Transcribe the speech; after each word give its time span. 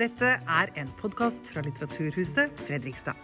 Dette 0.00 0.28
er 0.48 0.70
en 0.80 0.88
podkast 0.96 1.50
fra 1.52 1.60
Litteraturhuset 1.60 2.54
Fredrikstad. 2.64 3.18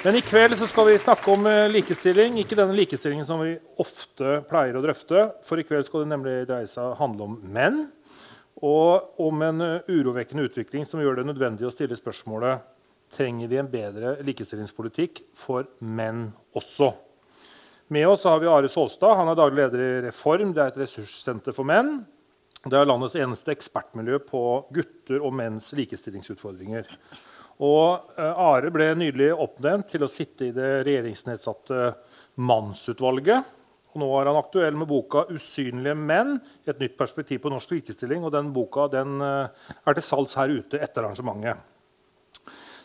Men 0.00 0.16
i 0.16 0.22
kveld 0.24 0.56
så 0.56 0.64
skal 0.70 0.88
vi 0.88 0.96
snakke 1.02 1.28
om 1.28 1.44
eh, 1.50 1.66
likestilling. 1.68 2.38
Ikke 2.40 2.56
denne 2.56 2.72
likestillingen 2.78 3.28
som 3.28 3.44
vi 3.44 3.52
ofte 3.82 4.38
pleier 4.48 4.80
å 4.80 4.84
drøfte. 4.86 5.26
For 5.44 5.60
i 5.60 5.68
kveld 5.68 5.84
skal 5.90 6.06
det 6.06 6.12
nemlig 6.14 6.38
dreie 6.48 6.72
seg 6.72 6.96
handle 6.96 7.28
om 7.28 7.36
menn. 7.44 7.82
Og 8.64 9.20
om 9.28 9.44
en 9.44 9.60
eh, 9.60 9.90
urovekkende 9.92 10.48
utvikling 10.48 10.88
som 10.88 11.04
gjør 11.04 11.20
det 11.20 11.28
nødvendig 11.34 11.68
å 11.68 11.74
stille 11.74 12.00
spørsmålet 12.00 12.64
trenger 13.12 13.52
vi 13.52 13.60
en 13.60 13.68
bedre 13.68 14.16
likestillingspolitikk 14.24 15.26
for 15.36 15.68
menn 15.84 16.30
også. 16.56 16.94
Med 17.88 18.08
oss 18.08 18.24
har 18.24 18.40
vi 18.40 18.46
Are 18.46 18.68
Solstad. 18.68 19.14
Han 19.14 19.28
er 19.30 19.36
daglig 19.38 19.60
leder 19.60 19.82
i 19.82 20.00
Reform. 20.08 20.50
Det 20.50 20.62
er 20.62 20.72
et 20.72 20.78
ressurssenter 20.80 21.54
for 21.54 21.68
menn. 21.68 22.00
Det 22.66 22.74
er 22.74 22.88
landets 22.88 23.14
eneste 23.14 23.52
ekspertmiljø 23.54 24.18
på 24.26 24.40
gutter 24.74 25.22
og 25.22 25.36
menns 25.38 25.68
likestillingsutfordringer. 25.78 26.88
Og 27.62 28.08
eh, 28.18 28.40
Are 28.42 28.72
ble 28.74 28.88
nylig 28.98 29.28
oppnevnt 29.30 29.92
til 29.92 30.02
å 30.02 30.10
sitte 30.10 30.48
i 30.48 30.56
det 30.56 30.80
regjeringsnedsatte 30.88 31.92
Mannsutvalget. 32.42 33.54
Og 33.94 34.02
nå 34.02 34.10
er 34.18 34.32
han 34.32 34.40
aktuell 34.42 34.74
med 34.74 34.90
boka 34.90 35.22
'Usynlige 35.30 35.94
menn 35.94 36.40
et 36.66 36.82
nytt 36.82 36.98
perspektiv 36.98 37.44
på 37.46 37.54
norsk 37.54 37.70
likestilling'. 37.70 38.26
og 38.26 38.34
Den 38.34 38.50
boka 38.50 38.90
den 38.90 39.22
eh, 39.22 39.70
er 39.86 39.94
til 39.94 40.02
salgs 40.02 40.34
her 40.34 40.50
ute 40.50 40.82
etter 40.82 41.06
arrangementet. 41.06 41.62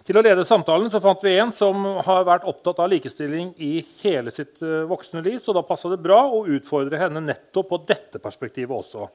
Til 0.01 0.17
å 0.17 0.23
lede 0.25 0.41
samtalen 0.47 0.89
så 0.89 0.97
fant 1.01 1.21
vi 1.21 1.35
en 1.37 1.51
som 1.53 1.83
har 2.07 2.23
vært 2.25 2.45
opptatt 2.49 2.79
av 2.81 2.89
likestilling 2.89 3.51
i 3.61 3.83
hele 4.01 4.33
sitt 4.33 4.57
eh, 4.65 4.81
voksne 4.89 5.21
liv, 5.21 5.37
så 5.37 5.53
da 5.53 5.61
passa 5.65 5.91
det 5.91 5.99
bra 6.01 6.23
å 6.25 6.41
utfordre 6.49 6.97
henne 6.97 7.21
nettopp 7.21 7.69
på 7.69 7.79
dette 7.85 8.21
perspektivet 8.23 8.73
også. 8.73 9.05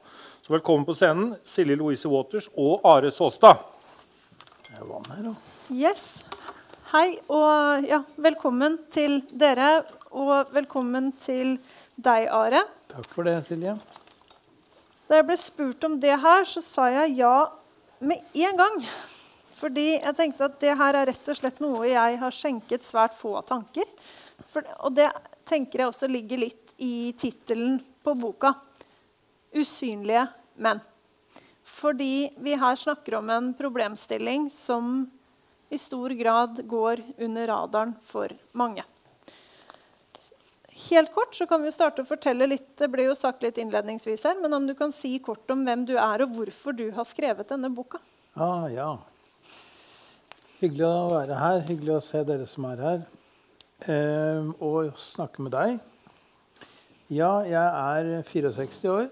Så 0.45 0.53
velkommen 0.53 0.87
på 0.87 0.95
scenen, 0.95 1.33
Silje 1.43 1.75
Louise 1.75 2.07
Waters 2.07 2.47
og 2.55 2.87
Are 2.87 3.11
Saastad. 3.11 3.65
Her, 4.77 4.87
da. 5.25 5.33
Yes. 5.75 6.23
Hei 6.93 7.17
og 7.27 7.83
ja, 7.83 7.99
velkommen 8.23 8.79
til 8.93 9.19
dere. 9.35 9.81
Og 10.15 10.53
velkommen 10.55 11.11
til 11.19 11.57
deg, 11.99 12.29
Are. 12.31 12.63
Takk 12.93 13.11
for 13.11 13.27
det, 13.27 13.41
Silje. 13.49 13.75
Da 15.11 15.19
jeg 15.19 15.27
ble 15.27 15.39
spurt 15.39 15.83
om 15.87 15.99
det 15.99 16.15
her, 16.23 16.47
så 16.47 16.63
sa 16.63 16.87
jeg 16.95 17.17
ja 17.19 17.35
med 17.99 18.23
en 18.39 18.59
gang. 18.63 18.81
Fordi 19.57 19.87
jeg 19.95 20.15
tenkte 20.17 20.45
at 20.45 20.59
det 20.61 20.75
her 20.77 20.99
er 20.99 21.09
rett 21.09 21.31
og 21.31 21.39
slett 21.39 21.61
noe 21.63 21.87
jeg 21.89 22.19
har 22.21 22.35
skjenket 22.35 22.85
svært 22.85 23.15
få 23.17 23.39
tanker. 23.47 23.87
For, 24.45 24.65
og 24.85 24.93
det 24.97 25.07
tenker 25.47 25.81
jeg 25.81 25.91
også 25.91 26.09
ligger 26.11 26.43
litt 26.45 26.75
i 26.83 27.13
tittelen 27.17 27.79
på 28.03 28.13
boka. 28.19 28.53
'Usynlige 29.55 30.27
menn'. 30.61 30.83
Fordi 31.63 32.29
vi 32.37 32.53
her 32.57 32.75
snakker 32.75 33.17
om 33.17 33.29
en 33.29 33.53
problemstilling 33.57 34.49
som 34.53 35.09
i 35.69 35.77
stor 35.77 36.09
grad 36.09 36.61
går 36.67 37.01
under 37.17 37.47
radaren 37.47 37.95
for 38.01 38.31
mange. 38.51 38.83
Helt 40.89 41.13
kort 41.13 41.35
så 41.35 41.47
kan 41.49 41.63
vi 41.63 41.73
starte 41.73 42.03
å 42.03 42.07
fortelle 42.07 42.47
litt, 42.47 42.77
Det 42.77 42.87
ble 42.87 43.07
jo 43.09 43.15
sagt 43.17 43.43
litt 43.43 43.57
innledningsvis 43.57 44.23
her, 44.29 44.35
men 44.41 44.53
om 44.53 44.67
du 44.67 44.75
kan 44.77 44.91
si 44.93 45.17
kort 45.19 45.49
om 45.51 45.65
hvem 45.65 45.85
du 45.89 45.95
er, 45.97 46.21
og 46.21 46.35
hvorfor 46.35 46.77
du 46.77 46.91
har 46.91 47.03
skrevet 47.03 47.49
denne 47.49 47.69
boka? 47.73 47.97
Ah, 48.35 48.67
ja. 48.69 48.91
Hyggelig 50.57 50.87
å 50.89 51.09
være 51.11 51.35
her. 51.37 51.59
Hyggelig 51.67 51.91
å 51.93 52.01
se 52.01 52.23
dere 52.25 52.47
som 52.49 52.65
er 52.65 52.79
her. 52.81 53.01
Eh, 53.93 54.47
og 54.65 54.95
snakke 54.97 55.43
med 55.45 55.53
deg. 55.53 55.75
Ja, 57.13 57.43
jeg 57.45 57.61
er 57.61 58.23
64 58.25 58.89
år 58.89 59.05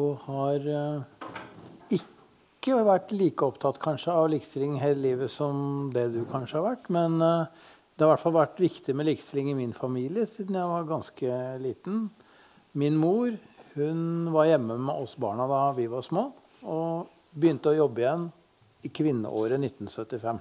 og 0.00 0.24
har 0.24 0.66
eh, 0.74 2.00
ikke 2.00 2.80
vært 2.88 3.14
like 3.14 3.46
opptatt 3.46 3.78
kanskje 3.82 4.10
av 4.10 4.26
likestilling 4.32 4.74
hele 4.82 5.04
livet 5.04 5.30
som 5.30 5.86
det 5.94 6.08
du 6.16 6.24
kanskje 6.32 6.58
har 6.58 6.66
vært. 6.66 6.90
Men 6.90 7.22
eh, 7.22 7.70
det 7.94 8.02
har 8.02 8.10
i 8.10 8.14
hvert 8.16 8.24
fall 8.24 8.36
vært 8.40 8.58
viktig 8.66 8.96
med 8.98 9.06
likestilling 9.12 9.52
i 9.52 9.56
min 9.60 9.76
familie 9.76 10.26
siden 10.34 10.58
jeg 10.58 10.72
var 10.74 10.90
ganske 10.90 11.38
liten. 11.62 12.02
Min 12.74 12.98
mor 12.98 13.38
hun 13.78 14.34
var 14.34 14.50
hjemme 14.50 14.82
med 14.82 15.06
oss 15.06 15.14
barna 15.14 15.46
da 15.46 15.62
vi 15.78 15.86
var 15.94 16.02
små, 16.02 16.26
og 16.66 17.06
begynte 17.38 17.70
å 17.70 17.78
jobbe 17.84 18.02
igjen 18.02 18.28
i 18.82 18.90
kvinneåret 18.92 19.60
1975. 19.60 20.40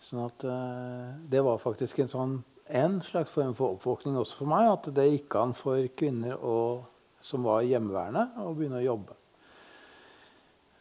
Sånn 0.00 0.24
at 0.24 0.44
eh, 0.48 1.08
det 1.30 1.42
var 1.44 1.60
faktisk 1.62 2.00
en, 2.02 2.10
sånn, 2.10 2.36
en 2.66 3.00
slags 3.06 3.32
form 3.34 3.52
for 3.56 3.76
oppvåkning 3.76 4.18
også 4.20 4.42
for 4.42 4.52
meg. 4.52 4.68
At 4.72 4.88
det 4.96 5.08
gikk 5.08 5.36
an 5.40 5.54
for 5.56 5.84
kvinner 5.96 6.40
å, 6.40 6.56
som 7.22 7.44
var 7.46 7.66
hjemmeværende, 7.68 8.26
å 8.44 8.54
begynne 8.56 8.80
å 8.80 8.86
jobbe. 8.86 9.16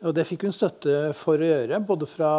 Og 0.07 0.15
det 0.15 0.23
fikk 0.29 0.45
hun 0.47 0.55
støtte 0.55 1.11
for 1.17 1.41
å 1.41 1.49
gjøre, 1.49 1.81
både 1.83 2.07
fra 2.07 2.31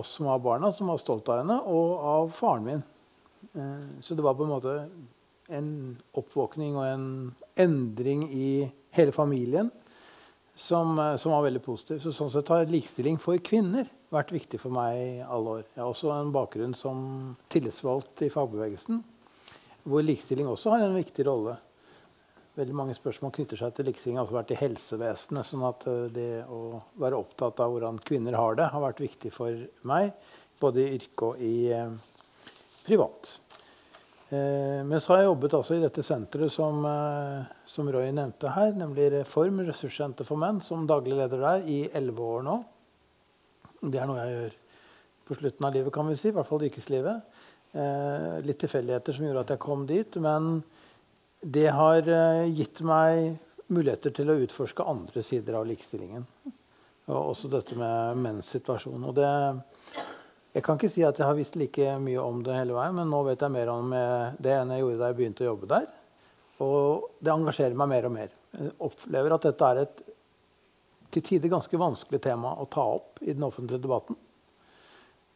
oss 0.00 0.16
som 0.18 0.26
var 0.26 0.42
barna, 0.42 0.72
som 0.74 0.90
var 0.90 0.98
stolt 0.98 1.28
av 1.30 1.44
henne, 1.44 1.60
og 1.70 2.08
av 2.10 2.32
faren 2.34 2.66
min. 2.66 2.82
Eh, 3.54 3.86
så 4.02 4.18
det 4.18 4.26
var 4.26 4.34
på 4.38 4.46
en 4.46 4.54
måte 4.56 4.76
en 5.54 5.70
oppvåkning 6.16 6.74
og 6.80 6.86
en 6.88 7.08
endring 7.60 8.24
i 8.32 8.48
hele 8.96 9.12
familien 9.14 9.70
som, 10.54 10.98
eh, 10.98 11.16
som 11.16 11.32
var 11.32 11.46
veldig 11.46 11.62
positiv. 11.64 12.00
Så 12.02 12.14
sånn 12.14 12.32
sett 12.32 12.48
har 12.48 12.66
likestilling 12.66 13.18
for 13.18 13.38
kvinner 13.38 13.88
vært 14.14 14.32
viktig 14.32 14.60
for 14.60 14.70
meg 14.70 14.96
i 14.96 15.20
alle 15.22 15.58
år. 15.58 15.64
Jeg 15.74 15.82
har 15.82 15.90
også 15.90 16.14
en 16.14 16.32
bakgrunn 16.32 16.74
som 16.78 17.36
tillitsvalgt 17.50 18.22
i 18.22 18.30
fagbevegelsen, 18.30 19.02
hvor 19.84 20.04
likestilling 20.06 20.46
også 20.46 20.70
har 20.76 20.86
en 20.86 21.00
viktig 21.00 21.26
rolle 21.26 21.58
veldig 22.58 22.76
mange 22.76 22.94
spørsmål 22.96 23.32
knytter 23.34 23.58
seg 23.58 23.74
til 23.74 23.88
likestilling 23.88 24.18
har 24.20 24.26
også 24.26 24.38
vært 24.38 24.54
i 24.54 24.60
helsevesenet. 24.60 25.48
sånn 25.48 25.66
at 25.66 25.86
eh, 25.90 26.02
det 26.14 26.30
å 26.46 26.78
være 27.02 27.18
opptatt 27.18 27.62
av 27.64 27.74
hvordan 27.74 28.00
kvinner 28.06 28.38
har 28.38 28.58
det, 28.58 28.70
har 28.70 28.84
vært 28.84 29.02
viktig 29.02 29.32
for 29.34 29.64
meg. 29.90 30.12
Både 30.62 30.84
i 30.84 30.98
yrke 30.98 31.32
og 31.32 31.42
i 31.42 31.54
eh, 31.74 31.96
privat. 32.86 33.32
Eh, 34.34 34.80
men 34.86 35.00
så 35.00 35.12
har 35.12 35.22
jeg 35.22 35.28
jobbet 35.28 35.54
altså 35.58 35.76
i 35.76 35.82
dette 35.82 36.02
senteret 36.04 36.52
som, 36.52 36.80
eh, 36.88 37.46
som 37.68 37.88
Roy 37.92 38.10
nevnte 38.14 38.50
her, 38.54 38.72
nemlig 38.78 39.10
Reform 39.12 39.60
ressurssenter 39.66 40.26
for 40.26 40.40
menn, 40.40 40.60
som 40.64 40.86
daglig 40.88 41.18
leder 41.18 41.42
der 41.44 41.68
i 41.70 41.78
elleve 41.94 42.28
år 42.38 42.46
nå. 42.46 42.56
Det 43.84 44.00
er 44.00 44.08
noe 44.08 44.22
jeg 44.22 44.34
gjør 44.34 44.56
på 45.28 45.38
slutten 45.38 45.66
av 45.68 45.76
livet, 45.76 45.92
kan 45.92 46.08
vi 46.08 46.16
si. 46.18 46.28
I 46.30 46.36
hvert 46.36 46.48
fall 46.48 46.64
yrkeslivet. 46.66 47.38
Eh, 47.74 48.40
litt 48.46 48.60
tilfeldigheter 48.64 49.16
som 49.16 49.26
gjorde 49.26 49.44
at 49.44 49.54
jeg 49.54 49.64
kom 49.66 49.86
dit. 49.86 50.16
men 50.16 50.62
det 51.44 51.68
har 51.76 52.00
gitt 52.48 52.80
meg 52.80 53.34
muligheter 53.68 54.14
til 54.16 54.30
å 54.32 54.38
utforske 54.46 54.86
andre 54.88 55.20
sider 55.20 55.58
av 55.58 55.66
likestillingen. 55.68 56.24
Og 57.12 57.34
også 57.34 57.50
dette 57.52 57.76
med 57.76 58.16
menns 58.16 58.48
situasjon. 58.48 59.04
Og 59.04 59.12
det, 59.18 59.28
jeg 60.54 60.62
kan 60.64 60.78
ikke 60.78 60.92
si 60.92 61.02
at 61.06 61.18
jeg 61.18 61.26
har 61.26 61.36
visst 61.36 61.58
like 61.58 61.96
mye 62.02 62.22
om 62.22 62.40
det 62.46 62.56
hele 62.56 62.76
veien, 62.76 62.96
men 62.96 63.10
nå 63.10 63.20
vet 63.26 63.42
jeg 63.42 63.54
mer 63.54 63.72
om 63.72 63.92
eh, 63.96 64.34
det 64.38 64.54
enn 64.54 64.72
jeg 64.74 64.84
gjorde 64.84 65.00
da 65.00 65.10
jeg 65.10 65.18
begynte 65.18 65.44
å 65.44 65.50
jobbe 65.50 65.70
der. 65.74 65.88
Og 66.64 67.08
det 67.18 67.32
engasjerer 67.34 67.78
meg 67.78 67.90
mer 67.90 68.08
og 68.08 68.14
mer. 68.14 68.36
Jeg 68.54 68.74
opplever 68.86 69.34
at 69.34 69.48
dette 69.48 69.70
er 69.70 69.82
et 69.82 70.04
til 71.14 71.22
tider 71.22 71.50
ganske 71.50 71.78
vanskelig 71.78 72.18
tema 72.22 72.56
å 72.58 72.66
ta 72.70 72.82
opp 72.96 73.20
i 73.22 73.30
den 73.34 73.44
offentlige 73.46 73.82
debatten. 73.82 74.16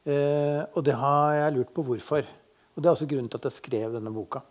Eh, 0.09 0.63
og 0.73 0.83
det 0.87 0.95
har 0.99 1.35
jeg 1.37 1.57
lurt 1.59 1.75
på 1.75 1.85
hvorfor. 1.87 2.31
Og 2.75 2.83
det 2.83 2.89
er 2.89 2.95
også 2.95 3.11
grunnen 3.11 3.31
til 3.31 3.43
at 3.43 3.51
jeg 3.51 3.59
skrev 3.59 3.95
denne 3.99 4.15
boka 4.15 4.43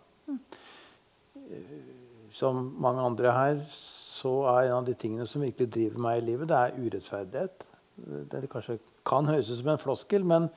som 2.30 2.58
mange 2.80 3.02
andre 3.02 3.32
her, 3.32 3.60
så 3.72 4.32
er 4.52 4.68
en 4.68 4.80
av 4.80 4.86
de 4.86 4.94
tingene 4.98 5.26
som 5.28 5.42
virkelig 5.44 5.70
driver 5.72 6.04
meg 6.04 6.20
i 6.20 6.26
livet, 6.30 6.50
det 6.50 6.58
er 6.58 6.76
urettferdighet. 6.78 7.67
Det 8.30 8.46
kanskje 8.52 8.78
kan 9.06 9.26
høres 9.26 9.50
ut 9.50 9.60
som 9.60 9.72
en 9.72 9.80
floskel, 9.82 10.24
men 10.26 10.48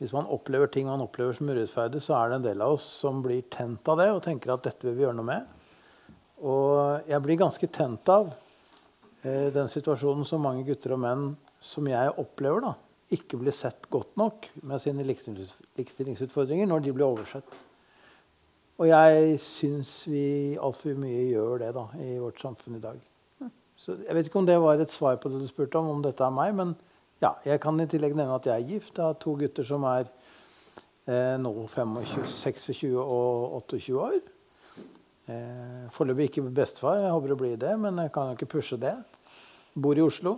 hvis 0.00 0.12
man 0.12 0.28
opplever 0.28 0.68
ting 0.68 0.88
man 0.88 1.04
opplever 1.04 1.36
som 1.36 1.48
urettferdig, 1.48 2.02
så 2.04 2.16
er 2.18 2.30
det 2.30 2.38
en 2.38 2.48
del 2.50 2.64
av 2.64 2.76
oss 2.76 2.86
som 3.00 3.22
blir 3.24 3.46
tent 3.52 3.88
av 3.88 4.00
det 4.00 4.10
og 4.12 4.22
tenker 4.24 4.52
at 4.52 4.64
dette 4.66 4.84
vil 4.88 4.96
vi 4.98 5.06
gjøre 5.06 5.16
noe 5.16 5.28
med. 5.28 5.46
Og 6.44 7.08
jeg 7.08 7.22
blir 7.24 7.40
ganske 7.40 7.68
tent 7.72 8.10
av 8.12 8.28
eh, 9.24 9.48
den 9.54 9.70
situasjonen 9.72 10.26
som 10.28 10.44
mange 10.44 10.66
gutter 10.68 10.96
og 10.96 11.00
menn 11.04 11.30
som 11.64 11.88
jeg 11.88 12.12
opplever, 12.20 12.60
da, 12.66 12.74
ikke 13.16 13.40
blir 13.40 13.56
sett 13.56 13.88
godt 13.92 14.18
nok 14.20 14.50
med 14.66 14.82
sine 14.82 15.06
likestillingsutfordringer 15.06 16.68
når 16.68 16.84
de 16.84 16.96
blir 16.96 17.08
oversett. 17.08 17.56
Og 18.76 18.90
jeg 18.90 19.38
syns 19.40 19.92
vi 20.10 20.26
altfor 20.60 20.98
mye 21.00 21.30
gjør 21.30 21.62
det 21.64 21.70
da, 21.76 21.86
i 21.96 22.18
vårt 22.20 22.42
samfunn 22.42 22.76
i 22.76 22.82
dag. 22.82 22.98
Så 23.76 23.96
Jeg 24.02 24.16
vet 24.16 24.28
ikke 24.28 24.40
om 24.40 24.48
det 24.48 24.56
var 24.60 24.80
et 24.80 24.92
svar 24.92 25.16
på 25.20 25.30
det 25.32 25.40
du 25.40 25.48
spurte 25.48 25.80
om, 25.80 25.88
om 25.92 26.02
dette 26.04 26.24
er 26.24 26.32
meg. 26.32 26.52
Men 26.56 26.74
ja, 27.22 27.32
jeg 27.46 27.60
kan 27.62 27.80
i 27.80 27.88
tillegg 27.88 28.16
nevne 28.16 28.36
at 28.36 28.48
jeg 28.48 28.62
er 28.62 28.72
gift. 28.74 28.96
Jeg 28.96 29.04
har 29.04 29.20
to 29.20 29.36
gutter 29.40 29.66
som 29.66 29.86
er 29.88 30.08
eh, 31.08 31.36
nå 31.40 31.52
25, 31.72 32.26
26 32.28 32.92
og 33.00 33.56
28 33.62 33.96
år. 34.02 34.18
Eh, 35.26 35.86
Foreløpig 35.94 36.30
ikke 36.30 36.44
bestefar. 36.54 37.00
Jeg 37.00 37.14
håper 37.14 37.34
å 37.34 37.40
bli 37.40 37.54
det, 37.60 37.72
men 37.80 37.98
jeg 38.04 38.12
kan 38.14 38.30
jo 38.30 38.38
ikke 38.38 38.52
pushe 38.58 38.78
det. 38.80 38.94
Bor 39.74 39.98
i 39.98 40.04
Oslo. 40.04 40.36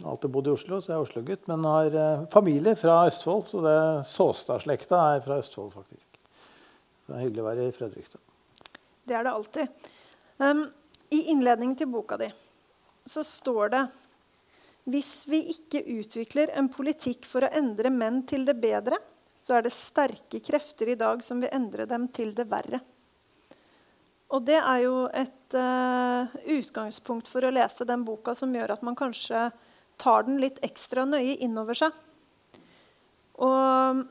Alltid 0.00 0.32
bodd 0.32 0.48
i 0.48 0.52
Oslo, 0.54 0.80
så 0.80 0.92
jeg 0.92 0.96
er 0.98 1.04
Oslo-gutt. 1.04 1.48
Men 1.50 1.64
har 1.68 1.96
eh, 2.02 2.26
familie 2.32 2.74
fra 2.78 3.02
Østfold, 3.08 3.46
så 3.50 3.62
det 3.64 3.78
Såstad-slekta 4.10 5.00
er 5.14 5.24
fra 5.24 5.40
Østfold, 5.42 5.72
faktisk. 5.76 6.06
Det 7.06 7.16
er 7.16 7.24
hyggelig 7.24 7.42
å 7.42 7.48
være 7.48 7.66
i 7.66 7.74
Fredrikstad. 7.74 8.22
Det 9.06 9.16
er 9.18 9.26
det 9.26 9.32
alltid. 9.32 9.88
Um, 10.40 10.62
I 11.10 11.24
innledningen 11.32 11.74
til 11.76 11.90
boka 11.90 12.16
di 12.20 12.30
så 13.10 13.24
står 13.26 13.72
det 13.72 13.80
hvis 14.88 15.26
vi 15.28 15.42
ikke 15.52 15.82
utvikler 15.98 16.52
en 16.56 16.70
politikk 16.72 17.26
for 17.28 17.44
å 17.44 17.52
endre 17.56 17.92
menn 17.92 18.22
til 18.28 18.46
det 18.48 18.56
bedre, 18.60 18.96
så 19.40 19.56
er 19.56 19.64
det 19.64 19.74
sterke 19.74 20.40
krefter 20.44 20.92
i 20.92 20.98
dag 21.00 21.22
som 21.24 21.40
vil 21.42 21.52
endre 21.52 21.86
dem 21.88 22.08
til 22.12 22.32
det 22.36 22.48
verre. 22.50 22.80
Og 24.30 24.44
det 24.46 24.60
er 24.60 24.84
jo 24.84 24.94
et 25.16 25.56
uh, 25.58 26.30
utgangspunkt 26.54 27.28
for 27.28 27.44
å 27.44 27.52
lese 27.52 27.86
den 27.88 28.04
boka 28.06 28.34
som 28.38 28.52
gjør 28.54 28.76
at 28.76 28.84
man 28.86 28.98
kanskje 28.98 29.48
tar 30.00 30.24
den 30.28 30.38
litt 30.40 30.60
ekstra 30.64 31.04
nøye 31.08 31.34
innover 31.42 31.76
seg. 31.80 31.96
Og 33.40 34.04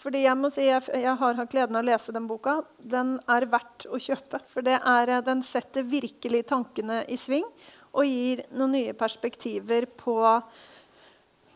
fordi 0.00 0.24
jeg 0.24 0.36
må 0.36 0.50
si, 0.50 0.64
jeg, 0.66 0.82
jeg 0.90 1.16
har 1.20 1.36
hatt 1.38 1.52
gleden 1.52 1.78
av 1.78 1.84
å 1.84 1.86
lese 1.86 2.12
den 2.12 2.26
boka. 2.26 2.58
Den 2.78 3.14
er 3.30 3.46
verdt 3.48 3.86
å 3.86 4.00
kjøpe. 4.02 4.40
For 4.50 4.66
er, 4.66 5.12
eh, 5.12 5.22
den 5.24 5.44
setter 5.46 5.86
virkelig 5.86 6.42
tankene 6.50 7.04
i 7.06 7.18
sving 7.20 7.46
og 7.94 8.06
gir 8.08 8.42
noen 8.54 8.74
nye 8.74 8.94
perspektiver 8.98 9.86
på, 9.86 10.18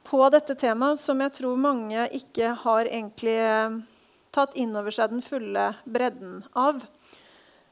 på 0.06 0.20
dette 0.32 0.54
temaet 0.58 1.00
som 1.02 1.20
jeg 1.24 1.34
tror 1.40 1.58
mange 1.60 2.06
ikke 2.14 2.54
har 2.62 2.86
egentlig 2.86 3.38
eh, 3.42 3.80
tatt 4.34 4.54
inn 4.58 4.76
over 4.78 4.94
seg 4.94 5.12
den 5.12 5.24
fulle 5.24 5.72
bredden 5.84 6.42
av. 6.58 6.84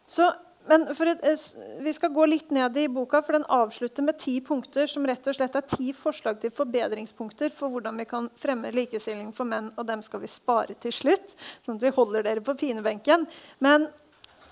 Så, 0.06 0.28
men 0.66 0.86
et, 0.90 1.24
eh, 1.24 1.82
Vi 1.82 1.92
skal 1.92 2.10
gå 2.14 2.26
litt 2.26 2.50
ned 2.50 2.76
i 2.76 2.88
boka, 2.88 3.22
for 3.22 3.38
den 3.38 3.46
avslutter 3.48 4.02
med 4.02 4.18
ti 4.18 4.40
punkter 4.40 4.86
som 4.90 5.06
rett 5.06 5.26
og 5.26 5.34
slett 5.38 5.56
er 5.56 5.66
ti 5.66 5.92
forslag 5.92 6.40
til 6.40 6.50
forbedringspunkter 6.50 7.50
for 7.54 7.70
hvordan 7.70 7.98
vi 8.02 8.04
kan 8.04 8.30
fremme 8.36 8.72
likestilling 8.74 9.32
for 9.32 9.46
menn. 9.46 9.70
Og 9.76 9.86
dem 9.86 10.02
skal 10.02 10.20
vi 10.20 10.30
spare 10.30 10.74
til 10.74 10.92
slutt, 10.92 11.36
sånn 11.64 11.78
at 11.78 11.86
vi 11.86 11.94
holder 11.94 12.26
dere 12.26 12.42
på 12.42 12.58
pinebenken. 12.58 13.26
Men 13.60 13.88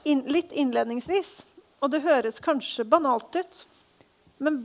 inn, 0.04 0.22
litt 0.30 0.52
innledningsvis, 0.52 1.44
og 1.82 1.90
det 1.90 2.04
høres 2.04 2.40
kanskje 2.40 2.86
banalt 2.88 3.34
ut, 3.36 3.64
men 4.42 4.64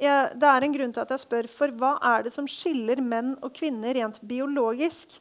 jeg, 0.00 0.34
det 0.40 0.48
er 0.50 0.66
en 0.66 0.74
grunn 0.74 0.94
til 0.94 1.04
at 1.04 1.12
jeg 1.14 1.22
spør, 1.22 1.48
for 1.50 1.74
hva 1.78 1.94
er 2.14 2.26
det 2.26 2.32
som 2.34 2.48
skiller 2.50 3.02
menn 3.02 3.34
og 3.40 3.54
kvinner 3.54 3.94
rent 3.94 4.20
biologisk? 4.26 5.20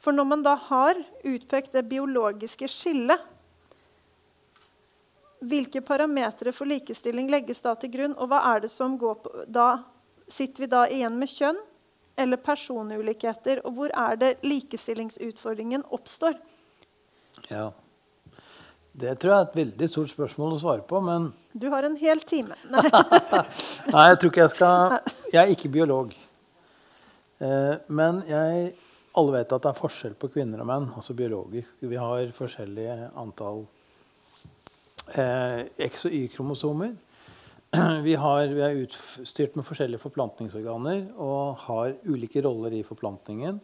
For 0.00 0.16
når 0.16 0.28
man 0.28 0.44
da 0.44 0.54
har 0.68 1.00
utpekt 1.28 1.76
det 1.76 1.86
biologiske 1.88 2.68
skillet, 2.72 3.20
hvilke 5.40 5.80
parametere 5.80 6.52
for 6.52 6.68
likestilling 6.68 7.30
legges 7.32 7.62
da 7.64 7.72
til 7.78 7.92
grunn? 7.94 8.16
Og 8.20 8.28
hva 8.28 8.42
er 8.52 8.64
det 8.64 8.72
som 8.72 8.98
går 9.00 9.18
på 9.24 9.46
da 9.48 9.70
Sitter 10.30 10.62
vi 10.62 10.66
da 10.70 10.84
igjen 10.86 11.16
med 11.18 11.26
kjønn 11.26 11.56
eller 12.22 12.38
personulikheter? 12.38 13.64
Og 13.66 13.72
hvor 13.74 13.90
er 13.98 14.18
det 14.20 14.28
likestillingsutfordringen 14.46 15.82
oppstår? 15.90 16.36
Ja. 17.48 17.72
Det 18.92 19.12
tror 19.20 19.30
jeg 19.30 19.38
er 19.38 19.48
et 19.48 19.58
veldig 19.60 19.88
stort 19.88 20.10
spørsmål 20.10 20.56
å 20.56 20.60
svare 20.60 20.82
på, 20.86 20.98
men 21.04 21.30
Du 21.54 21.68
har 21.70 21.86
en 21.86 21.96
hel 21.96 22.20
time. 22.26 22.56
Nei, 22.74 22.82
Nei 23.92 24.06
jeg 24.10 24.20
tror 24.20 24.32
ikke 24.32 24.44
jeg 24.44 24.54
skal 24.56 24.96
Jeg 25.30 25.40
er 25.42 25.52
ikke 25.54 25.70
biolog. 25.72 26.14
Eh, 27.40 27.76
men 27.88 28.22
jeg 28.28 28.72
alle 29.18 29.34
vet 29.34 29.52
at 29.54 29.62
det 29.64 29.70
er 29.70 29.78
forskjell 29.78 30.16
på 30.18 30.30
kvinner 30.34 30.62
og 30.62 30.68
menn, 30.70 30.88
altså 30.94 31.14
biologisk. 31.18 31.72
Vi 31.82 31.98
har 31.98 32.34
forskjellige 32.34 32.96
antall 33.18 33.64
eh, 35.14 35.64
X- 35.88 36.06
og 36.10 36.14
Y-kromosomer. 36.14 36.92
Vi, 38.02 38.16
vi, 38.18 38.62
er 38.66 38.78
utstyrt 38.82 39.54
med 39.54 39.62
forskjellige 39.62 40.02
forplantningsorganer 40.02 41.04
og 41.22 41.60
har 41.68 41.92
ulike 42.02 42.42
roller 42.42 42.74
i 42.74 42.80
forplantningen. 42.82 43.60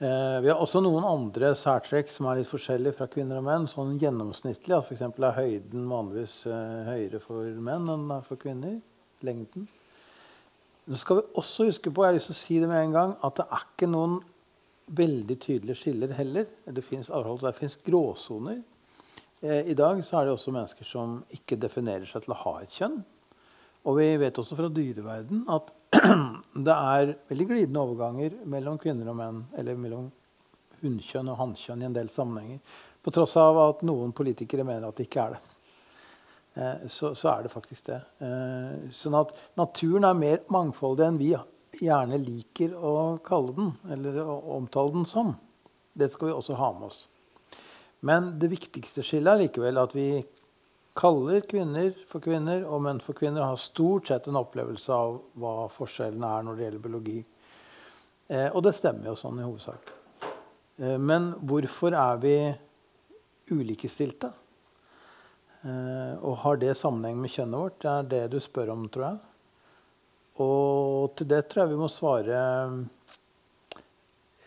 Eh, 0.00 0.40
vi 0.40 0.48
har 0.48 0.56
også 0.56 0.80
noen 0.80 1.04
andre 1.04 1.50
særtrekk 1.60 2.08
som 2.08 2.24
er 2.30 2.38
litt 2.38 2.48
forskjellige 2.48 2.96
fra 2.96 3.06
kvinner 3.12 3.36
og 3.36 3.44
menn. 3.44 3.66
sånn 3.68 3.98
gjennomsnittlig, 4.00 4.72
at 4.72 4.86
F.eks. 4.88 5.02
er 5.04 5.36
høyden 5.36 5.90
vanligvis 5.90 6.36
eh, 6.48 6.86
høyere 6.88 7.20
for 7.20 7.44
menn 7.68 7.84
enn 7.92 8.06
for 8.24 8.40
kvinner. 8.40 8.78
Lengden. 9.20 9.66
Nå 10.88 10.96
skal 10.96 11.18
vi 11.18 11.26
også 11.36 11.66
huske 11.68 11.92
på 11.92 12.06
jeg 12.06 12.08
har 12.08 12.16
lyst 12.16 12.30
til 12.30 12.38
å 12.38 12.40
si 12.40 12.56
det 12.62 12.70
med 12.70 12.80
en 12.86 12.94
gang, 12.96 13.12
at 13.20 13.36
det 13.36 13.44
er 13.52 13.66
ikke 13.66 13.90
noen 13.92 14.16
veldig 14.88 15.36
tydelige 15.44 15.82
skiller 15.82 16.16
heller. 16.16 16.48
Det 16.64 16.86
fins 16.88 17.76
gråsoner. 17.84 18.62
Eh, 19.44 19.68
I 19.68 19.76
dag 19.76 20.00
så 20.00 20.22
er 20.22 20.30
det 20.30 20.32
også 20.38 20.56
mennesker 20.56 20.88
som 20.88 21.18
ikke 21.36 21.60
definerer 21.60 22.08
seg 22.08 22.24
til 22.24 22.32
å 22.32 22.40
ha 22.46 22.54
et 22.62 22.72
kjønn. 22.72 23.02
Og 23.88 23.96
vi 23.96 24.08
vet 24.20 24.38
også 24.40 24.58
fra 24.58 24.68
dyreverden 24.72 25.44
at 25.52 25.70
det 26.66 26.74
er 26.74 27.14
veldig 27.30 27.46
glidende 27.48 27.84
overganger 27.84 28.36
mellom 28.48 28.76
kvinner 28.80 29.08
og 29.10 29.16
menn, 29.18 29.44
eller 29.58 29.78
mellom 29.80 30.10
hunnkjønn 30.82 31.30
og 31.32 31.38
hannkjønn 31.40 31.84
i 31.84 31.88
en 31.88 31.96
del 31.96 32.10
sammenhenger. 32.12 32.60
På 33.00 33.12
tross 33.14 33.36
av 33.40 33.58
at 33.62 33.84
noen 33.88 34.12
politikere 34.16 34.66
mener 34.68 34.88
at 34.88 35.00
det 35.00 35.08
ikke 35.08 35.24
er 35.24 35.36
det. 35.36 35.40
Eh, 36.54 36.88
så, 36.88 37.14
så, 37.14 37.30
er 37.32 37.46
det 37.46 37.52
faktisk 37.52 37.88
det. 37.88 38.00
Eh, 38.26 38.90
sånn 38.94 39.16
at 39.18 39.32
naturen 39.60 40.08
er 40.08 40.18
mer 40.18 40.42
mangfoldig 40.52 41.06
enn 41.06 41.20
vi 41.20 41.30
gjerne 41.80 42.18
liker 42.20 42.74
å 42.76 42.94
kalle 43.24 43.54
den, 43.56 43.72
eller 43.94 44.20
å 44.24 44.36
omtale 44.58 44.92
den 44.98 45.08
som. 45.08 45.32
Det 45.92 46.10
skal 46.12 46.30
vi 46.30 46.36
også 46.36 46.58
ha 46.58 46.72
med 46.76 46.90
oss. 46.90 47.06
Men 48.06 48.34
det 48.40 48.50
viktigste 48.52 49.04
skillet 49.04 49.32
er 49.32 49.42
likevel 49.44 49.80
at 49.80 49.94
vi 49.96 50.08
kaller 50.98 51.44
kvinner 51.48 51.92
for 52.08 52.22
kvinner 52.24 52.64
og 52.66 52.82
menn 52.84 53.00
for 53.04 53.18
kvinner. 53.18 53.46
Har 53.46 53.60
stort 53.60 54.10
sett 54.10 54.26
en 54.28 54.40
opplevelse 54.40 54.94
av 54.94 55.20
hva 55.40 55.68
forskjellene 55.72 56.34
er 56.38 56.46
når 56.46 56.58
det 56.58 56.66
gjelder 56.66 56.84
biologi. 56.86 57.20
Eh, 58.30 58.48
og 58.48 58.62
det 58.66 58.74
stemmer 58.78 59.10
jo 59.10 59.16
sånn 59.18 59.40
i 59.40 59.46
hovedsak. 59.46 59.90
Eh, 60.80 60.98
men 60.98 61.32
hvorfor 61.46 61.96
er 61.96 62.20
vi 62.22 62.36
ulikestilte? 63.50 64.32
Eh, 65.60 66.14
og 66.24 66.38
har 66.44 66.60
det 66.60 66.78
sammenheng 66.78 67.18
med 67.20 67.32
kjønnet 67.34 67.64
vårt? 67.64 67.80
Det 67.82 67.90
er 67.90 68.08
det 68.14 68.22
du 68.32 68.38
spør 68.40 68.72
om, 68.76 68.86
tror 68.88 69.06
jeg. 69.10 69.18
Og 70.40 71.12
til 71.18 71.28
det 71.28 71.42
tror 71.50 71.64
jeg 71.64 71.72
vi 71.74 71.80
må 71.82 71.88
svare 71.92 72.38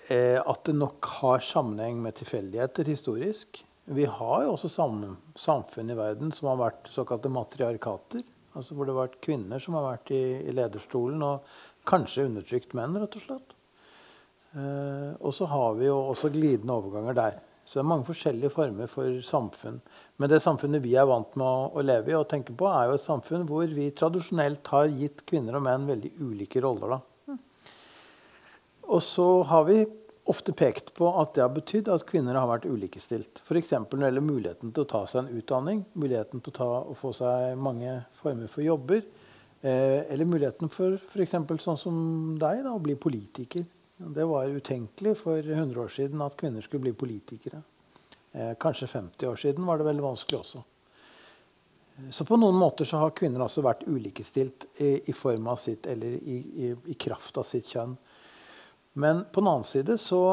eh, 0.09 0.39
at 0.41 0.63
det 0.65 0.73
nok 0.73 1.11
har 1.19 1.43
sammenheng 1.45 2.01
med 2.01 2.17
tilfeldigheter 2.17 2.89
historisk. 2.89 3.61
Vi 3.85 4.05
har 4.07 4.43
jo 4.45 4.53
også 4.53 4.69
samfunn 4.71 5.91
i 5.91 5.97
verden 5.97 6.31
som 6.31 6.53
har 6.53 6.61
vært 6.61 6.87
såkalte 6.93 7.31
matriarkater. 7.33 8.23
Altså 8.55 8.77
hvor 8.77 8.87
det 8.87 8.93
har 8.93 9.07
vært 9.07 9.23
kvinner 9.25 9.59
som 9.59 9.75
har 9.75 9.87
vært 9.87 10.13
i, 10.13 10.23
i 10.45 10.53
lederstolen, 10.55 11.23
og 11.25 11.89
kanskje 11.89 12.27
undertrykt 12.29 12.75
menn, 12.77 12.95
rett 13.01 13.17
og 13.17 13.25
slett. 13.25 13.55
Eh, 14.53 15.09
og 15.19 15.33
så 15.35 15.49
har 15.49 15.73
vi 15.79 15.89
jo 15.89 15.97
også 16.13 16.31
glidende 16.31 16.77
overganger 16.77 17.17
der. 17.17 17.41
Så 17.65 17.79
det 17.79 17.83
er 17.83 17.89
mange 17.89 18.07
forskjellige 18.07 18.51
former 18.53 18.89
for 18.91 19.19
samfunn. 19.23 19.79
Men 20.19 20.31
det 20.31 20.41
samfunnet 20.43 20.83
vi 20.83 20.95
er 20.99 21.07
vant 21.09 21.35
med 21.39 21.47
å, 21.47 21.71
å, 21.73 21.83
leve 21.83 22.11
i 22.11 22.17
og 22.17 22.27
tenke 22.31 22.55
på, 22.55 22.67
er 22.69 22.89
jo 22.89 22.97
et 22.99 23.05
samfunn 23.05 23.47
hvor 23.49 23.67
vi 23.71 23.89
tradisjonelt 23.95 24.67
har 24.73 24.91
gitt 24.91 25.23
kvinner 25.27 25.57
og 25.57 25.65
menn 25.65 25.89
veldig 25.89 26.11
ulike 26.21 26.63
roller. 26.63 26.97
Da. 26.97 27.37
Og 28.93 29.01
så 29.03 29.27
har 29.49 29.67
vi 29.69 29.81
ofte 30.29 30.53
pekt 30.55 30.93
på 30.95 31.09
at 31.19 31.33
det 31.35 31.43
har 31.43 31.51
betydd 31.53 31.89
at 31.91 32.05
kvinner 32.07 32.37
har 32.39 32.47
vært 32.47 32.67
ulikestilt. 32.69 33.41
F.eks. 33.43 33.73
når 33.75 33.91
det 33.91 34.07
gjelder 34.07 34.25
muligheten 34.25 34.73
til 34.73 34.85
å 34.85 34.89
ta 34.93 35.03
seg 35.09 35.23
en 35.23 35.41
utdanning, 35.41 35.83
muligheten 35.99 36.43
til 36.43 36.53
å, 36.53 36.57
ta, 36.57 36.69
å 36.93 36.95
få 36.97 37.11
seg 37.17 37.59
mange 37.59 37.97
former 38.19 38.51
for 38.51 38.65
jobber. 38.65 39.03
Eh, 39.63 39.99
eller 40.13 40.27
muligheten 40.29 40.71
for 40.71 40.97
f.eks. 40.99 41.37
sånn 41.63 41.79
som 41.79 41.95
deg, 42.39 42.63
da, 42.63 42.73
å 42.73 42.83
bli 42.83 42.95
politiker. 42.99 43.65
Det 44.03 44.25
var 44.27 44.51
utenkelig 44.51 45.15
for 45.21 45.39
100 45.39 45.79
år 45.79 45.91
siden 45.91 46.23
at 46.25 46.37
kvinner 46.39 46.63
skulle 46.65 46.87
bli 46.87 46.95
politikere. 46.97 47.61
Eh, 48.31 48.53
kanskje 48.59 48.87
50 48.87 49.27
år 49.29 49.43
siden 49.43 49.65
var 49.65 49.79
det 49.79 49.87
veldig 49.91 50.07
vanskelig 50.07 50.39
også. 50.39 50.63
Så 52.09 52.25
på 52.25 52.37
noen 52.41 52.57
måter 52.57 52.87
så 52.89 53.03
har 53.03 53.13
kvinner 53.13 53.43
også 53.45 53.61
vært 53.65 53.85
ulikestilt 53.85 54.65
i, 54.81 54.95
i 55.05 55.13
form 55.13 55.47
av 55.51 55.59
sitt, 55.61 55.85
eller 55.85 56.15
i, 56.17 56.37
i, 56.65 56.71
i, 56.89 56.95
kraft 56.97 57.37
av 57.37 57.45
sitt 57.45 57.69
kjønn. 57.69 57.93
Men 58.93 59.25
på 59.31 59.41
den 59.41 59.47
annen 59.47 59.67
side 59.67 59.97
så 59.97 60.23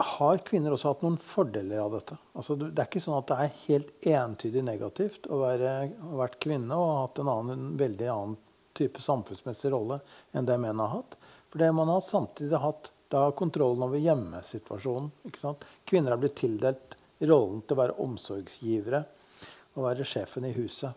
har 0.00 0.38
kvinner 0.46 0.72
også 0.74 0.94
hatt 0.94 1.02
noen 1.04 1.18
fordeler 1.20 1.82
av 1.82 1.92
dette. 1.94 2.16
Altså, 2.32 2.56
det 2.56 2.72
er 2.72 2.88
ikke 2.88 3.02
sånn 3.04 3.18
at 3.18 3.28
det 3.28 3.36
er 3.36 3.58
helt 3.66 4.06
entydig 4.08 4.62
negativt 4.64 5.28
å 5.28 5.42
være, 5.42 5.74
å 6.08 6.20
vært 6.22 6.38
kvinne 6.42 6.76
og 6.76 6.88
ha 6.88 7.02
hatt 7.02 7.20
en, 7.20 7.32
annen, 7.32 7.58
en 7.58 7.76
veldig 7.80 8.08
annen 8.08 8.38
type 8.76 9.02
samfunnsmessig 9.04 9.72
rolle 9.74 10.00
enn 10.32 10.48
det 10.48 10.56
menn 10.62 10.80
har 10.80 10.94
hatt. 10.94 11.18
For 11.50 11.60
det 11.60 11.68
man 11.76 11.90
har 11.92 12.02
samtidig 12.06 12.62
hatt 12.62 12.90
da 13.10 13.26
kontrollen 13.36 13.84
over 13.84 14.00
hjemmesituasjonen. 14.00 15.10
Kvinner 15.84 16.14
har 16.14 16.22
blitt 16.22 16.38
tildelt 16.38 16.96
rollen 17.26 17.60
til 17.66 17.76
å 17.76 17.82
være 17.82 17.98
omsorgsgivere 18.06 19.02
og 19.74 19.84
være 19.84 20.06
sjefen 20.06 20.46
i 20.48 20.54
huset. 20.54 20.94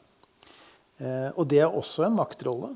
Eh, 1.02 1.30
og 1.34 1.48
det 1.50 1.64
er 1.66 1.74
også 1.74 2.06
en 2.08 2.18
maktrolle 2.18 2.72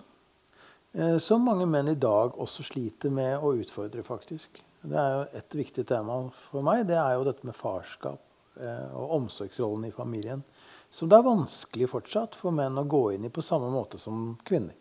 som 1.22 1.44
mange 1.46 1.68
menn 1.70 1.92
i 1.92 2.00
dag 2.00 2.38
også 2.42 2.64
sliter 2.66 3.12
med 3.14 3.38
å 3.38 3.52
utfordre. 3.60 4.02
faktisk. 4.04 4.64
Det 4.82 4.98
er 4.98 5.14
jo 5.14 5.38
Et 5.38 5.56
viktig 5.56 5.86
tema 5.88 6.18
for 6.32 6.66
meg 6.66 6.86
det 6.88 6.98
er 6.98 7.16
jo 7.18 7.26
dette 7.28 7.46
med 7.48 7.56
farskap 7.58 8.22
eh, 8.62 8.90
og 8.96 9.16
omsorgsrollen 9.22 9.90
i 9.90 9.96
familien. 9.96 10.44
Som 10.92 11.10
det 11.10 11.18
er 11.18 11.26
vanskelig 11.28 11.90
fortsatt 11.92 12.38
for 12.38 12.56
menn 12.56 12.78
å 12.80 12.88
gå 12.88 13.02
inn 13.16 13.26
i 13.28 13.34
på 13.34 13.44
samme 13.44 13.70
måte 13.74 14.00
som 14.00 14.38
kvinner. 14.48 14.76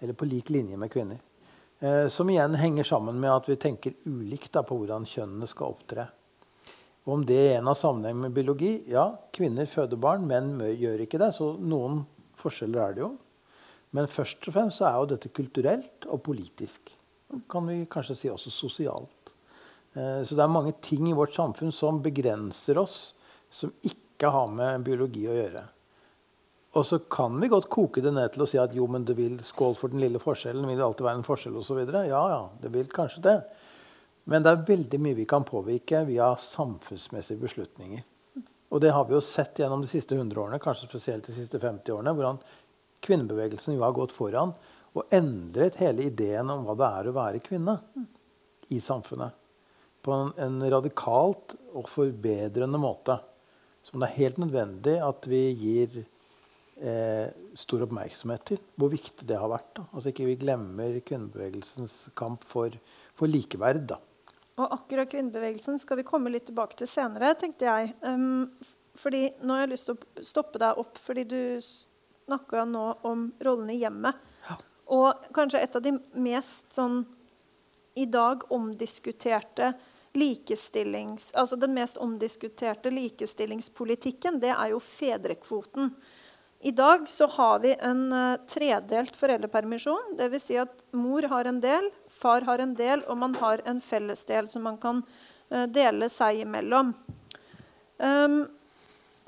Eller 0.00 0.18
på 0.18 0.26
lik 0.26 0.50
linje 0.50 0.76
med 0.76 0.90
kvinner. 0.90 1.20
Eh, 1.78 2.08
som 2.08 2.30
igjen 2.30 2.58
henger 2.58 2.88
sammen 2.88 3.20
med 3.20 3.30
at 3.30 3.48
vi 3.48 3.56
tenker 3.60 3.94
ulikt 4.04 4.58
på 4.58 4.80
hvordan 4.80 5.06
kjønnene 5.06 5.46
skal 5.50 5.76
opptre. 5.76 6.08
Og 7.06 7.16
om 7.18 7.26
det 7.26 7.38
er 7.38 7.56
en 7.58 7.70
av 7.70 7.78
sammenheng 7.78 8.20
med 8.22 8.34
biologi 8.34 8.76
Ja, 8.90 9.08
kvinner 9.34 9.66
føder 9.66 9.98
barn, 9.98 10.26
menn 10.26 10.54
gjør 10.58 11.02
ikke 11.02 11.18
det. 11.22 11.32
Så 11.38 11.54
noen 11.58 12.02
forskjeller 12.38 12.82
er 12.82 12.96
det 12.96 13.06
jo. 13.06 13.12
Men 13.92 14.08
først 14.08 14.48
og 14.48 14.54
fremst 14.54 14.80
så 14.80 14.88
er 14.88 14.98
jo 14.98 15.10
dette 15.12 15.32
kulturelt 15.36 16.06
og 16.08 16.22
politisk. 16.24 16.94
Kan 17.50 17.68
vi 17.68 17.82
kanskje 17.90 18.16
si 18.16 18.30
også 18.32 18.52
sosialt. 18.52 19.32
Eh, 19.94 20.22
så 20.24 20.36
det 20.36 20.44
er 20.44 20.52
mange 20.52 20.74
ting 20.84 21.08
i 21.08 21.16
vårt 21.16 21.36
samfunn 21.36 21.72
som 21.74 22.00
begrenser 22.04 22.80
oss, 22.80 23.14
som 23.52 23.72
ikke 23.84 24.32
har 24.32 24.52
med 24.52 24.84
biologi 24.86 25.26
å 25.28 25.36
gjøre. 25.36 25.64
Og 26.72 26.86
så 26.88 27.02
kan 27.12 27.36
vi 27.40 27.50
godt 27.52 27.68
koke 27.72 28.00
det 28.00 28.14
ned 28.16 28.32
til 28.32 28.46
å 28.46 28.48
si 28.48 28.60
at 28.60 28.72
jo, 28.72 28.86
men 28.88 29.04
det 29.04 29.16
vil 29.18 29.36
skål 29.44 29.76
for 29.76 29.92
den 29.92 30.00
lille 30.00 30.20
forskjellen. 30.22 30.64
vil 30.66 30.78
det 30.78 30.86
alltid 30.86 31.04
være 31.04 31.20
en 31.20 31.26
forskjell 31.26 31.58
og 31.60 31.66
så 31.66 31.76
videre. 31.76 32.06
Ja, 32.08 32.22
ja, 32.32 32.40
det 32.62 32.72
vil 32.72 32.88
kanskje 32.88 33.24
det. 33.26 33.36
Men 34.24 34.44
det 34.44 34.52
er 34.52 34.64
veldig 34.70 35.00
mye 35.02 35.18
vi 35.18 35.28
kan 35.28 35.44
påvirke 35.44 36.00
via 36.08 36.30
samfunnsmessige 36.38 37.42
beslutninger. 37.42 38.06
Og 38.72 38.80
det 38.80 38.94
har 38.94 39.04
vi 39.04 39.12
jo 39.12 39.20
sett 39.20 39.58
gjennom 39.60 39.82
de 39.84 39.90
siste 39.90 40.16
100 40.16 40.38
årene, 40.40 40.62
kanskje 40.62 40.88
spesielt 40.88 41.26
de 41.28 41.34
siste 41.36 41.60
50 41.60 41.92
årene, 41.92 42.14
hvordan 42.16 42.38
kvinnebevegelsen 43.02 43.76
jo 43.76 43.84
har 43.84 43.94
gått 43.96 44.14
foran 44.14 44.54
og 44.92 45.14
endret 45.14 45.78
hele 45.80 46.06
ideen 46.10 46.50
om 46.52 46.66
hva 46.66 46.76
det 46.78 46.88
er 46.88 47.08
å 47.08 47.16
være 47.16 47.42
kvinne 47.44 47.76
i 48.72 48.80
samfunnet. 48.82 49.38
På 50.02 50.14
en, 50.16 50.32
en 50.36 50.58
radikalt 50.72 51.54
og 51.72 51.88
forbedrende 51.88 52.80
måte. 52.80 53.16
Som 53.86 54.02
det 54.02 54.10
er 54.10 54.18
helt 54.18 54.40
nødvendig 54.42 54.96
at 55.02 55.26
vi 55.30 55.42
gir 55.58 55.96
eh, 56.02 57.30
stor 57.58 57.86
oppmerksomhet 57.86 58.44
til. 58.52 58.60
Hvor 58.78 58.92
viktig 58.92 59.26
det 59.28 59.38
har 59.38 59.50
vært. 59.50 59.70
Da. 59.78 59.86
Altså 59.92 60.12
ikke 60.12 60.28
vi 60.28 60.38
glemmer 60.42 60.98
kvinnebevegelsens 61.06 61.96
kamp 62.18 62.44
for, 62.48 62.74
for 63.18 63.30
likeverd. 63.30 63.86
Da. 63.94 64.00
Og 64.60 64.76
akkurat 64.76 65.10
kvinnebevegelsen 65.10 65.80
skal 65.80 66.02
vi 66.02 66.06
komme 66.06 66.32
litt 66.34 66.50
tilbake 66.50 66.76
til 66.78 66.90
senere, 66.90 67.32
tenkte 67.38 67.70
jeg. 67.70 67.94
Um, 68.04 68.50
fordi 68.98 69.30
Nå 69.40 69.56
har 69.56 69.64
jeg 69.64 69.72
lyst 69.72 69.88
til 69.88 69.96
å 69.96 70.26
stoppe 70.26 70.60
deg 70.60 70.82
opp, 70.82 71.00
fordi 71.00 71.24
du 71.30 71.40
snakka 72.26 72.64
nå 72.68 72.86
om 73.08 73.30
rollen 73.40 73.70
i 73.70 73.80
hjemmet. 73.80 74.18
Ja. 74.48 74.58
Og 74.92 75.26
kanskje 75.34 75.62
et 75.62 75.76
av 75.76 75.84
de 75.84 75.96
mest 76.20 76.74
sånn 76.76 77.02
i 77.94 78.06
dag 78.06 78.44
omdiskuterte 78.52 79.72
likestillings... 80.16 81.30
Altså 81.34 81.56
den 81.56 81.74
mest 81.76 81.96
omdiskuterte 82.00 82.92
likestillingspolitikken, 82.92 84.40
det 84.40 84.52
er 84.52 84.72
jo 84.72 84.80
fedrekvoten. 84.80 85.92
I 86.62 86.70
dag 86.70 87.08
så 87.10 87.26
har 87.26 87.58
vi 87.64 87.72
en 87.74 88.04
uh, 88.12 88.36
tredelt 88.46 89.16
foreldrepermisjon. 89.18 90.14
Dvs. 90.18 90.44
Si 90.46 90.58
at 90.60 90.84
mor 90.94 91.26
har 91.32 91.48
en 91.50 91.58
del, 91.60 91.88
far 92.06 92.46
har 92.46 92.62
en 92.62 92.76
del, 92.78 93.02
og 93.10 93.18
man 93.18 93.34
har 93.40 93.64
en 93.66 93.80
fellesdel 93.82 94.48
som 94.48 94.62
man 94.68 94.78
kan 94.82 95.02
uh, 95.02 95.64
dele 95.66 96.06
seg 96.12 96.44
imellom. 96.44 96.92
Um, 97.98 98.44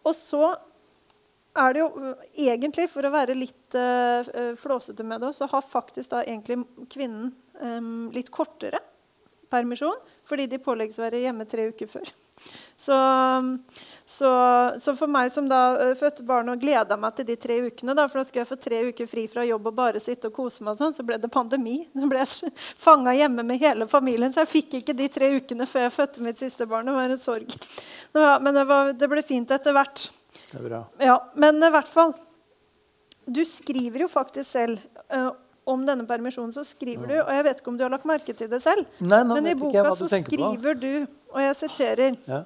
og 0.05 0.15
så 0.15 0.55
er 1.59 1.75
det 1.75 1.83
jo 1.85 1.91
uh, 1.95 2.27
egentlig, 2.35 2.89
for 2.91 3.07
å 3.07 3.13
være 3.15 3.39
litt 3.39 3.61
flåsete 4.61 5.03
med 5.03 5.25
det, 5.25 5.33
så 5.35 5.49
har 5.51 5.65
faktisk 5.67 6.13
da 6.13 6.21
egentlig 6.23 6.61
kvinnen 6.93 7.33
um, 7.59 8.11
litt 8.15 8.31
kortere 8.31 8.79
permisjon 9.51 9.97
fordi 10.29 10.47
de 10.49 10.61
pålegges 10.63 11.01
å 11.01 11.05
være 11.05 11.25
hjemme 11.25 11.47
tre 11.49 11.69
uker 11.73 11.91
før. 11.91 12.13
Så, 12.77 12.97
så, 14.05 14.29
så 14.83 14.93
for 14.99 15.09
meg 15.09 15.29
som 15.31 15.47
da 15.49 15.93
fødte 15.97 16.25
barn 16.27 16.51
og 16.51 16.59
gleda 16.59 16.97
meg 16.99 17.15
til 17.15 17.29
de 17.29 17.37
tre 17.39 17.61
ukene, 17.63 17.95
da, 17.95 18.09
for 18.11 18.19
da 18.19 18.25
skulle 18.27 18.43
jeg 18.43 18.49
få 18.51 18.59
tre 18.59 18.81
uker 18.89 19.07
fri 19.09 19.23
fra 19.31 19.45
jobb 19.47 19.69
og 19.71 19.77
bare 19.79 20.03
sitte 20.03 20.29
og 20.29 20.35
kose 20.35 20.67
meg, 20.67 20.75
sånn, 20.81 20.93
så 20.97 21.07
ble 21.07 21.21
det 21.23 21.31
pandemi. 21.33 21.77
Så 21.95 22.11
ble 22.11 22.25
jeg 22.25 22.51
fanga 22.59 23.15
hjemme 23.15 23.47
med 23.47 23.63
hele 23.63 23.87
familien, 23.89 24.35
så 24.35 24.43
jeg 24.43 24.51
fikk 24.51 24.77
ikke 24.81 24.97
de 24.99 25.09
tre 25.15 25.31
ukene 25.39 25.71
før 25.71 25.87
jeg 25.87 25.95
fødte 25.95 26.27
mitt 26.27 26.43
siste 26.43 26.67
barn. 26.69 26.91
Det 26.91 26.99
var 26.99 27.15
en 27.15 27.23
sorg. 27.23 27.57
Men 28.19 28.51
det, 28.51 28.67
var, 28.75 28.93
det 28.99 29.11
ble 29.15 29.23
fint 29.31 29.55
etter 29.55 29.79
hvert. 29.79 30.09
Det 30.51 30.59
er 30.61 30.67
bra. 30.69 30.83
Ja, 31.03 31.17
men 31.35 31.63
i 31.63 31.71
hvert 31.73 31.89
fall 31.89 32.15
Du 33.25 33.41
skriver 33.49 34.05
jo 34.05 34.09
faktisk 34.13 34.51
selv 34.51 34.81
uh, 35.15 35.31
om 35.65 35.85
denne 35.87 36.05
permisjonen, 36.07 36.53
så 36.53 36.65
skriver 36.67 37.09
du 37.09 37.15
Og 37.23 37.31
jeg 37.33 37.45
vet 37.47 37.63
ikke 37.63 37.73
om 37.73 37.79
du 37.79 37.85
har 37.87 37.93
lagt 37.95 38.09
merke 38.09 38.35
til 38.37 38.51
det 38.51 38.61
selv, 38.65 38.85
Nei, 39.01 39.23
men 39.29 39.49
i 39.49 39.55
boka 39.59 39.95
så 39.97 40.09
skriver 40.11 40.77
du, 40.77 41.07
og 41.33 41.41
jeg 41.41 41.57
siterer 41.65 42.19
ja. 42.29 42.43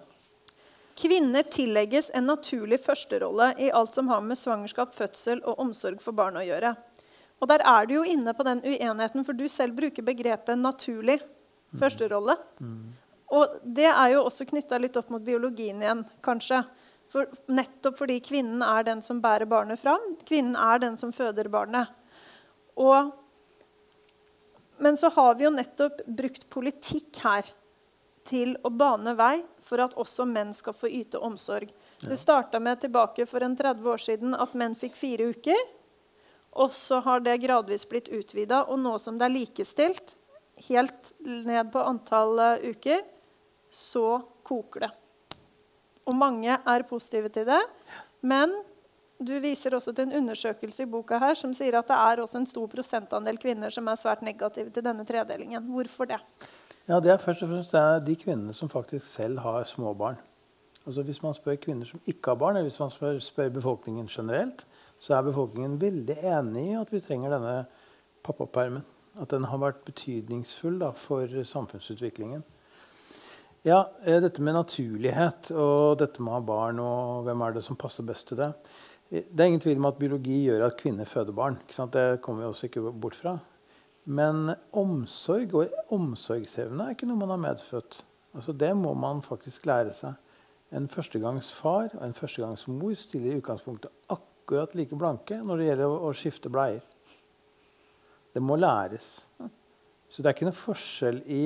Kvinner 0.98 1.46
tillegges 1.46 2.10
en 2.14 2.26
naturlig 2.26 2.80
førsterolle 2.82 3.52
i 3.62 3.68
alt 3.70 3.92
som 3.94 4.08
har 4.10 4.22
med 4.24 4.38
svangerskap, 4.38 4.90
fødsel 4.90 5.44
og 5.46 5.60
omsorg 5.62 6.00
for 6.02 6.16
barn 6.16 6.40
å 6.40 6.42
gjøre. 6.42 6.72
Og 7.38 7.50
der 7.50 7.62
er 7.62 7.86
du 7.86 7.94
jo 8.00 8.06
inne 8.06 8.34
på 8.34 8.42
den 8.46 8.64
uenigheten, 8.64 9.22
for 9.22 9.36
du 9.36 9.44
selv 9.46 9.76
bruker 9.78 10.02
begrepet 10.02 10.58
'naturlig 10.58 11.20
førsterolle'. 11.78 12.34
Mm. 12.58 12.96
Og 13.30 13.60
det 13.62 13.86
er 13.86 14.08
jo 14.14 14.24
også 14.24 14.48
knytta 14.48 14.78
litt 14.80 14.96
opp 14.96 15.10
mot 15.12 15.22
biologien 15.22 15.82
igjen, 15.82 16.04
kanskje. 16.24 16.64
For 17.12 17.28
nettopp 17.48 17.96
fordi 18.02 18.18
kvinnen 18.24 18.62
er 18.64 18.84
den 18.84 19.00
som 19.04 19.22
bærer 19.24 19.48
barnet 19.48 19.80
fram. 19.80 20.14
Kvinnen 20.28 20.56
er 20.60 20.82
den 20.82 20.98
som 21.00 21.12
føder 21.14 21.48
barnet. 21.52 21.88
Og, 22.78 23.12
men 24.78 24.96
så 24.96 25.10
har 25.16 25.38
vi 25.38 25.46
jo 25.46 25.54
nettopp 25.54 26.04
brukt 26.06 26.44
politikk 26.52 27.22
her 27.24 27.48
til 28.28 28.54
å 28.66 28.70
bane 28.70 29.14
vei 29.16 29.38
for 29.64 29.80
at 29.80 29.96
også 29.98 30.26
menn 30.28 30.52
skal 30.56 30.76
få 30.76 30.90
yte 30.92 31.20
omsorg. 31.24 31.72
Ja. 32.02 32.10
Det 32.10 32.20
starta 32.20 32.60
med 32.60 32.82
tilbake 32.84 33.26
for 33.26 33.44
en 33.44 33.56
30 33.56 33.88
år 33.88 34.04
siden 34.04 34.36
at 34.36 34.54
menn 34.58 34.76
fikk 34.78 34.98
fire 34.98 35.30
uker. 35.32 35.58
Og 36.58 36.72
så 36.74 37.00
har 37.04 37.24
det 37.24 37.40
gradvis 37.42 37.86
blitt 37.88 38.08
utvida, 38.12 38.64
og 38.66 38.80
nå 38.82 38.96
som 39.00 39.18
det 39.18 39.28
er 39.28 39.34
likestilt, 39.34 40.16
helt 40.68 41.12
ned 41.22 41.70
på 41.72 41.82
antall 41.86 42.40
uh, 42.40 42.64
uker, 42.64 43.04
så 43.70 44.18
koker 44.48 44.86
det. 44.86 44.90
Og 46.08 46.16
mange 46.16 46.56
er 46.56 46.88
positive 46.88 47.28
til 47.32 47.46
det. 47.48 47.60
Men 48.24 48.54
du 49.18 49.34
viser 49.42 49.74
også 49.74 49.92
til 49.92 50.08
en 50.08 50.22
undersøkelse 50.22 50.84
i 50.84 50.90
boka 50.90 51.18
her 51.18 51.34
som 51.38 51.52
sier 51.56 51.76
at 51.78 51.90
det 51.90 51.98
er 51.98 52.22
også 52.22 52.38
en 52.40 52.48
stor 52.48 52.68
prosentandel 52.70 53.38
kvinner 53.40 53.72
som 53.74 53.88
er 53.90 53.98
svært 53.98 54.22
negative 54.22 54.70
til 54.70 54.84
denne 54.86 55.04
tredelingen. 55.06 55.68
Hvorfor 55.74 56.08
det? 56.08 56.20
Ja, 56.88 57.00
Det 57.00 57.12
er 57.12 57.18
først 57.18 57.42
og 57.42 57.48
fremst 57.50 58.06
de 58.06 58.16
kvinnene 58.16 58.54
som 58.54 58.68
faktisk 58.68 59.06
selv 59.06 59.38
har 59.44 59.64
små 59.64 59.92
barn. 59.94 60.16
Altså 60.86 61.02
Hvis 61.02 61.22
man 61.22 61.34
spør 61.34 61.58
kvinner 61.60 61.84
som 61.84 62.00
ikke 62.06 62.30
har 62.30 62.34
barn, 62.34 62.56
eller 62.56 62.70
hvis 62.70 62.80
man 62.80 62.90
spør, 62.90 63.18
spør 63.18 63.48
befolkningen 63.48 64.06
generelt, 64.06 64.66
så 64.98 65.14
er 65.14 65.22
befolkningen 65.22 65.80
veldig 65.80 66.16
enig 66.24 66.70
i 66.70 66.78
at 66.80 66.92
vi 66.92 67.00
trenger 67.00 67.34
denne 67.34 67.66
pappapermen. 68.24 68.86
At 69.20 69.30
den 69.30 69.44
har 69.44 69.58
vært 69.58 69.84
betydningsfull 69.84 70.78
da, 70.80 70.90
for 70.90 71.26
samfunnsutviklingen. 71.44 72.44
Ja, 73.68 73.90
eh, 74.04 74.20
Dette 74.22 74.40
med 74.40 74.54
naturlighet 74.56 75.50
og 75.52 75.98
dette 76.00 76.22
med 76.22 76.30
å 76.30 76.36
ha 76.38 76.44
barn 76.46 76.78
og 76.80 77.26
hvem 77.26 77.42
er 77.44 77.56
det 77.56 77.62
som 77.66 77.76
passer 77.76 78.06
best 78.06 78.30
til 78.30 78.38
det. 78.40 78.46
Det 79.10 79.42
er 79.42 79.50
ingen 79.50 79.60
tvil 79.60 79.76
om 79.80 79.88
at 79.90 79.98
biologi 79.98 80.38
gjør 80.46 80.64
at 80.68 80.78
kvinner 80.78 81.08
føder 81.08 81.36
barn. 81.36 81.58
Det 81.68 82.22
kommer 82.24 82.46
vi 82.46 82.48
også 82.48 82.68
ikke 82.70 82.86
bort 82.88 83.18
fra. 83.18 83.34
Men 84.08 84.54
omsorg 84.72 85.52
og 85.58 85.92
omsorgsevne 85.92 86.86
er 86.86 86.96
ikke 86.96 87.10
noe 87.10 87.20
man 87.20 87.34
har 87.34 87.42
medfødt. 87.44 88.00
Altså, 88.38 88.56
det 88.56 88.72
må 88.78 88.94
man 88.96 89.20
faktisk 89.26 89.68
lære 89.68 89.92
seg. 89.96 90.16
En 90.72 90.88
førstegangsfar 90.88 91.90
og 91.98 92.04
en 92.06 92.16
førstegangsmor 92.16 92.96
stiller 92.96 93.34
i 93.34 93.42
utgangspunktet 93.42 94.14
akkurat 94.14 94.76
like 94.78 94.96
blanke 94.96 95.42
når 95.42 95.60
det 95.60 95.72
gjelder 95.72 95.98
å, 96.08 96.14
skifte 96.16 96.52
bleier. 96.52 96.84
Det 98.32 98.40
må 98.40 98.56
læres. 98.56 99.16
Så 100.08 100.22
det 100.22 100.30
er 100.30 100.38
ikke 100.38 100.48
noe 100.48 100.62
forskjell 100.62 101.26
i 101.26 101.42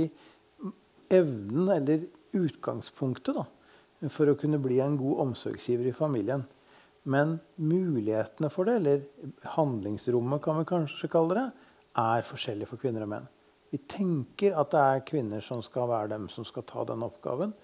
evnen 1.13 1.69
eller 1.77 2.07
utgangspunktet 2.37 3.37
da, 3.37 3.45
for 4.11 4.33
å 4.33 4.39
kunne 4.39 4.61
bli 4.63 4.81
en 4.83 4.97
god 5.01 5.21
omsorgsgiver 5.29 5.91
i 5.91 5.97
familien. 5.97 6.45
Men 7.03 7.37
mulighetene 7.59 8.51
for 8.53 8.69
det, 8.69 8.79
eller 8.79 9.47
handlingsrommet, 9.57 10.43
kan 10.43 10.61
vi 10.61 10.69
kanskje 10.71 11.11
kalle 11.13 11.39
det, 11.39 11.47
er 11.99 12.27
forskjellig 12.27 12.69
for 12.71 12.81
kvinner 12.81 13.05
og 13.05 13.13
menn. 13.13 13.31
Vi 13.73 13.81
tenker 13.89 14.55
at 14.61 14.73
det 14.75 14.83
er 14.83 15.07
kvinner 15.09 15.43
som 15.45 15.63
skal 15.65 15.89
være 15.91 16.13
dem 16.13 16.29
som 16.33 16.45
skal 16.45 16.65
ta 16.69 16.85
den 16.89 17.05
oppgaven. 17.05 17.55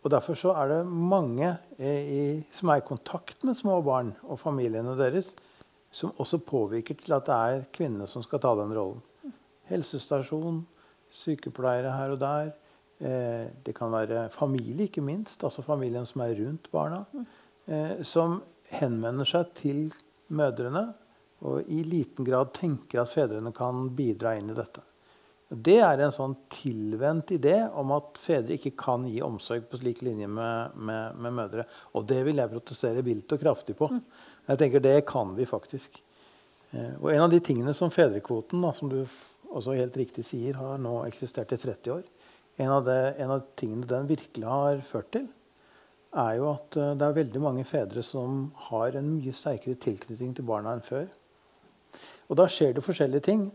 Og 0.00 0.08
Derfor 0.12 0.38
så 0.38 0.54
er 0.56 0.70
det 0.70 0.80
mange 0.88 1.50
eh, 1.76 2.00
i, 2.00 2.22
som 2.56 2.72
er 2.72 2.80
i 2.80 2.86
kontakt 2.86 3.44
med 3.44 3.58
små 3.58 3.76
barn 3.84 4.14
og 4.24 4.40
familiene 4.40 4.96
deres, 4.96 5.28
som 5.92 6.14
også 6.22 6.40
påvirker 6.46 6.96
til 6.96 7.12
at 7.16 7.26
det 7.28 7.36
er 7.36 7.66
kvinnene 7.74 8.08
som 8.08 8.24
skal 8.24 8.40
ta 8.40 8.54
den 8.56 8.72
rollen. 8.72 9.02
Helsestasjon, 9.68 10.62
sykepleiere 11.12 11.92
her 11.92 12.14
og 12.14 12.22
der. 12.22 12.52
Eh, 13.00 13.48
det 13.64 13.72
kan 13.76 13.92
være 13.92 14.28
familie, 14.34 14.88
ikke 14.88 15.04
minst. 15.04 15.40
Altså 15.44 15.64
familien 15.64 16.06
som 16.06 16.20
er 16.24 16.36
rundt 16.36 16.68
barna. 16.72 17.04
Eh, 17.66 18.02
som 18.04 18.42
henvender 18.76 19.28
seg 19.28 19.54
til 19.56 19.86
mødrene 20.36 20.90
og 21.48 21.68
i 21.72 21.80
liten 21.86 22.26
grad 22.26 22.52
tenker 22.56 23.00
at 23.02 23.12
fedrene 23.12 23.52
kan 23.56 23.88
bidra 23.96 24.34
inn 24.36 24.52
i 24.52 24.56
dette. 24.56 24.82
Det 25.50 25.80
er 25.82 25.98
en 26.04 26.12
sånn 26.14 26.36
tilvendt 26.52 27.32
idé 27.34 27.56
om 27.80 27.90
at 27.96 28.20
fedre 28.22 28.54
ikke 28.54 28.76
kan 28.78 29.08
gi 29.10 29.18
omsorg 29.24 29.64
på 29.66 29.80
slik 29.80 30.04
linje 30.06 30.28
med, 30.30 30.76
med, 30.76 31.16
med 31.18 31.34
mødre. 31.40 31.64
Og 31.98 32.04
det 32.06 32.20
vil 32.28 32.38
jeg 32.38 32.52
protestere 32.52 33.02
vilt 33.02 33.34
og 33.34 33.42
kraftig 33.42 33.74
på. 33.80 33.88
Jeg 34.46 34.60
tenker 34.60 34.84
Det 34.84 35.00
kan 35.08 35.32
vi 35.34 35.48
faktisk. 35.48 35.98
Eh, 36.70 36.94
og 37.00 37.10
En 37.10 37.24
av 37.24 37.32
de 37.32 37.40
tingene 37.40 37.74
som 37.74 37.90
fedrekvoten, 37.90 38.62
da, 38.62 38.70
som 38.76 38.92
du 38.92 39.00
også 39.50 39.74
helt 39.74 39.96
riktig 39.98 40.28
sier, 40.28 40.60
har 40.60 40.78
nå 40.78 41.00
eksistert 41.08 41.56
i 41.56 41.58
30 41.58 41.96
år 41.96 42.04
En 42.60 42.70
av, 42.74 42.84
det, 42.84 42.98
en 43.22 43.32
av 43.32 43.44
tingene 43.56 43.88
den 43.88 44.08
virkelig 44.10 44.46
har 44.46 44.82
ført 44.84 45.08
til, 45.14 45.26
er 46.20 46.36
jo 46.40 46.50
at 46.50 46.76
eh, 46.76 46.92
det 46.98 47.06
er 47.06 47.18
veldig 47.20 47.42
mange 47.42 47.64
fedre 47.64 48.02
som 48.04 48.50
har 48.68 48.98
en 48.98 49.08
mye 49.14 49.32
sterkere 49.36 49.78
tilknytning 49.80 50.34
til 50.36 50.46
barna 50.46 50.74
enn 50.76 50.84
før. 50.84 51.06
Og 52.28 52.38
da 52.38 52.46
skjer 52.50 52.76
det 52.76 52.84
forskjellige 52.84 53.26
ting. 53.30 53.46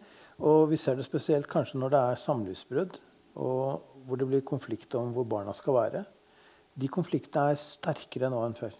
Og 0.43 0.65
vi 0.71 0.79
ser 0.79 0.97
det 0.97 1.05
spesielt 1.07 1.47
kanskje 1.47 1.79
når 1.79 1.93
det 1.93 1.99
er 2.01 2.23
samlivsbrudd, 2.25 2.97
og 3.39 3.85
hvor 4.05 4.19
det 4.19 4.27
blir 4.27 4.43
konflikt 4.47 4.95
om 4.99 5.13
hvor 5.15 5.27
barna 5.29 5.53
skal 5.55 5.77
være. 5.77 6.03
De 6.75 6.89
konfliktene 6.91 7.53
er 7.53 7.61
sterkere 7.61 8.29
nå 8.31 8.41
enn 8.43 8.57
før. 8.57 8.75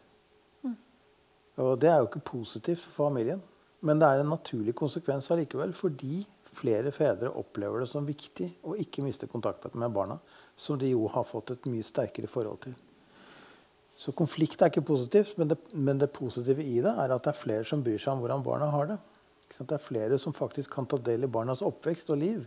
Og 1.64 1.78
det 1.80 1.88
er 1.88 2.02
jo 2.02 2.10
ikke 2.10 2.26
positivt 2.28 2.82
for 2.84 3.06
familien. 3.06 3.40
Men 3.86 4.02
det 4.02 4.08
er 4.08 4.24
en 4.24 4.34
naturlig 4.34 4.74
konsekvens 4.76 5.30
allikevel, 5.32 5.72
fordi 5.74 6.26
flere 6.56 6.92
fedre 6.96 7.32
opplever 7.38 7.84
det 7.84 7.90
som 7.92 8.08
viktig 8.08 8.50
å 8.66 8.76
ikke 8.80 9.04
miste 9.06 9.30
kontakten 9.32 9.76
med 9.82 9.94
barna, 9.96 10.18
som 10.56 10.80
de 10.80 10.90
jo 10.94 11.08
har 11.12 11.28
fått 11.28 11.54
et 11.56 11.68
mye 11.72 11.86
sterkere 11.86 12.32
forhold 12.32 12.64
til. 12.68 12.76
Så 13.96 14.12
konflikt 14.12 14.60
er 14.60 14.72
ikke 14.72 14.84
positivt, 14.90 15.38
men 15.40 15.52
det, 15.52 15.60
men 15.74 16.00
det 16.00 16.12
positive 16.16 16.64
i 16.64 16.82
det 16.84 16.92
er 16.92 17.14
at 17.16 17.24
det 17.24 17.32
er 17.32 17.40
flere 17.40 17.68
som 17.68 17.84
bryr 17.84 18.02
seg 18.02 18.16
om 18.16 18.24
hvordan 18.24 18.44
barna 18.44 18.68
har 18.74 18.90
det. 18.92 18.98
Det 19.56 19.72
er 19.72 19.82
flere 19.82 20.18
som 20.20 20.34
faktisk 20.34 20.74
kan 20.74 20.88
ta 20.90 20.98
del 21.00 21.24
i 21.24 21.32
barnas 21.32 21.62
oppvekst 21.64 22.10
og 22.12 22.20
liv. 22.20 22.42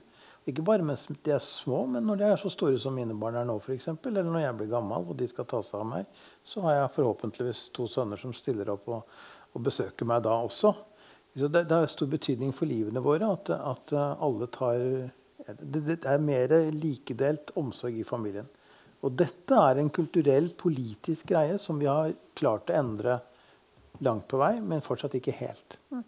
Ikke 0.48 0.64
bare 0.64 0.84
mens 0.84 1.06
de 1.08 1.32
er 1.32 1.42
små, 1.44 1.82
men 1.92 2.06
når 2.08 2.20
de 2.20 2.26
er 2.26 2.40
så 2.40 2.50
store 2.52 2.78
som 2.80 2.94
mine 2.96 3.16
barn 3.20 3.36
er 3.36 3.46
nå. 3.48 3.58
For 3.60 3.74
eksempel, 3.74 4.16
eller 4.16 4.32
når 4.32 4.44
jeg 4.46 4.58
blir 4.58 4.70
gammel 4.72 5.08
og 5.08 5.16
de 5.18 5.28
skal 5.28 5.48
ta 5.48 5.60
seg 5.64 5.82
av 5.82 5.88
meg, 5.90 6.20
så 6.44 6.64
har 6.64 6.78
jeg 6.78 6.94
forhåpentligvis 6.96 7.66
to 7.76 7.88
sønner 7.90 8.20
som 8.20 8.32
stiller 8.36 8.72
opp 8.72 8.88
og, 8.92 9.18
og 9.52 9.66
besøker 9.68 10.08
meg 10.08 10.24
da 10.24 10.38
også. 10.46 10.72
Det, 11.38 11.64
det 11.64 11.74
har 11.74 11.86
stor 11.90 12.10
betydning 12.10 12.52
for 12.56 12.66
livene 12.70 13.02
våre 13.04 13.30
at, 13.34 13.50
at 13.54 13.94
alle 13.94 14.48
tar 14.54 14.82
det, 15.48 15.80
det 15.86 16.04
er 16.04 16.20
mer 16.20 16.52
likedelt 16.74 17.54
omsorg 17.56 18.00
i 18.00 18.06
familien. 18.06 18.48
Og 19.06 19.14
dette 19.14 19.54
er 19.54 19.78
en 19.78 19.90
kulturell, 19.94 20.50
politisk 20.58 21.28
greie 21.30 21.58
som 21.62 21.78
vi 21.78 21.86
har 21.86 22.12
klart 22.36 22.70
å 22.70 22.78
endre 22.80 23.20
langt 24.04 24.26
på 24.30 24.40
vei, 24.40 24.58
men 24.60 24.82
fortsatt 24.84 25.14
ikke 25.18 25.36
helt. 25.38 25.78
Mm. 25.94 26.04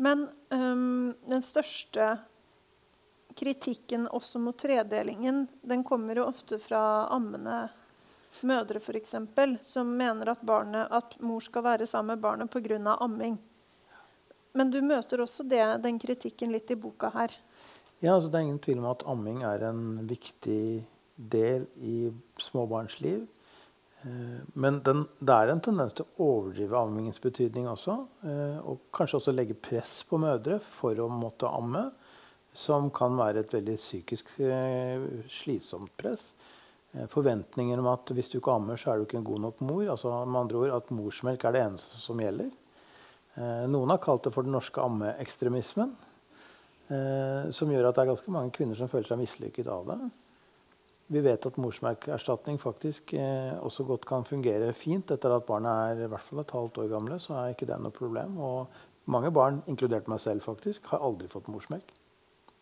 Men 0.00 0.26
um, 0.50 1.12
den 1.28 1.42
største 1.44 2.14
kritikken 3.38 4.08
også 4.10 4.40
mot 4.42 4.58
tredelingen, 4.58 5.44
den 5.62 5.84
kommer 5.86 6.18
jo 6.18 6.26
ofte 6.30 6.58
fra 6.60 7.06
ammende 7.12 7.68
mødre 8.46 8.80
f.eks., 8.80 9.14
som 9.66 9.92
mener 9.96 10.32
at, 10.32 10.42
barnet, 10.46 10.88
at, 10.90 11.16
mor 11.22 11.42
skal 11.44 11.66
være 11.66 11.86
sammen 11.86 12.14
med 12.14 12.24
barnet 12.24 12.50
pga. 12.50 12.96
amming. 13.00 13.38
Men 14.52 14.70
du 14.72 14.80
møter 14.82 15.22
også 15.22 15.46
det, 15.46 15.62
den 15.84 15.98
kritikken 16.02 16.52
litt 16.54 16.70
i 16.70 16.78
boka 16.78 17.12
her. 17.14 17.34
Ja, 18.00 18.14
altså 18.14 18.30
Det 18.30 18.38
er 18.38 18.46
ingen 18.48 18.62
tvil 18.64 18.80
om 18.80 18.88
at 18.90 19.04
amming 19.06 19.42
er 19.44 19.66
en 19.68 20.08
viktig 20.08 20.86
del 21.30 21.66
i 21.84 22.10
småbarns 22.40 23.00
liv. 23.04 23.26
Eh, 24.02 24.40
men 24.56 24.80
den, 24.82 25.04
det 25.18 25.36
er 25.36 25.52
en 25.52 25.60
tendens 25.60 25.96
til 25.96 26.06
å 26.06 26.28
overdrive 26.36 26.78
ammingens 26.80 27.20
betydning 27.22 27.68
også. 27.68 27.96
Eh, 28.24 28.58
og 28.64 28.86
kanskje 28.96 29.20
også 29.20 29.34
legge 29.34 29.58
press 29.58 30.00
på 30.08 30.20
mødre 30.20 30.56
for 30.64 30.96
å 31.00 31.10
måtte 31.12 31.50
amme. 31.50 31.90
Som 32.56 32.88
kan 32.90 33.14
være 33.14 33.44
et 33.44 33.52
veldig 33.54 33.76
psykisk 33.78 34.32
eh, 34.42 35.04
slitsomt 35.30 35.92
press. 36.00 36.32
Forventninger 37.12 37.78
om 37.78 37.86
at 37.92 38.10
hvis 38.10 38.32
du 38.32 38.40
ikke 38.40 38.56
ammer, 38.56 38.80
så 38.80 38.90
er 38.90 38.98
du 38.98 39.04
ikke 39.04 39.20
en 39.20 39.28
god 39.28 39.44
nok 39.44 39.60
mor. 39.62 39.84
altså 39.92 40.10
med 40.26 40.40
andre 40.40 40.58
ord 40.58 40.72
At 40.74 40.88
morsmelk 40.90 41.44
er 41.46 41.54
det 41.54 41.60
eneste 41.62 42.00
som 42.02 42.18
gjelder. 42.18 42.48
Noen 43.38 43.92
har 43.92 44.00
kalt 44.02 44.24
det 44.26 44.32
for 44.34 44.46
den 44.46 44.52
norske 44.56 44.82
ammeekstremismen. 44.82 45.92
Som 47.54 47.70
gjør 47.70 47.86
at 47.88 47.94
det 47.96 48.02
er 48.02 48.08
ganske 48.10 48.32
mange 48.34 48.50
kvinner 48.56 48.74
som 48.76 48.90
føler 48.90 49.06
seg 49.06 49.20
mislykket 49.20 49.68
av 49.70 49.86
det. 49.92 49.98
Vi 51.10 51.18
vet 51.24 51.46
at 51.46 51.56
morsmerkerstatning 51.58 52.60
faktisk 52.62 53.16
eh, 53.18 53.56
også 53.66 53.82
godt 53.88 54.04
kan 54.06 54.22
fungere 54.26 54.68
fint 54.78 55.10
etter 55.10 55.32
at 55.34 55.46
barna 55.48 55.72
er 55.88 56.04
i 56.04 56.10
hvert 56.10 56.22
fall 56.22 56.44
et 56.44 56.54
halvt 56.54 56.78
år 56.84 56.92
gamle. 56.92 57.18
så 57.18 57.34
er 57.34 57.54
ikke 57.54 57.66
det 57.66 57.80
noe 57.82 57.94
problem. 57.94 58.36
Og 58.38 59.10
mange 59.10 59.32
barn, 59.34 59.58
inkludert 59.66 60.06
meg 60.06 60.22
selv, 60.22 60.44
faktisk, 60.46 60.86
har 60.92 61.02
aldri 61.02 61.26
fått 61.32 61.50
morsmelk. 61.50 61.90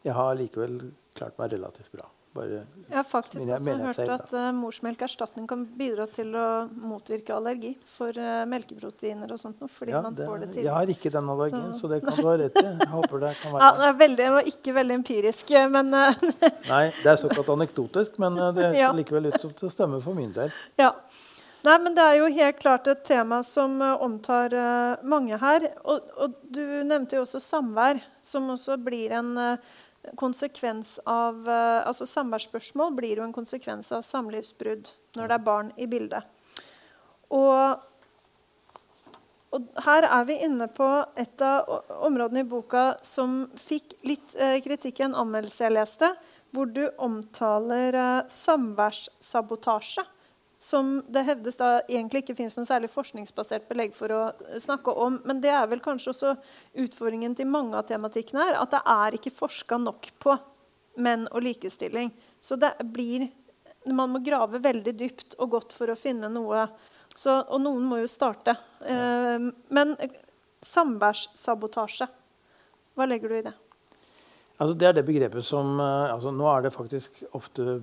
Jeg 0.06 0.16
har 0.16 0.38
likevel 0.38 0.80
klart 1.18 1.36
meg 1.36 1.52
relativt 1.52 1.92
bra. 1.92 2.08
Bare, 2.36 2.58
jeg 2.88 2.92
har 2.92 3.06
faktisk 3.08 3.46
jeg, 3.46 3.54
også 3.56 3.74
hørt 3.80 3.96
selv, 3.96 4.10
at 4.12 4.32
uh, 4.36 4.48
morsmelkerstatning 4.52 5.46
kan 5.48 5.62
bidra 5.78 6.04
til 6.12 6.34
å 6.36 6.48
motvirke 6.68 7.32
allergi 7.32 7.70
for 7.88 8.12
uh, 8.20 8.42
melkeproteiner 8.50 9.32
og 9.32 9.40
sånt. 9.40 9.62
Fordi 9.72 9.94
ja, 9.94 10.02
man 10.04 10.18
det, 10.18 10.26
får 10.28 10.42
det 10.42 10.48
til. 10.52 10.66
Jeg 10.66 10.74
har 10.74 10.92
ikke 10.92 11.12
den 11.14 11.30
allergien, 11.32 11.70
så, 11.72 11.80
så 11.86 11.90
det 11.94 12.02
kan 12.04 12.20
du 12.20 12.28
ha 12.28 12.34
rett 12.42 12.60
i. 12.60 12.66
Jeg 12.68 12.90
håper 12.92 13.24
det 13.24 13.32
kan 13.40 13.56
være 13.56 13.62
ja, 13.64 13.70
det. 13.78 13.86
Er 13.88 13.96
veldig, 14.02 14.28
var 14.36 14.52
ikke 14.52 14.76
veldig 14.76 14.98
empirisk, 15.00 15.54
men 15.78 15.96
uh, 15.96 16.26
Nei, 16.74 16.84
det 17.00 17.14
er 17.14 17.22
såkalt 17.24 17.50
anekdotisk, 17.56 18.20
men 18.20 18.38
det 18.58 18.68
er 18.68 18.78
ja. 18.82 18.92
likevel 19.00 19.32
ut 19.32 19.40
som 19.40 19.56
å 19.56 19.72
stemme 19.72 20.04
for 20.04 20.18
min 20.18 20.30
del. 20.36 20.52
Ja. 20.80 20.92
Nei, 21.64 21.80
men 21.82 21.96
Det 21.96 22.04
er 22.04 22.20
jo 22.20 22.30
helt 22.36 22.60
klart 22.60 22.92
et 22.92 23.02
tema 23.08 23.40
som 23.42 23.80
omtar 23.82 24.52
mange 25.02 25.40
her. 25.40 25.72
Og, 25.82 26.12
og, 26.20 26.38
Du 26.44 26.62
nevnte 26.62 27.18
jo 27.18 27.24
også 27.24 27.40
samvær, 27.42 27.98
som 28.24 28.52
også 28.52 28.76
blir 28.84 29.16
en 29.16 29.34
uh, 29.34 29.76
konsekvens 30.16 30.96
av 31.06 31.48
eh, 31.48 31.86
altså 31.88 32.06
Samværsspørsmål 32.08 32.94
blir 32.96 33.20
jo 33.20 33.26
en 33.26 33.34
konsekvens 33.34 33.92
av 33.92 34.04
samlivsbrudd 34.06 34.90
når 35.18 35.28
det 35.28 35.36
er 35.36 35.46
barn 35.46 35.70
i 35.76 35.88
bildet. 35.90 36.26
Og, 37.34 37.82
og, 39.52 39.70
her 39.84 40.06
er 40.08 40.28
vi 40.28 40.38
inne 40.46 40.68
på 40.72 40.88
et 41.20 41.44
av 41.44 41.68
områdene 42.08 42.44
i 42.44 42.48
boka 42.48 42.90
som 43.04 43.42
fikk 43.58 43.98
litt 44.08 44.36
eh, 44.36 44.58
kritikk 44.64 45.02
i 45.02 45.08
en 45.08 45.18
anmeldelse 45.24 45.66
jeg 45.66 45.76
leste, 45.76 46.12
hvor 46.56 46.70
du 46.72 46.86
omtaler 46.96 47.96
eh, 47.96 48.22
samværssabotasje 48.32 50.06
som 50.58 50.98
det 51.06 51.22
hevdes 51.22 51.60
da 51.60 51.68
egentlig 51.86 52.24
ikke 52.24 52.34
finnes 52.40 52.56
noe 52.58 52.66
særlig 52.66 52.90
forskningsbasert 52.90 53.68
belegg 53.70 53.94
for 53.94 54.10
å 54.10 54.22
snakke 54.58 54.90
om. 54.90 55.20
Men 55.28 55.42
det 55.42 55.52
er 55.54 55.68
vel 55.70 55.82
kanskje 55.82 56.10
også 56.10 56.32
utfordringen 56.82 57.36
til 57.38 57.46
mange 57.50 57.78
av 57.78 57.86
tematikkene 57.86 58.48
her, 58.48 58.58
at 58.58 58.74
det 58.74 58.82
er 58.82 59.18
ikke 59.18 59.34
forska 59.36 59.78
nok 59.78 60.10
på 60.18 60.34
menn 60.98 61.28
og 61.30 61.44
likestilling. 61.46 62.10
Så 62.40 62.58
det 62.58 62.74
blir 62.82 63.30
Man 63.88 64.10
må 64.10 64.18
grave 64.20 64.58
veldig 64.60 64.92
dypt 64.98 65.34
og 65.38 65.52
godt 65.54 65.72
for 65.72 65.88
å 65.88 65.94
finne 65.96 66.28
noe. 66.28 66.66
Så, 67.14 67.38
og 67.40 67.62
noen 67.62 67.86
må 67.88 68.02
jo 68.02 68.08
starte. 68.10 68.52
Eh, 68.84 69.46
men 69.72 69.94
samværssabotasje, 70.60 72.08
hva 72.98 73.06
legger 73.08 73.32
du 73.32 73.36
i 73.38 73.44
det? 73.46 73.54
Altså, 74.58 74.74
det 74.74 74.90
er 74.90 74.98
det 74.98 75.06
begrepet 75.08 75.46
som 75.46 75.78
eh, 75.80 76.12
altså, 76.12 76.34
Nå 76.34 76.50
er 76.50 76.66
det 76.66 76.74
faktisk 76.74 77.22
ofte 77.38 77.78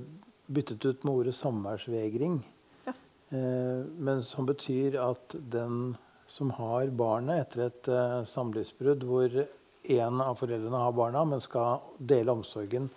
byttet 0.46 0.86
ut 0.86 1.08
med 1.08 1.14
ordet 1.16 1.36
samværsvegring. 1.40 2.38
Eh, 3.36 3.86
men 3.98 4.24
som 4.24 4.46
betyr 4.46 4.98
at 5.02 5.36
den 5.52 5.96
som 6.28 6.52
har 6.58 6.90
barnet 6.98 7.44
etter 7.44 7.68
et 7.68 7.90
uh, 7.92 8.24
samlivsbrudd 8.28 9.04
hvor 9.06 9.36
en 9.96 10.22
av 10.24 10.40
foreldrene 10.40 10.80
har 10.82 10.96
barna, 10.98 11.22
men 11.30 11.44
skal 11.44 11.84
dele 12.00 12.34
omsorgen 12.34 12.88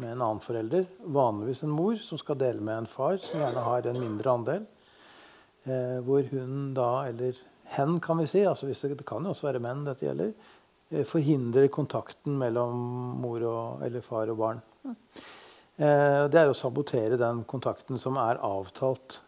med 0.00 0.14
en 0.14 0.22
annen 0.22 0.40
forelder, 0.40 0.86
vanligvis 1.04 1.62
en 1.66 1.74
mor, 1.74 1.98
som 2.00 2.20
skal 2.20 2.38
dele 2.40 2.64
med 2.64 2.80
en 2.80 2.88
far, 2.88 3.18
som 3.22 3.42
gjerne 3.42 3.66
har 3.66 3.88
en 3.90 4.00
mindre 4.00 4.34
andel, 4.40 4.64
uh, 5.68 5.98
hvor 6.06 6.24
hun 6.32 6.72
da, 6.76 6.90
eller 7.10 7.36
hen, 7.76 7.98
kan 8.00 8.22
vi 8.22 8.28
si, 8.30 8.46
altså 8.48 8.70
det, 8.70 8.78
det, 8.94 9.06
kan 9.08 9.26
jo 9.26 9.34
også 9.34 9.50
være 9.50 9.62
menn 9.64 9.84
dette 9.88 10.08
gjelder, 10.08 10.32
forhindrer 11.04 11.68
kontakten 11.68 12.38
mellom 12.40 12.78
mor 13.20 13.42
og, 13.44 13.82
eller 13.84 14.00
far 14.00 14.30
og 14.32 14.38
barn. 14.40 14.62
Mm. 14.88 14.94
det 16.32 16.38
er 16.40 16.48
å 16.48 16.56
sabotere 16.56 17.18
den 17.20 17.42
kontakten 17.50 18.00
som 18.00 18.16
er 18.16 18.40
avtalt 18.40 19.18
Eh, 19.18 19.27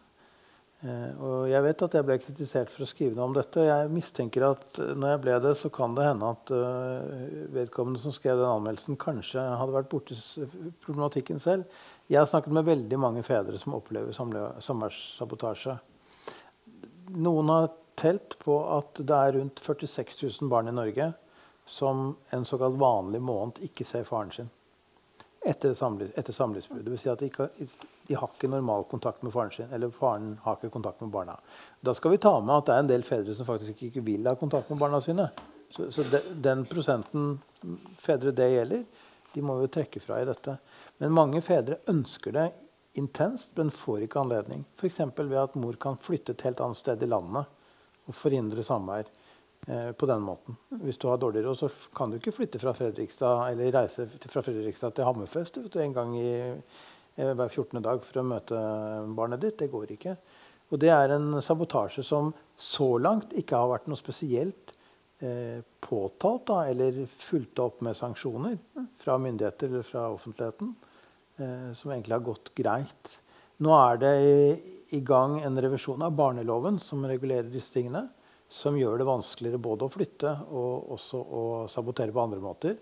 og 0.81 1.45
jeg 1.45 1.61
vet 1.61 1.81
at 1.85 1.95
jeg 1.97 2.05
ble 2.07 2.15
kritisert 2.17 2.71
for 2.73 2.81
å 2.81 2.89
skrive 2.89 3.13
noe 3.13 3.27
om 3.29 3.35
dette. 3.35 3.61
og 3.61 3.67
Jeg 3.69 3.89
mistenker 3.93 4.47
at 4.47 4.79
eh, 4.81 4.93
når 4.97 5.11
jeg 5.13 5.21
ble 5.25 5.35
det, 5.43 5.51
så 5.59 5.69
kan 5.73 5.93
det 5.97 6.07
hende 6.07 6.31
at 6.33 6.53
uh, 6.55 7.19
vedkommende 7.53 8.01
som 8.01 8.15
skrev 8.15 8.39
den 8.39 8.49
anmeldelsen, 8.49 8.97
kanskje 9.01 9.43
hadde 9.59 9.75
vært 9.75 9.91
borti 9.91 10.17
problematikken 10.81 11.41
selv. 11.43 11.69
Jeg 12.09 12.23
har 12.23 12.29
snakket 12.31 12.55
med 12.57 12.65
veldig 12.65 12.99
mange 13.01 13.21
fedre 13.25 13.61
som 13.61 13.77
opplever 13.77 14.15
samværssabotasje. 14.17 15.77
Noen 17.21 17.53
har 17.53 17.69
telt 17.99 18.39
på 18.41 18.57
at 18.73 19.03
det 19.05 19.19
er 19.19 19.37
rundt 19.37 19.61
46 19.61 20.17
000 20.23 20.49
barn 20.49 20.71
i 20.71 20.73
Norge 20.73 21.11
som 21.69 22.15
en 22.33 22.47
såkalt 22.47 22.79
vanlig 22.81 23.21
måned 23.21 23.61
ikke 23.69 23.85
ser 23.85 24.07
faren 24.07 24.33
sin 24.33 24.49
etter, 25.45 25.73
samlivsbrudd. 25.73 26.83
Det 26.85 26.93
vil 26.93 26.99
si 27.01 27.09
at 27.09 27.21
de, 27.21 27.29
ikke, 27.31 27.47
de, 28.11 28.17
har 28.19 28.31
ikke 28.33 28.49
normal 28.51 28.83
kontakt 28.91 29.23
med 29.23 29.33
faren 29.33 29.53
sin. 29.55 29.69
Eller 29.73 29.91
faren 29.95 30.33
har 30.43 30.57
ikke 30.57 30.73
kontakt 30.73 31.01
med 31.01 31.13
barna. 31.13 31.37
Da 31.81 31.93
skal 31.97 32.13
vi 32.13 32.21
ta 32.21 32.33
med 32.39 32.55
at 32.57 32.67
det 32.67 32.75
er 32.75 32.83
en 32.83 32.91
del 32.91 33.05
fedre 33.07 33.35
som 33.37 33.47
faktisk 33.47 33.85
ikke 33.87 34.03
vil 34.05 34.27
ha 34.29 34.35
kontakt 34.39 34.69
med 34.69 34.81
barna 34.81 34.99
sine. 35.03 35.29
Så, 35.71 35.87
så 35.95 36.03
de, 36.11 36.19
den 36.43 36.65
prosenten 36.67 37.37
fedre 37.99 38.35
det 38.35 38.49
gjelder, 38.51 38.83
de 39.31 39.45
må 39.47 39.55
vi 39.57 39.67
jo 39.67 39.73
trekke 39.77 40.03
fra 40.03 40.19
i 40.19 40.27
dette. 40.27 40.57
Men 40.99 41.15
mange 41.15 41.41
fedre 41.45 41.79
ønsker 41.91 42.35
det 42.35 42.49
intenst, 42.99 43.53
men 43.55 43.71
får 43.71 44.05
ikke 44.05 44.19
anledning. 44.19 44.65
F.eks. 44.75 44.99
ved 45.15 45.39
at 45.39 45.55
mor 45.55 45.79
kan 45.79 45.99
flytte 45.99 46.35
et 46.35 46.43
helt 46.43 46.59
annet 46.61 46.81
sted 46.81 47.03
i 47.03 47.09
landet 47.09 47.47
og 48.09 48.17
forhindre 48.17 48.65
samvær. 48.67 49.07
Eh, 49.67 49.91
på 49.91 50.05
den 50.05 50.21
måten. 50.21 50.55
Hvis 50.69 50.97
du 50.97 51.07
har 51.07 51.17
dårlig 51.17 51.43
råd, 51.45 51.57
så 51.57 51.67
kan 51.93 52.09
du 52.09 52.15
ikke 52.17 52.31
flytte 52.33 52.59
fra 52.59 52.73
Fredrikstad 52.73 53.43
eller 53.51 53.69
reise 53.75 54.07
fra 54.09 54.41
Fredrikstad 54.41 54.95
til 54.97 55.05
Hammerfest 55.05 55.59
en 55.77 55.93
gang 55.93 56.15
i, 56.17 56.31
hver 57.21 57.49
14. 57.49 57.81
dag 57.83 58.03
for 58.05 58.21
å 58.21 58.27
møte 58.27 58.59
barnet 59.17 59.41
ditt. 59.43 59.59
Det 59.61 59.71
går 59.71 59.95
ikke. 59.95 60.15
Og 60.71 60.79
det 60.79 60.91
er 60.93 61.15
en 61.15 61.41
sabotasje 61.43 62.03
som 62.07 62.31
så 62.55 62.93
langt 63.01 63.33
ikke 63.37 63.59
har 63.59 63.71
vært 63.73 63.89
noe 63.91 63.99
spesielt 63.99 64.71
eh, 65.19 65.59
påtalt 65.83 66.45
da, 66.47 66.61
eller 66.71 67.03
fulgt 67.11 67.59
opp 67.59 67.81
med 67.85 67.97
sanksjoner 67.97 68.55
fra 69.01 69.17
myndigheter 69.19 69.71
eller 69.71 69.87
fra 69.87 70.07
offentligheten. 70.13 70.71
Eh, 71.41 71.73
som 71.75 71.91
egentlig 71.91 72.15
har 72.15 72.25
gått 72.25 72.53
greit. 72.55 73.17
Nå 73.61 73.73
er 73.77 73.99
det 74.01 74.13
i, 74.25 74.39
i 74.97 75.01
gang 75.05 75.39
en 75.41 75.59
revisjon 75.63 76.01
av 76.05 76.15
barneloven 76.17 76.79
som 76.81 77.05
regulerer 77.07 77.49
disse 77.51 77.73
tingene. 77.75 78.07
Som 78.51 78.75
gjør 78.75 78.99
det 78.99 79.07
vanskeligere 79.07 79.61
både 79.63 79.87
å 79.87 79.91
flytte 79.91 80.31
og 80.51 80.89
også 80.97 81.19
å 81.23 81.43
sabotere 81.71 82.11
på 82.11 82.23
andre 82.23 82.41
måter. 82.43 82.79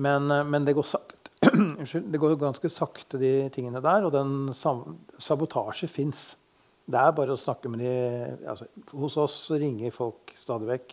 Men, 0.00 0.30
eh, 0.30 0.44
men 0.44 0.68
det, 0.68 0.76
går 0.76 0.88
sakte. 0.88 1.15
Det 2.12 2.20
går 2.20 2.36
ganske 2.40 2.70
sakte, 2.72 3.20
de 3.20 3.48
tingene 3.54 3.82
der. 3.84 4.08
Og 4.08 4.14
den 4.14 4.50
sabotasje 4.56 5.88
fins. 5.90 6.34
Det 6.86 6.98
er 7.00 7.14
bare 7.16 7.34
å 7.34 7.40
snakke 7.40 7.70
med 7.72 7.82
de 7.82 7.94
altså, 8.46 8.68
Hos 8.94 9.16
oss 9.18 9.38
ringer 9.58 9.94
folk 9.94 10.30
stadig 10.38 10.68
vekk 10.70 10.92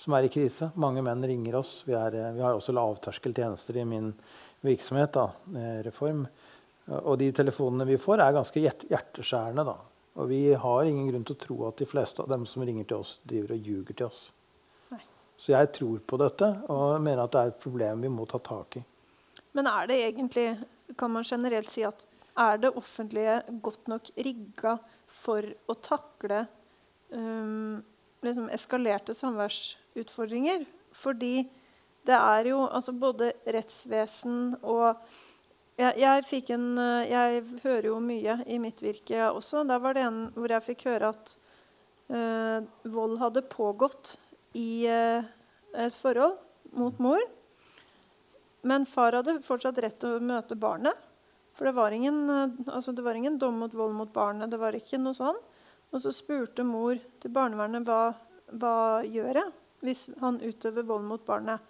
som 0.00 0.16
er 0.16 0.26
i 0.26 0.32
krise. 0.32 0.70
Mange 0.80 1.02
menn 1.04 1.24
ringer 1.24 1.58
oss. 1.60 1.80
Vi, 1.86 1.94
er, 1.96 2.16
vi 2.36 2.44
har 2.44 2.56
også 2.56 2.74
lavterskeltjenester 2.76 3.80
i 3.80 3.86
min 3.88 4.12
virksomhet, 4.64 5.12
da, 5.16 5.30
eh, 5.56 5.82
Reform. 5.86 6.26
Og 7.02 7.16
de 7.18 7.30
telefonene 7.34 7.86
vi 7.88 7.98
får, 8.00 8.22
er 8.22 8.36
ganske 8.36 8.62
hjert 8.62 8.84
hjerteskjærende. 8.90 9.64
da. 9.66 9.76
Og 10.16 10.28
vi 10.30 10.40
har 10.54 10.88
ingen 10.88 11.08
grunn 11.10 11.24
til 11.26 11.36
å 11.36 11.42
tro 11.44 11.56
at 11.68 11.80
de 11.80 11.88
fleste 11.88 12.22
av 12.22 12.30
dem 12.32 12.46
som 12.48 12.64
ringer 12.64 12.86
til 12.88 13.02
oss, 13.02 13.18
driver 13.26 13.56
og 13.56 13.70
ljuger 13.70 13.96
til 13.96 14.06
oss. 14.08 14.20
Nei. 14.92 15.02
Så 15.36 15.52
jeg 15.52 15.72
tror 15.76 15.98
på 16.06 16.20
dette 16.20 16.52
og 16.72 17.00
mener 17.00 17.24
at 17.24 17.34
det 17.34 17.42
er 17.42 17.52
et 17.52 17.64
problem 17.64 18.06
vi 18.06 18.12
må 18.12 18.28
ta 18.30 18.40
tak 18.40 18.78
i. 18.80 18.84
Men 19.56 19.70
er 19.70 19.88
det 19.88 19.98
egentlig, 20.04 20.46
kan 21.00 21.12
man 21.12 21.26
generelt 21.26 21.70
si 21.70 21.84
at 21.86 22.04
er 22.36 22.60
det 22.60 22.74
offentlige 22.76 23.38
godt 23.64 23.88
nok 23.88 24.10
rigga 24.20 24.76
for 25.08 25.46
å 25.66 25.76
takle 25.80 26.42
um, 27.08 27.78
liksom 28.26 28.50
eskalerte 28.52 29.16
samværsutfordringer? 29.16 30.66
Fordi 30.96 31.46
det 32.06 32.18
er 32.18 32.50
jo 32.52 32.60
altså 32.66 32.92
både 32.96 33.32
rettsvesen 33.56 34.58
og 34.62 35.00
jeg, 35.76 35.92
jeg, 36.00 36.42
en, 36.54 36.68
jeg 37.04 37.40
hører 37.60 37.90
jo 37.90 37.96
mye 38.00 38.38
i 38.48 38.56
mitt 38.60 38.80
virke 38.80 39.26
også. 39.28 39.60
Da 39.68 39.76
var 39.82 39.96
det 39.96 40.06
en 40.06 40.22
hvor 40.32 40.54
jeg 40.54 40.64
fikk 40.70 40.86
høre 40.88 41.10
at 41.12 41.34
uh, 42.08 42.64
vold 42.88 43.18
hadde 43.20 43.44
pågått 43.52 44.14
i 44.56 44.86
uh, 44.88 45.26
et 45.76 45.96
forhold 45.96 46.38
mot 46.76 46.96
mor. 47.02 47.20
Men 48.62 48.86
far 48.88 49.18
hadde 49.18 49.40
fortsatt 49.44 49.78
rett 49.82 49.98
til 50.00 50.16
å 50.16 50.22
møte 50.24 50.56
barnet. 50.58 50.96
For 51.56 51.68
det 51.68 51.76
var, 51.76 51.90
ingen, 51.90 52.24
eh, 52.30 52.72
altså 52.72 52.92
det 52.92 53.04
var 53.04 53.16
ingen 53.16 53.38
dom 53.38 53.58
mot 53.62 53.74
vold 53.74 53.94
mot 53.96 54.12
barnet. 54.12 54.50
det 54.50 54.60
var 54.60 54.76
ikke 54.76 55.00
noe 55.00 55.16
sånn. 55.16 55.38
Og 55.92 56.02
så 56.02 56.12
spurte 56.12 56.64
mor 56.66 56.98
til 57.20 57.32
barnevernet 57.32 57.86
hva, 57.86 58.14
hva 58.52 58.76
gjør 59.06 59.42
jeg 59.42 59.52
hvis 59.86 60.08
han 60.20 60.40
utøver 60.40 60.86
vold 60.86 61.04
mot 61.04 61.24
barnet. 61.24 61.60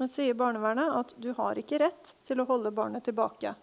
Men 0.00 0.08
sier 0.10 0.34
barnevernet 0.34 0.96
at 0.98 1.14
du 1.20 1.30
har 1.36 1.58
ikke 1.60 1.78
rett 1.82 2.14
til 2.26 2.40
å 2.42 2.48
holde 2.48 2.72
barnet 2.74 3.04
tilbake. 3.06 3.54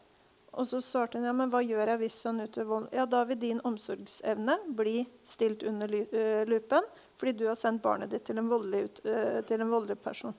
Og 0.58 0.66
så 0.68 0.80
svarte 0.82 1.20
hun 1.20 1.28
ja, 1.28 1.34
men 1.36 1.52
hva 1.52 1.62
gjør 1.62 1.94
jeg 1.94 2.02
hvis 2.02 2.18
han 2.26 2.42
utøver 2.42 2.70
vold? 2.70 2.88
Ja, 2.96 3.06
da 3.06 3.22
vil 3.30 3.40
din 3.42 3.62
omsorgsevne 3.66 4.58
bli 4.78 5.04
stilt 5.24 5.64
under 5.68 5.94
øh, 5.94 6.46
lupen 6.50 6.88
fordi 7.20 7.34
du 7.42 7.46
har 7.50 7.58
sendt 7.60 7.84
barnet 7.84 8.14
ditt 8.14 8.26
til 8.30 8.40
en 8.40 8.50
voldelig, 8.50 9.04
øh, 9.04 9.42
til 9.46 9.62
en 9.62 9.72
voldelig 9.74 10.00
person. 10.02 10.34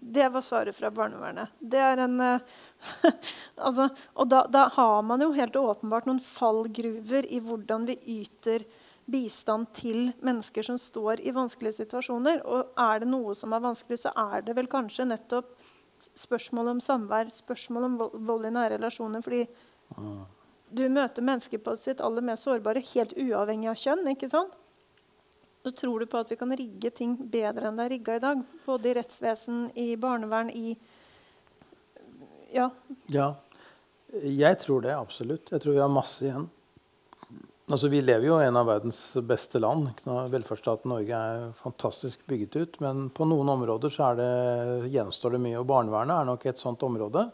Det 0.00 0.28
var 0.32 0.40
svaret 0.40 0.76
fra 0.76 0.88
barnevernet. 0.90 1.52
Det 1.60 1.78
er 1.78 2.00
en, 2.06 2.20
øh, 2.20 2.40
altså, 3.66 3.88
og 4.16 4.30
da, 4.32 4.46
da 4.48 4.68
har 4.72 5.02
man 5.04 5.20
jo 5.20 5.32
helt 5.36 5.56
åpenbart 5.60 6.08
noen 6.08 6.22
fallgruver 6.24 7.28
i 7.28 7.40
hvordan 7.44 7.84
vi 7.90 7.98
yter 8.20 8.64
bistand 9.10 9.68
til 9.76 10.10
mennesker 10.24 10.64
som 10.64 10.78
står 10.80 11.20
i 11.20 11.34
vanskelige 11.36 11.82
situasjoner. 11.82 12.40
Og 12.48 12.72
er 12.80 13.02
det 13.02 13.10
noe 13.10 13.34
som 13.36 13.52
er 13.52 13.64
vanskelig, 13.64 14.00
så 14.04 14.14
er 14.16 14.46
det 14.46 14.56
vel 14.56 14.70
kanskje 14.72 15.08
nettopp 15.10 15.52
spørsmål 16.16 16.74
om 16.74 16.80
samvær, 16.80 17.28
spørsmål 17.34 17.88
om 17.90 17.98
vold, 18.00 18.20
vold 18.26 18.48
i 18.48 18.54
nære 18.56 18.78
relasjoner. 18.78 19.20
Fordi 19.24 19.44
du 20.70 20.84
møter 20.88 21.26
mennesker 21.26 21.60
på 21.60 21.76
sitt 21.76 22.00
aller 22.00 22.24
mest 22.24 22.46
sårbare, 22.48 22.82
helt 22.94 23.12
uavhengig 23.18 23.72
av 23.72 23.80
kjønn. 23.82 24.06
ikke 24.14 24.30
sant? 24.30 24.56
Så 25.62 25.70
tror 25.76 26.00
du 26.00 26.06
på 26.08 26.20
at 26.22 26.30
vi 26.32 26.38
kan 26.40 26.56
rigge 26.56 26.90
ting 26.96 27.18
bedre 27.32 27.68
enn 27.68 27.76
det 27.76 27.84
er 27.84 27.92
rigga 27.94 28.16
i 28.16 28.22
dag? 28.22 28.40
Både 28.64 28.90
i 28.90 28.94
rettsvesen, 28.96 29.66
i 29.76 29.92
barnevern, 30.00 30.50
i 30.50 30.76
Ja. 32.50 32.70
Ja, 33.06 33.34
jeg 34.24 34.58
tror 34.58 34.80
det 34.82 34.96
absolutt. 34.96 35.52
Jeg 35.52 35.62
tror 35.62 35.76
vi 35.76 35.84
har 35.84 35.92
masse 35.92 36.24
igjen. 36.24 36.48
Altså, 37.70 37.86
vi 37.86 38.00
lever 38.02 38.26
jo 38.26 38.38
i 38.40 38.46
en 38.48 38.56
av 38.58 38.66
verdens 38.66 38.98
beste 39.22 39.60
land. 39.62 39.92
Velferdsstaten 40.32 40.90
Norge 40.90 41.14
er 41.14 41.52
fantastisk 41.54 42.24
bygget 42.26 42.56
ut. 42.56 42.80
Men 42.82 43.04
på 43.14 43.28
noen 43.30 43.52
områder 43.52 43.94
er 44.08 44.18
det, 44.18 44.30
gjenstår 44.96 45.36
det 45.36 45.42
mye. 45.44 45.60
Og 45.60 45.68
barnevernet 45.70 46.16
er 46.16 46.26
nok 46.26 46.48
et 46.50 46.58
sånt 46.58 46.82
område. 46.82 47.28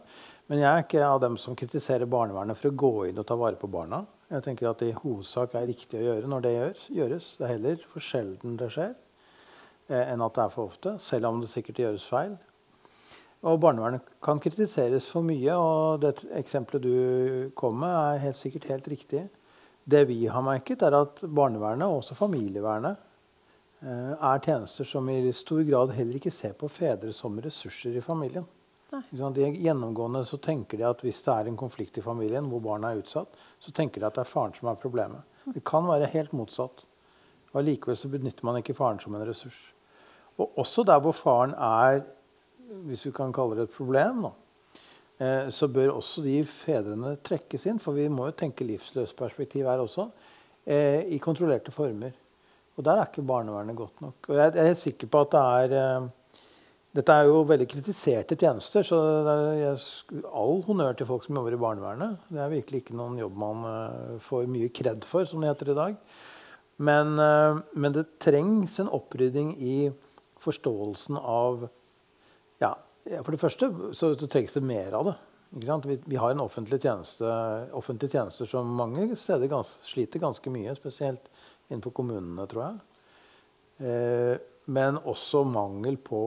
Men 0.47 0.61
jeg 0.63 0.69
er 0.71 0.85
ikke 0.85 1.03
av 1.03 1.21
dem 1.25 1.37
som 1.43 1.57
kritiserer 1.59 2.07
barnevernet 2.07 2.59
for 2.59 2.71
å 2.71 2.79
gå 2.79 2.93
inn 3.09 3.19
og 3.19 3.27
ta 3.27 3.35
vare 3.39 3.59
på 3.59 3.71
barna. 3.71 4.05
Jeg 4.31 4.45
tenker 4.45 4.69
at 4.71 4.79
det 4.83 4.93
i 4.93 4.99
hovedsak 4.99 5.57
er 5.59 5.67
riktig 5.67 5.99
å 5.99 6.05
gjøre 6.05 6.31
når 6.31 6.45
det 6.45 6.53
gjøres. 6.95 7.33
Det 7.39 7.47
er 7.47 7.53
heller 7.57 7.81
for 7.91 8.03
sjelden 8.03 8.55
det 8.61 8.69
skjer 8.75 8.93
eh, 8.93 10.05
enn 10.05 10.23
at 10.23 10.37
det 10.37 10.45
er 10.45 10.53
for 10.55 10.71
ofte. 10.71 10.95
Selv 11.03 11.33
om 11.33 11.41
det 11.43 11.51
sikkert 11.51 11.83
gjøres 11.83 12.07
feil. 12.07 12.37
Og 13.47 13.59
barnevernet 13.63 14.07
kan 14.23 14.39
kritiseres 14.43 15.11
for 15.11 15.27
mye, 15.27 15.55
og 15.55 16.03
det 16.03 16.15
eksempelet 16.39 16.87
du 16.87 17.51
kom 17.59 17.79
med, 17.83 17.91
er 17.91 18.25
helt 18.29 18.39
sikkert 18.39 18.71
helt 18.71 18.89
riktig. 18.91 19.27
Det 19.87 20.07
vi 20.07 20.25
har 20.31 20.47
merket, 20.47 20.83
er 20.83 20.95
at 20.99 21.23
barnevernet 21.27 21.91
og 21.91 22.05
også 22.05 22.19
familievernet 22.19 23.03
eh, 23.83 24.15
er 24.15 24.47
tjenester 24.47 24.87
som 24.87 25.11
i 25.11 25.21
stor 25.35 25.67
grad 25.67 25.95
heller 25.99 26.23
ikke 26.23 26.35
ser 26.35 26.55
på 26.59 26.71
fedre 26.71 27.11
som 27.15 27.35
ressurser 27.43 27.99
i 27.99 28.05
familien. 28.05 28.47
De, 28.90 29.46
gjennomgående 29.51 30.22
så 30.29 30.38
tenker 30.38 30.79
de 30.79 30.87
at 30.87 31.01
hvis 31.03 31.22
det 31.27 31.33
er 31.33 31.49
en 31.51 31.59
konflikt 31.59 31.99
i 31.99 32.05
familien 32.05 32.46
hvor 32.51 32.62
barna 32.62 32.92
er 32.92 33.01
utsatt, 33.01 33.33
så 33.59 33.72
tenker 33.75 34.01
de 34.01 34.07
at 34.07 34.18
det 34.18 34.22
er 34.22 34.31
faren 34.31 34.55
som 34.55 34.70
er 34.70 34.79
problemet. 34.79 35.25
Det 35.55 35.64
kan 35.66 35.87
være 35.88 36.11
helt 36.12 36.35
motsatt. 36.37 36.85
Og 37.53 37.64
Likevel 37.64 37.96
så 37.99 38.11
benytter 38.12 38.46
man 38.46 38.61
ikke 38.61 38.77
faren 38.77 39.01
som 39.03 39.14
en 39.16 39.25
ressurs. 39.27 39.57
Og 40.37 40.59
også 40.61 40.85
der 40.87 41.01
hvor 41.03 41.16
faren 41.16 41.55
er 41.57 42.05
hvis 42.87 43.07
vi 43.07 43.14
kan 43.14 43.33
kalle 43.35 43.57
det 43.57 43.68
et 43.68 43.77
problem, 43.77 44.27
da, 44.27 44.31
eh, 45.18 45.49
så 45.55 45.68
bør 45.68 45.96
også 45.96 46.22
de 46.25 46.40
fedrene 46.51 47.16
trekkes 47.25 47.66
inn. 47.70 47.79
For 47.83 47.96
vi 47.96 48.09
må 48.12 48.29
jo 48.31 48.38
tenke 48.38 48.66
livsløsperspektiv 48.66 49.66
her 49.70 49.83
også. 49.83 50.09
Eh, 50.66 51.07
I 51.14 51.18
kontrollerte 51.22 51.75
former. 51.75 52.14
Og 52.77 52.85
der 52.85 52.99
er 52.99 53.09
ikke 53.09 53.27
barnevernet 53.27 53.77
godt 53.77 54.01
nok. 54.01 54.29
Og 54.29 54.37
jeg, 54.37 54.55
jeg 54.55 54.62
er 54.62 54.72
helt 54.72 54.83
sikker 54.83 55.07
på 55.07 55.20
at 55.25 55.33
det 55.33 55.40
er 55.40 55.77
eh, 55.81 56.09
Dette 56.97 57.13
er 57.13 57.29
jo 57.29 57.43
veldig 57.45 57.67
kritiserte 57.69 58.39
tjenester, 58.41 58.85
så 58.87 58.99
det 59.27 59.35
er, 59.67 59.83
all 60.33 60.63
honnør 60.65 60.97
til 60.97 61.09
folk 61.11 61.27
som 61.27 61.37
jobber 61.37 61.53
i 61.53 61.61
barnevernet. 61.61 62.23
Det 62.33 62.41
er 62.41 62.55
virkelig 62.55 62.81
ikke 62.83 62.97
noen 62.97 63.19
jobb 63.21 63.37
man 63.43 63.67
eh, 63.69 64.17
får 64.25 64.49
mye 64.49 64.71
kred 64.73 65.05
for, 65.05 65.29
som 65.29 65.45
det 65.45 65.51
heter 65.51 65.75
i 65.75 65.77
dag. 65.77 65.99
Men, 66.89 67.13
eh, 67.21 67.61
men 67.77 67.97
det 67.97 68.07
trengs 68.23 68.79
en 68.81 68.93
opprydding 68.97 69.53
i 69.61 69.77
forståelsen 70.45 71.21
av 71.21 71.67
ja, 72.63 72.73
For 73.23 73.35
det 73.35 73.41
første 73.41 73.71
så, 73.93 74.15
så 74.17 74.29
trengs 74.31 74.57
det 74.57 74.65
mer 74.65 74.97
av 74.97 75.11
det. 75.11 75.17
Vi, 75.57 76.01
vi 76.05 76.19
har 76.21 76.33
en 76.33 76.45
offentlig 76.45 76.81
tjeneste, 76.83 77.29
offentlige 77.77 78.17
tjenester 78.17 78.49
som 78.49 78.73
mange 78.77 79.09
steder 79.17 79.53
gans, 79.53 79.77
sliter 79.87 80.23
ganske 80.23 80.53
mye, 80.53 80.75
spesielt 80.77 81.29
innenfor 81.69 81.95
kommunene, 81.97 82.49
tror 82.51 82.67
jeg. 82.67 82.85
Eh, 83.85 84.37
men 84.73 84.99
også 85.05 85.45
mangel 85.47 86.01
på 86.03 86.21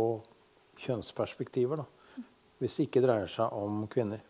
kjønnsperspektiver, 0.80 1.82
da, 1.82 2.24
hvis 2.60 2.78
det 2.78 2.88
ikke 2.90 3.04
dreier 3.04 3.30
seg 3.32 3.56
om 3.56 3.86
kvinner. 3.92 4.22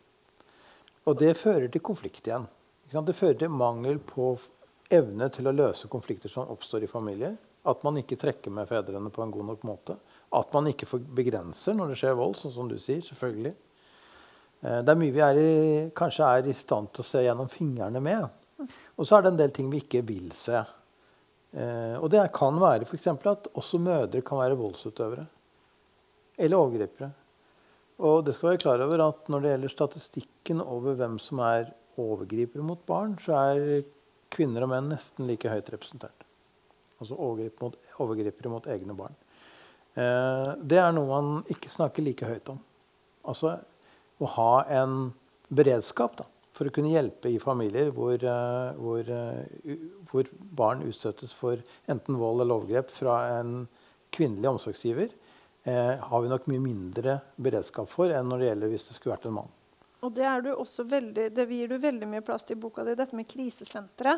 Og 1.10 1.18
det 1.18 1.36
fører 1.40 1.70
til 1.72 1.82
konflikt 1.82 2.28
igjen. 2.28 2.48
Det 2.90 3.16
fører 3.16 3.38
til 3.40 3.54
mangel 3.54 4.00
på 4.02 4.34
evne 4.94 5.30
til 5.34 5.48
å 5.50 5.54
løse 5.54 5.90
konflikter 5.90 6.32
som 6.32 6.50
oppstår 6.50 6.86
i 6.86 6.90
familier. 6.90 7.38
At 7.70 7.84
man 7.86 7.98
ikke 8.00 8.18
trekker 8.18 8.54
med 8.54 8.70
fedrene 8.70 9.12
på 9.14 9.22
en 9.24 9.32
god 9.34 9.50
nok 9.52 9.66
måte. 9.68 9.96
At 10.34 10.54
man 10.56 10.70
ikke 10.72 10.88
begrenser 11.16 11.76
når 11.78 11.92
det 11.92 11.98
skjer 12.02 12.18
vold, 12.18 12.38
sånn 12.40 12.54
som 12.56 12.70
du 12.70 12.78
sier. 12.80 13.02
selvfølgelig. 13.06 13.54
Eh, 14.64 14.82
Det 14.82 14.90
er 14.90 15.00
mye 15.02 15.16
vi 15.16 15.24
er 15.26 15.40
i, 15.42 15.90
kanskje 15.96 16.26
er 16.26 16.50
i 16.50 16.54
stand 16.54 16.92
til 16.94 17.04
å 17.04 17.10
se 17.10 17.24
gjennom 17.24 17.50
fingrene 17.50 18.02
med. 18.02 18.30
Og 18.98 19.06
så 19.08 19.18
er 19.18 19.22
det 19.24 19.32
en 19.34 19.42
del 19.42 19.52
ting 19.56 19.70
vi 19.70 19.82
ikke 19.84 20.06
vil 20.06 20.32
se. 20.36 20.64
Eh, 21.54 21.96
og 21.98 22.10
det 22.10 22.32
kan 22.34 22.60
være 22.60 22.86
f.eks. 22.86 23.08
at 23.08 23.48
også 23.54 23.80
mødre 23.82 24.22
kan 24.22 24.38
være 24.38 24.58
voldsutøvere. 24.60 25.26
Eller 26.40 26.62
overgripere. 26.62 27.12
Og 28.00 28.24
det 28.24 28.36
skal 28.36 28.54
være 28.54 28.62
klar 28.64 28.82
over 28.86 29.04
at 29.10 29.30
når 29.32 29.44
det 29.44 29.54
gjelder 29.54 29.74
statistikken 29.74 30.64
over 30.64 30.96
hvem 30.96 31.18
som 31.20 31.42
er 31.44 31.74
overgripere 32.00 32.64
mot 32.64 32.80
barn, 32.88 33.18
så 33.20 33.36
er 33.36 33.84
kvinner 34.32 34.64
og 34.64 34.72
menn 34.72 34.92
nesten 34.94 35.28
like 35.28 35.52
høyt 35.52 35.72
representert. 35.74 36.26
Altså 37.00 37.18
overgrip 37.18 37.60
mot, 37.64 37.76
overgripere 38.00 38.52
mot 38.52 38.68
egne 38.72 38.96
barn. 38.96 39.16
Eh, 40.00 40.52
det 40.64 40.80
er 40.80 40.94
noe 40.96 41.10
man 41.10 41.32
ikke 41.52 41.72
snakker 41.74 42.06
like 42.06 42.28
høyt 42.28 42.52
om. 42.54 42.60
Altså 43.28 43.58
å 44.20 44.30
ha 44.36 44.52
en 44.82 45.12
beredskap 45.50 46.18
da, 46.20 46.26
for 46.56 46.68
å 46.68 46.74
kunne 46.76 46.92
hjelpe 46.92 47.32
i 47.32 47.40
familier 47.42 47.92
hvor, 47.96 48.16
eh, 48.16 48.80
hvor, 48.80 49.00
eh, 49.04 49.76
hvor 50.12 50.30
barn 50.60 50.84
utsettes 50.88 51.34
for 51.36 51.60
enten 51.90 52.20
vold 52.20 52.44
eller 52.44 52.60
overgrep 52.60 52.92
fra 52.94 53.22
en 53.40 53.68
kvinnelig 54.16 54.54
omsorgsgiver, 54.54 55.14
har 55.66 56.22
vi 56.24 56.30
nok 56.32 56.46
mye 56.48 56.62
mindre 56.64 57.18
beredskap 57.36 57.90
for 57.92 58.12
enn 58.16 58.30
når 58.32 58.40
det 58.40 58.46
gjelder 58.48 58.72
hvis 58.72 58.86
det 58.88 58.96
skulle 58.96 59.16
vært 59.18 59.28
en 59.28 59.36
mann. 59.36 59.50
Og 60.00 60.14
det, 60.16 60.26
veldig, 60.88 61.30
det 61.36 61.46
gir 61.52 61.68
du 61.68 61.78
veldig 61.78 62.08
mye 62.08 62.24
plass 62.24 62.48
til 62.48 62.56
i 62.56 62.62
boka 62.62 62.86
di, 62.88 62.96
dette 62.96 63.18
med 63.18 63.28
krisesentre. 63.28 64.16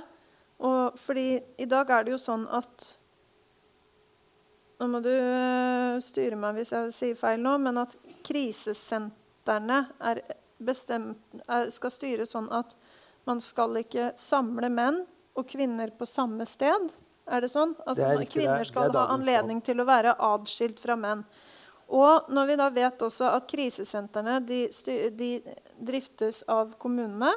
Og 0.62 1.00
fordi 1.02 1.42
i 1.58 1.66
dag 1.66 1.90
er 1.90 2.06
det 2.06 2.14
jo 2.16 2.22
sånn 2.22 2.48
at 2.54 2.98
Nå 4.82 4.88
må 4.90 4.98
du 5.06 5.12
øh, 5.14 6.00
styre 6.02 6.38
meg 6.42 6.56
hvis 6.58 6.72
jeg 6.74 6.94
sier 6.96 7.18
feil 7.20 7.38
nå, 7.38 7.52
men 7.62 7.78
at 7.78 7.92
krisesentrene 8.26 9.76
er 10.10 10.24
bestemt, 10.58 11.20
er, 11.46 11.68
skal 11.70 11.94
styres 11.94 12.34
sånn 12.34 12.48
at 12.50 12.74
man 13.30 13.38
skal 13.46 13.78
ikke 13.78 14.08
samle 14.18 14.72
menn 14.74 15.04
og 15.38 15.46
kvinner 15.54 15.94
på 15.94 16.08
samme 16.10 16.48
sted. 16.50 16.90
Er 17.28 17.42
det 17.42 17.52
sånn? 17.52 17.76
Altså, 17.86 18.02
Det 18.02 18.20
riktig, 18.20 18.34
det 18.34 18.44
er- 18.44 18.48
kvinner 18.48 18.58
det 18.60 18.68
skal 18.68 18.90
er 18.90 18.98
ha 18.98 19.08
anledning 19.14 19.62
til 19.64 19.78
å 19.78 19.86
være 19.86 20.16
atskilt 20.18 20.80
fra 20.80 20.96
menn. 20.96 21.26
Og 21.90 22.30
når 22.30 22.48
vi 22.48 22.56
da 22.56 22.70
vet 22.70 23.00
også 23.00 23.36
at 23.36 23.48
krisesentrene 23.48 24.46
de, 24.46 24.68
de 25.12 25.44
driftes 25.84 26.44
av 26.48 26.76
kommunene, 26.80 27.34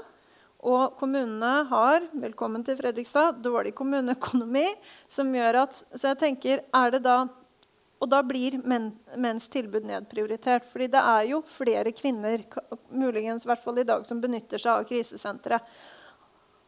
og 0.64 0.97
kommunene 0.97 1.66
har 1.68 2.01
velkommen 2.14 2.64
til 2.64 2.77
Fredrikstad, 2.77 3.42
dårlig 3.42 3.75
kommuneøkonomi, 3.75 4.75
som 5.09 5.33
gjør 5.35 5.62
at 5.64 5.75
Så 5.94 6.09
jeg 6.14 6.18
tenker, 6.18 6.61
er 6.73 6.90
det 6.90 7.03
da 7.03 7.29
Og 8.03 8.11
da 8.11 8.20
blir 8.23 8.62
men, 8.66 8.90
menns 9.16 9.49
tilbud 9.49 9.83
nedprioritert. 9.85 10.62
fordi 10.64 10.90
det 10.90 11.01
er 11.01 11.29
jo 11.31 11.40
flere 11.42 11.90
kvinner 11.92 12.42
muligens 12.92 13.44
i 13.44 13.49
hvert 13.49 13.62
fall 13.62 13.79
i 13.79 13.83
dag, 13.85 14.05
som 14.05 14.20
benytter 14.20 14.59
seg 14.59 14.73
av 14.81 14.85
krisesenteret. 14.85 15.61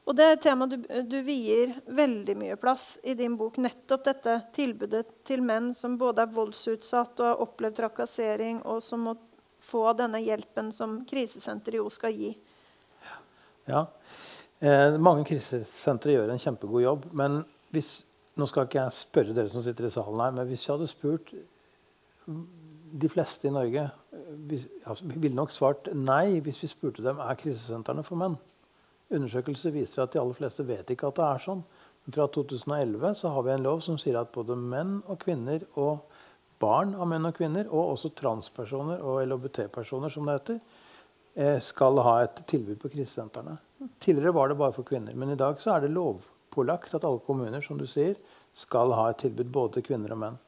Og 0.07 0.15
det 0.15 0.25
er 0.25 0.37
et 0.37 0.43
tema 0.45 0.69
du, 0.71 0.77
du 1.03 1.17
vier 1.27 1.73
veldig 1.91 2.37
mye 2.39 2.57
plass 2.61 3.01
i 3.03 3.17
din 3.19 3.35
bok. 3.39 3.59
Nettopp 3.59 4.05
dette 4.07 4.37
tilbudet 4.55 5.03
til 5.27 5.43
menn 5.43 5.73
som 5.75 5.97
både 5.99 6.23
er 6.23 6.35
voldsutsatt 6.37 7.23
og 7.23 7.27
har 7.27 7.43
opplevd 7.43 7.81
trakassering, 7.81 8.61
og 8.63 8.85
som 8.87 9.03
må 9.09 9.17
få 9.67 9.89
denne 9.99 10.21
hjelpen 10.23 10.71
som 10.75 11.01
krisesenteret 11.11 11.81
jo 11.81 11.91
skal 11.91 12.15
gi. 12.15 12.31
Ja. 13.67 13.83
Eh, 14.63 14.95
mange 15.03 15.27
krisesentre 15.27 16.15
gjør 16.15 16.31
en 16.33 16.43
kjempegod 16.43 16.87
jobb. 16.87 17.11
Men 17.19 17.41
hvis, 17.75 17.99
nå 18.39 18.47
skal 18.47 18.69
ikke 18.69 18.85
jeg 18.85 18.99
spørre 19.01 19.35
dere 19.35 19.51
som 19.51 19.65
sitter 19.65 19.89
i 19.89 19.93
salen 19.93 20.23
her, 20.23 20.39
men 20.39 20.47
hvis 20.47 20.69
jeg 20.69 20.77
hadde 20.77 20.91
spurt 20.93 21.35
de 22.97 23.09
fleste 23.11 23.51
i 23.51 23.55
Norge 23.55 23.83
eh, 23.83 24.67
altså, 24.87 25.03
vi 25.03 25.19
ville 25.19 25.37
nok 25.37 25.53
svart 25.55 25.91
nei 25.95 26.39
hvis 26.43 26.63
vi 26.63 26.71
spurte 26.71 27.05
dem 27.05 27.19
er 27.23 27.39
krisesentrene 27.43 28.07
for 28.07 28.23
menn. 28.23 28.39
Undersøkelser 29.15 29.75
viser 29.75 30.03
at 30.03 30.15
de 30.15 30.21
aller 30.21 30.35
fleste 30.35 30.65
vet 30.67 30.89
ikke 30.91 31.11
at 31.11 31.19
det 31.19 31.27
er 31.27 31.43
sånn. 31.45 31.63
Men 32.07 32.15
fra 32.15 32.27
2011 32.35 33.15
så 33.21 33.31
har 33.35 33.45
vi 33.47 33.53
en 33.55 33.67
lov 33.67 33.83
som 33.85 33.99
sier 33.99 34.19
at 34.19 34.33
både 34.35 34.57
menn 34.59 34.99
og 35.07 35.21
kvinner 35.23 35.63
og 35.75 36.07
barn 36.63 36.95
av 36.97 37.09
menn 37.11 37.29
og 37.29 37.37
kvinner, 37.37 37.69
og 37.69 37.93
også 37.97 38.13
transpersoner 38.17 39.03
og 39.05 39.21
LHBT-personer, 39.27 40.13
som 40.13 40.27
det 40.27 40.39
heter, 40.39 40.61
eh, 41.37 41.59
skal 41.61 42.01
ha 42.01 42.23
et 42.23 42.41
tilbud 42.49 42.79
på 42.81 42.91
krisesentrene. 42.95 43.59
Tidligere 44.01 44.33
var 44.35 44.49
det 44.49 44.59
bare 44.59 44.73
for 44.73 44.89
kvinner, 44.89 45.15
men 45.15 45.31
i 45.31 45.37
dag 45.37 45.61
så 45.61 45.77
er 45.77 45.81
det 45.81 45.93
lovpålagt 45.93 46.95
at 46.95 47.05
alle 47.05 47.21
kommuner 47.27 47.61
som 47.61 47.79
du 47.79 47.87
sier, 47.87 48.17
skal 48.55 48.95
ha 48.97 49.11
et 49.11 49.19
tilbud 49.19 49.53
både 49.53 49.73
til 49.75 49.83
kvinner 49.91 50.13
og 50.13 50.19
menn. 50.19 50.39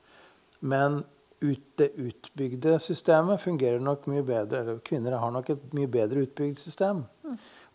Men 0.60 1.04
ut, 1.42 1.60
det 1.76 1.92
utbygde 2.00 2.78
systemet 2.80 3.40
fungerer 3.40 3.78
nok 3.80 4.06
mye 4.06 4.22
bedre. 4.22 4.60
eller 4.60 4.78
Kvinner 4.78 5.18
har 5.18 5.30
nok 5.30 5.50
et 5.50 5.74
mye 5.74 5.86
bedre 5.86 6.24
utbygd 6.24 6.58
system. 6.58 7.04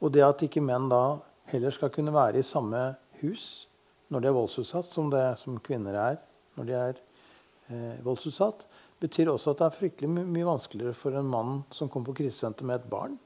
Og 0.03 0.11
det 0.11 0.25
at 0.25 0.43
ikke 0.43 0.63
menn 0.63 0.89
da 0.91 1.17
heller 1.51 1.71
skal 1.71 1.91
kunne 1.93 2.13
være 2.13 2.41
i 2.41 2.47
samme 2.47 2.81
hus 3.21 3.67
når 4.11 4.23
de 4.23 4.29
er 4.29 4.35
voldsutsatt, 4.35 4.85
som, 4.85 5.09
det, 5.09 5.23
som 5.41 5.57
kvinner 5.63 5.95
er 5.97 6.17
når 6.57 6.67
de 6.67 6.75
er 6.77 6.97
eh, 7.71 8.01
voldsutsatt, 8.05 8.65
betyr 9.01 9.31
også 9.31 9.53
at 9.53 9.61
det 9.61 9.67
er 9.67 9.77
fryktelig 9.77 10.11
my 10.11 10.25
mye 10.35 10.47
vanskeligere 10.47 10.95
for 10.97 11.15
en 11.17 11.31
mann 11.31 11.63
som 11.73 11.89
kommer 11.89 12.11
på 12.11 12.19
krisesenter 12.21 12.67
med 12.67 12.81
et 12.81 12.91
barn, 12.91 13.17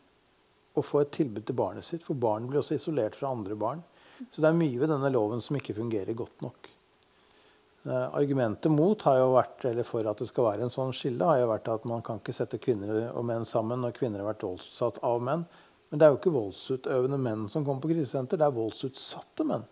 å 0.77 0.83
få 0.85 1.01
et 1.01 1.13
tilbud 1.17 1.43
til 1.45 1.57
barnet 1.57 1.85
sitt. 1.85 2.05
For 2.05 2.17
barn 2.17 2.47
blir 2.47 2.61
også 2.61 2.77
isolert 2.77 3.17
fra 3.17 3.33
andre 3.33 3.57
barn. 3.57 3.81
Så 4.31 4.41
det 4.41 4.49
er 4.49 4.57
mye 4.57 4.77
ved 4.77 4.91
denne 4.93 5.09
loven 5.13 5.41
som 5.43 5.57
ikke 5.57 5.75
fungerer 5.77 6.17
godt 6.17 6.45
nok. 6.45 6.69
Eh, 7.87 8.07
argumentet 8.19 8.71
mot 8.73 9.01
har 9.09 9.19
jo 9.21 9.33
vært, 9.35 9.65
eller 9.69 9.85
for 9.87 10.07
at 10.09 10.21
det 10.21 10.29
skal 10.29 10.51
være 10.51 10.65
en 10.65 10.73
sånn 10.73 10.93
skille, 10.95 11.25
har 11.25 11.41
jo 11.41 11.51
vært 11.51 11.69
at 11.73 11.85
man 11.89 12.05
kan 12.05 12.21
ikke 12.21 12.35
sette 12.35 12.61
kvinner 12.61 13.09
og 13.09 13.25
menn 13.25 13.45
sammen 13.49 13.81
når 13.83 13.97
kvinner 13.97 14.23
har 14.23 14.31
vært 14.31 14.45
voldsutsatt 14.47 15.01
av 15.07 15.25
menn. 15.25 15.45
Men 15.89 15.99
det 15.99 16.05
er 16.05 16.13
jo 16.13 16.19
ikke 16.19 16.35
voldsutøvende 16.35 17.19
menn 17.21 17.47
som 17.51 17.65
kommer 17.65 17.83
på 17.83 17.93
krisesenter, 17.93 18.39
det 18.39 18.47
er 18.47 18.55
voldsutsatte 18.55 19.45
menn. 19.47 19.65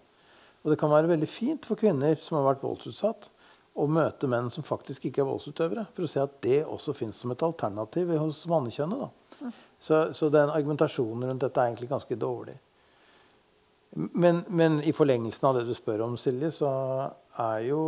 Og 0.64 0.72
det 0.72 0.80
kan 0.82 0.90
være 0.90 1.12
veldig 1.12 1.30
fint 1.30 1.68
for 1.68 1.78
kvinner 1.78 2.16
som 2.24 2.40
har 2.40 2.48
vært 2.54 2.64
voldsutsatt, 2.66 3.28
å 3.76 3.86
møte 3.92 4.28
menn 4.32 4.48
som 4.54 4.64
faktisk 4.64 5.10
ikke 5.10 5.22
er 5.22 5.28
voldsutøvere, 5.28 5.84
for 5.92 6.08
å 6.08 6.10
se 6.10 6.22
at 6.24 6.38
det 6.46 6.62
også 6.64 6.96
fins 6.96 7.20
som 7.20 7.34
et 7.34 7.44
alternativ 7.44 8.14
hos 8.16 8.46
mannekjønnet. 8.48 9.04
da. 9.04 9.52
Så, 9.84 10.00
så 10.16 10.30
den 10.32 10.50
argumentasjonen 10.54 11.28
rundt 11.28 11.44
dette 11.44 11.60
er 11.60 11.74
egentlig 11.74 11.92
ganske 11.92 12.18
dårlig. 12.18 12.56
Men, 13.96 14.42
men 14.48 14.80
i 14.84 14.94
forlengelsen 14.96 15.50
av 15.50 15.60
det 15.60 15.66
du 15.68 15.76
spør 15.76 16.06
om, 16.08 16.16
Silje, 16.20 16.52
så 16.56 16.70
er 17.40 17.68
jo 17.70 17.82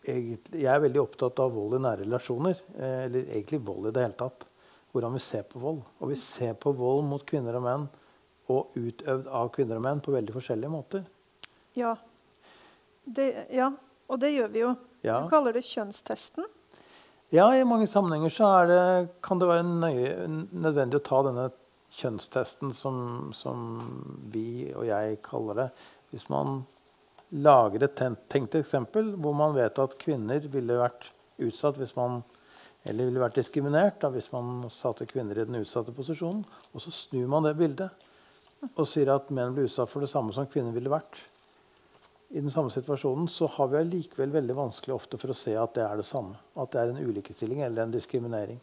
egentlig 0.00 0.62
Jeg 0.64 0.72
er 0.72 0.80
veldig 0.80 1.00
opptatt 1.02 1.40
av 1.44 1.52
vold 1.52 1.76
i 1.76 1.82
nære 1.84 2.06
relasjoner. 2.06 2.60
eh, 2.76 3.04
Eller 3.04 3.26
egentlig 3.26 3.60
vold 3.64 3.90
i 3.90 3.92
det 3.92 4.04
hele 4.06 4.16
tatt. 4.16 4.46
Hvordan 4.92 5.14
vi 5.14 5.22
ser 5.22 5.42
på 5.46 5.60
vold. 5.62 5.82
Og 6.00 6.10
vi 6.10 6.16
ser 6.18 6.54
på 6.58 6.72
vold 6.74 7.04
mot 7.06 7.24
kvinner 7.26 7.58
og 7.60 7.66
menn 7.66 7.88
og 8.50 8.74
utøvd 8.74 9.28
av 9.30 9.50
kvinner 9.54 9.78
og 9.78 9.84
menn 9.84 10.00
på 10.02 10.14
veldig 10.14 10.34
forskjellige 10.34 10.72
måter. 10.72 11.04
Ja. 11.78 11.94
Det, 13.04 13.28
ja. 13.54 13.70
Og 14.10 14.18
det 14.22 14.32
gjør 14.34 14.50
vi 14.50 14.64
jo. 14.64 14.72
Ja. 15.06 15.20
Du 15.22 15.30
kaller 15.30 15.54
det 15.54 15.62
kjønnstesten. 15.68 16.48
Ja, 17.30 17.46
i 17.54 17.62
mange 17.62 17.86
sammenhenger 17.86 18.32
så 18.34 18.48
er 18.58 18.66
det, 18.66 18.82
kan 19.22 19.38
det 19.38 19.46
være 19.46 19.62
nøye, 19.68 20.10
nødvendig 20.50 20.98
å 20.98 21.04
ta 21.06 21.20
denne 21.28 21.46
kjønnstesten 21.94 22.74
som, 22.74 23.30
som 23.34 23.62
vi 24.34 24.72
og 24.74 24.88
jeg 24.88 25.20
kaller 25.26 25.60
det. 25.64 25.68
Hvis 26.10 26.26
man 26.32 26.64
lager 27.30 27.86
et 27.86 27.94
ten- 27.94 28.18
tenkt 28.28 28.56
eksempel 28.58 29.12
hvor 29.22 29.36
man 29.38 29.54
vet 29.54 29.78
at 29.78 29.94
kvinner 30.02 30.42
ville 30.50 30.80
vært 30.80 31.12
utsatt 31.38 31.78
hvis 31.78 31.94
man 31.94 32.24
eller 32.88 33.08
ville 33.08 33.22
vært 33.22 33.36
diskriminert 33.40 33.98
da, 34.00 34.08
hvis 34.12 34.30
man 34.32 34.68
satte 34.72 35.08
kvinner 35.08 35.36
i 35.36 35.44
den 35.44 35.60
utsatte 35.60 35.92
posisjonen, 35.94 36.44
og 36.72 36.84
så 36.84 36.92
snur 36.94 37.28
man 37.28 37.44
det 37.48 37.58
bildet 37.58 38.06
og 38.74 38.86
sier 38.88 39.08
at 39.12 39.28
menn 39.32 39.54
blir 39.56 39.68
utsatt 39.68 39.88
for 39.88 40.04
det 40.04 40.10
samme 40.12 40.34
som 40.36 40.48
kvinner 40.48 40.74
ville 40.76 40.92
vært 40.92 41.20
i 42.30 42.40
den 42.40 42.50
samme 42.52 42.70
situasjonen, 42.70 43.26
så 43.28 43.48
har 43.56 43.70
vi 43.72 43.80
allikevel 43.80 44.30
veldig 44.30 44.54
vanskelig 44.54 44.94
ofte 44.94 45.18
for 45.18 45.32
å 45.32 45.36
se 45.36 45.56
at 45.58 45.72
det 45.74 45.82
er 45.82 45.98
det 45.98 46.06
samme. 46.06 46.36
At 46.54 46.70
det 46.70 46.82
er 46.82 46.92
en 46.92 47.08
ulikestilling 47.08 47.64
eller 47.66 47.82
en 47.82 47.94
diskriminering. 47.94 48.60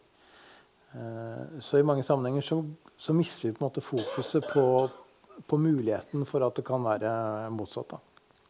Eh, 0.95 1.57
så 1.59 1.81
i 1.81 1.83
mange 1.83 2.05
sammenhenger 2.07 2.45
så, 2.47 2.61
så 2.95 3.15
mister 3.17 3.49
vi 3.49 3.57
på 3.57 3.65
en 3.65 3.67
måte 3.67 3.83
fokuset 3.83 4.47
på, 4.53 4.63
på 5.43 5.59
muligheten 5.59 6.23
for 6.29 6.47
at 6.47 6.55
det 6.55 6.63
kan 6.69 6.85
være 6.85 7.11
motsatt. 7.57 7.91
Da. 7.91 7.99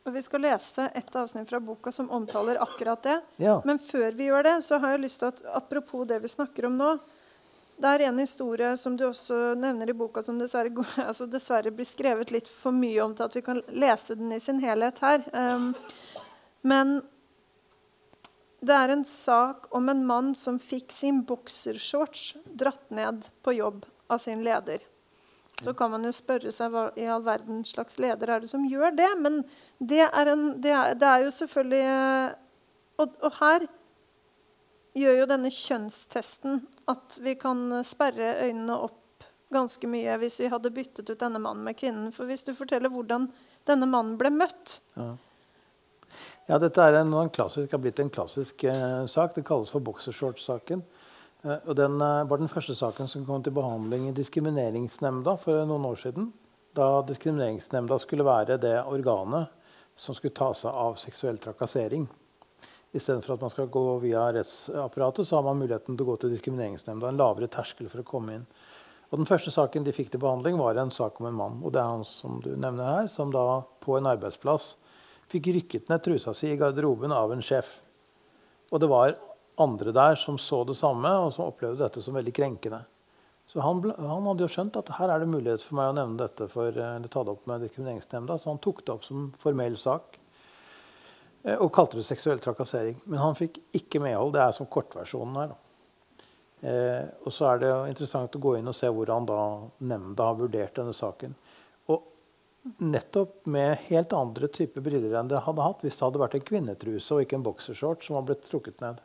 Og 0.08 0.14
Vi 0.16 0.22
skal 0.24 0.46
lese 0.46 0.86
et 0.96 1.16
avsnitt 1.20 1.50
fra 1.50 1.60
boka 1.60 1.92
som 1.92 2.08
omtaler 2.16 2.62
akkurat 2.64 3.04
det. 3.04 3.18
Ja. 3.44 3.58
Men 3.68 3.80
før 3.80 4.16
vi 4.16 4.30
gjør 4.30 4.46
det, 4.48 4.56
så 4.64 4.80
har 4.80 4.96
jeg 4.96 5.04
lyst 5.04 5.20
til 5.20 5.34
at 5.34 5.42
apropos 5.60 6.08
det 6.08 6.22
vi 6.24 6.32
snakker 6.32 6.70
om 6.70 6.78
nå 6.80 6.94
Det 7.78 7.90
er 7.92 8.08
en 8.08 8.18
historie 8.18 8.72
som 8.78 8.96
du 8.98 9.04
også 9.06 9.54
nevner 9.60 9.92
i 9.92 9.94
boka, 9.94 10.24
som 10.24 10.40
dessverre, 10.40 10.72
altså 11.10 11.28
dessverre 11.30 11.70
blir 11.76 11.86
skrevet 11.86 12.32
litt 12.32 12.48
for 12.50 12.74
mye 12.74 13.04
om 13.04 13.14
til 13.14 13.28
at 13.28 13.36
vi 13.36 13.44
kan 13.46 13.62
lese 13.70 14.16
den 14.18 14.32
i 14.34 14.40
sin 14.42 14.64
helhet 14.64 15.04
her. 15.04 15.22
Um, 15.34 15.76
men 16.66 17.02
det 18.66 18.74
er 18.74 18.96
en 18.96 19.06
sak 19.06 19.68
om 19.76 19.92
en 19.92 20.02
mann 20.08 20.34
som 20.36 20.58
fikk 20.58 20.90
sin 20.96 21.22
boksershorts 21.28 22.32
dratt 22.50 22.90
ned 22.90 23.28
på 23.46 23.60
jobb 23.60 23.86
av 24.10 24.24
sin 24.24 24.42
leder. 24.48 24.82
Så 25.64 25.74
kan 25.74 25.90
man 25.90 26.06
jo 26.06 26.12
spørre 26.14 26.52
seg 26.54 26.70
hva 26.70 26.90
i 27.00 27.08
all 27.10 27.24
verden 27.26 27.64
slags 27.66 27.98
leder 27.98 28.30
er 28.30 28.44
det 28.44 28.50
som 28.52 28.66
gjør 28.70 28.94
det. 28.94 29.10
Men 29.24 29.42
det 29.80 30.04
er, 30.06 30.30
en, 30.30 30.52
det 30.62 30.74
er, 30.74 30.94
det 31.00 31.08
er 31.10 31.26
jo 31.26 31.34
selvfølgelig 31.34 31.88
og, 32.98 33.14
og 33.22 33.34
her 33.40 33.68
gjør 34.98 35.20
jo 35.20 35.28
denne 35.30 35.52
kjønnstesten 35.54 36.64
at 36.90 37.18
vi 37.22 37.36
kan 37.38 37.70
sperre 37.86 38.34
øynene 38.48 38.78
opp 38.88 39.28
ganske 39.54 39.88
mye 39.90 40.18
hvis 40.20 40.42
vi 40.42 40.50
hadde 40.52 40.74
byttet 40.74 41.10
ut 41.10 41.22
denne 41.22 41.40
mannen 41.40 41.64
med 41.68 41.78
kvinnen. 41.80 42.12
For 42.16 42.30
hvis 42.30 42.44
du 42.48 42.54
forteller 42.58 42.92
hvordan 42.92 43.30
denne 43.70 43.90
mannen 43.90 44.18
ble 44.20 44.34
møtt 44.34 44.80
Ja. 44.98 45.14
ja, 46.50 46.60
dette 46.64 46.84
er 46.84 47.00
en, 47.02 47.14
en 47.14 47.34
klassisk, 47.34 47.72
har 47.72 47.84
blitt 47.84 48.02
en 48.04 48.12
klassisk 48.14 48.66
eh, 48.68 49.06
sak. 49.06 49.36
Det 49.38 49.46
kalles 49.48 49.72
for 49.74 49.84
boksershorts-saken. 49.86 50.84
Eh, 51.48 51.64
og 51.68 51.76
Den 51.76 52.02
eh, 52.02 52.26
var 52.28 52.42
den 52.42 52.52
første 52.52 52.76
saken 52.76 53.10
som 53.12 53.26
kom 53.26 53.44
til 53.44 53.56
behandling 53.56 54.10
i 54.10 54.16
Diskrimineringsnemnda 54.16 55.38
for 55.42 55.64
noen 55.70 55.88
år 55.88 56.00
siden. 56.02 56.32
Da 56.78 57.02
Diskrimineringsnemnda 57.08 57.98
skulle 58.04 58.28
være 58.28 58.60
det 58.62 58.76
organet 58.84 59.54
som 59.98 60.16
skulle 60.16 60.36
ta 60.38 60.52
seg 60.54 60.74
av 60.76 60.98
seksuell 61.02 61.40
trakassering. 61.42 62.06
Istedenfor 62.96 63.36
at 63.36 63.44
man 63.44 63.52
skal 63.52 63.70
gå 63.72 63.84
via 64.04 64.28
rettsapparatet, 64.34 65.28
så 65.28 65.38
har 65.38 65.46
man 65.48 65.60
muligheten 65.60 65.98
til 65.98 66.06
å 66.06 66.12
gå 66.12 66.18
til 66.22 66.36
Diskrimineringsnemnda. 66.36 67.10
En 67.10 67.20
lavere 67.20 67.50
terskel 67.52 67.90
for 67.92 68.04
å 68.04 68.08
komme 68.08 68.38
inn. 68.38 68.46
Og 69.08 69.22
Den 69.22 69.30
første 69.30 69.54
saken 69.54 69.86
de 69.86 69.94
fikk 69.96 70.12
til 70.12 70.22
behandling, 70.22 70.58
var 70.60 70.76
en 70.76 70.92
sak 70.92 71.22
om 71.22 71.30
en 71.30 71.38
mann. 71.38 71.62
og 71.64 71.72
det 71.72 71.80
er 71.80 71.88
han 71.88 72.04
som 72.06 72.42
du 72.44 72.52
nevner 72.56 72.84
her, 72.84 73.08
som 73.08 73.32
da 73.32 73.64
på 73.80 73.98
en 73.98 74.10
arbeidsplass 74.12 74.76
fikk 75.32 75.48
rykket 75.56 75.90
ned 75.90 76.04
trusa 76.04 76.34
si 76.36 76.52
i 76.52 76.58
garderoben 76.60 77.12
av 77.12 77.32
en 77.32 77.42
sjef. 77.42 77.80
Og 78.72 78.82
det 78.84 78.90
var 78.92 79.16
andre 79.62 79.94
der 79.96 80.16
som 80.20 80.38
så 80.42 80.64
det 80.68 80.78
samme, 80.78 81.10
og 81.24 81.34
som 81.34 81.48
opplevde 81.48 81.84
dette 81.84 82.04
som 82.04 82.18
veldig 82.18 82.34
krenkende. 82.36 82.84
Så 83.48 83.60
han, 83.64 83.80
han, 83.96 84.26
hadde 84.28 84.44
jo 84.44 84.52
skjønt 84.52 84.76
at 84.76 84.90
her 84.98 85.12
er 85.14 85.24
det 85.24 85.30
mulighet 85.32 85.64
for 85.64 85.80
meg 85.80 85.94
å 85.94 85.96
nevne 85.96 86.20
dette 86.20 86.50
for, 86.52 86.68
eller 86.68 87.12
ta 87.12 87.24
det 87.24 87.32
opp 87.32 87.46
med 87.48 87.64
diskrimineringsnemnda, 87.64 88.36
så 88.38 88.52
han 88.52 88.60
tok 88.64 88.84
det 88.84 88.96
opp 88.98 89.08
som 89.08 89.30
formell 89.40 89.78
sak 89.80 90.18
eh, 91.46 91.56
og 91.56 91.72
kalte 91.76 92.02
det 92.02 92.04
seksuell 92.10 92.44
trakassering. 92.44 93.00
Men 93.08 93.24
han 93.24 93.40
fikk 93.40 93.62
ikke 93.80 94.04
medhold. 94.04 94.36
Det 94.36 94.44
er 94.44 94.58
som 94.58 94.68
kortversjonen 94.68 95.40
her. 95.40 95.56
Eh, 96.60 97.08
og 97.24 97.32
så 97.32 97.54
er 97.54 97.64
det 97.64 97.72
interessant 97.94 98.36
å 98.36 98.44
gå 98.44 98.58
inn 98.58 98.68
og 98.68 98.76
se 98.76 98.92
hvordan 98.92 99.32
da 99.32 99.42
nemnda 99.94 100.28
har 100.28 100.40
vurdert 100.42 100.76
denne 100.76 100.96
saken. 100.98 101.40
Og 101.94 102.82
nettopp 102.84 103.46
med 103.48 103.78
helt 103.88 104.12
andre 104.18 104.52
typer 104.52 104.84
briller 104.84 105.16
enn 105.16 105.32
det 105.32 105.46
hadde 105.46 105.64
hatt 105.64 105.88
hvis 105.88 105.96
det 105.96 106.10
hadde 106.10 106.26
vært 106.26 106.36
en 106.36 106.50
kvinnetruse 106.52 107.16
og 107.16 107.24
ikke 107.24 107.40
en 107.40 107.48
boksershort 107.48 108.04
som 108.04 108.20
var 108.20 108.28
blitt 108.28 108.50
trukket 108.52 108.84
ned. 108.84 109.00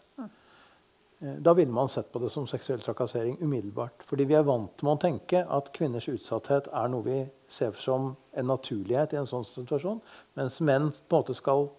Eh, 1.23 1.35
da 1.35 1.55
ville 1.55 1.73
man 1.73 1.89
sett 1.89 2.13
på 2.13 2.19
det 2.19 2.31
som 2.31 2.47
seksuell 2.47 2.81
trakassering 2.81 3.37
umiddelbart. 3.41 4.03
Fordi 4.05 4.25
vi 4.25 4.35
er 4.35 4.47
vant 4.47 4.83
med 4.83 4.93
å 4.93 5.01
tenke 5.01 5.45
at 5.47 5.71
kvinners 5.77 6.09
utsatthet 6.11 6.69
er 6.75 6.91
noe 6.91 7.07
vi 7.07 7.19
ser 7.51 7.77
som 7.79 8.13
en 8.33 8.49
naturlighet 8.51 9.15
i 9.15 9.21
en 9.21 9.29
sånn 9.31 9.47
situasjon. 9.47 10.01
Mens 10.39 10.59
menn 10.61 10.91
på 10.91 11.17
en 11.17 11.23
måte 11.23 11.39
skal 11.39 11.71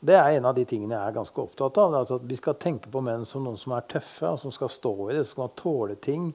Det 0.00 0.14
er 0.14 0.36
en 0.36 0.44
av 0.46 0.54
de 0.54 0.62
tingene 0.64 0.94
jeg 0.94 1.10
er 1.10 1.14
ganske 1.16 1.40
opptatt 1.42 1.78
av. 1.82 1.94
at 1.94 2.22
Vi 2.22 2.36
skal 2.36 2.54
tenke 2.54 2.88
på 2.88 3.00
menn 3.02 3.26
som 3.26 3.42
noen 3.42 3.56
som 3.58 3.72
er 3.72 3.80
tøffe, 3.80 4.38
som 4.38 4.52
skal 4.52 4.68
stå 4.68 5.10
i 5.10 5.14
det, 5.16 5.24
som 5.26 5.32
skal 5.32 5.48
tåle 5.56 5.96
ting. 5.96 6.34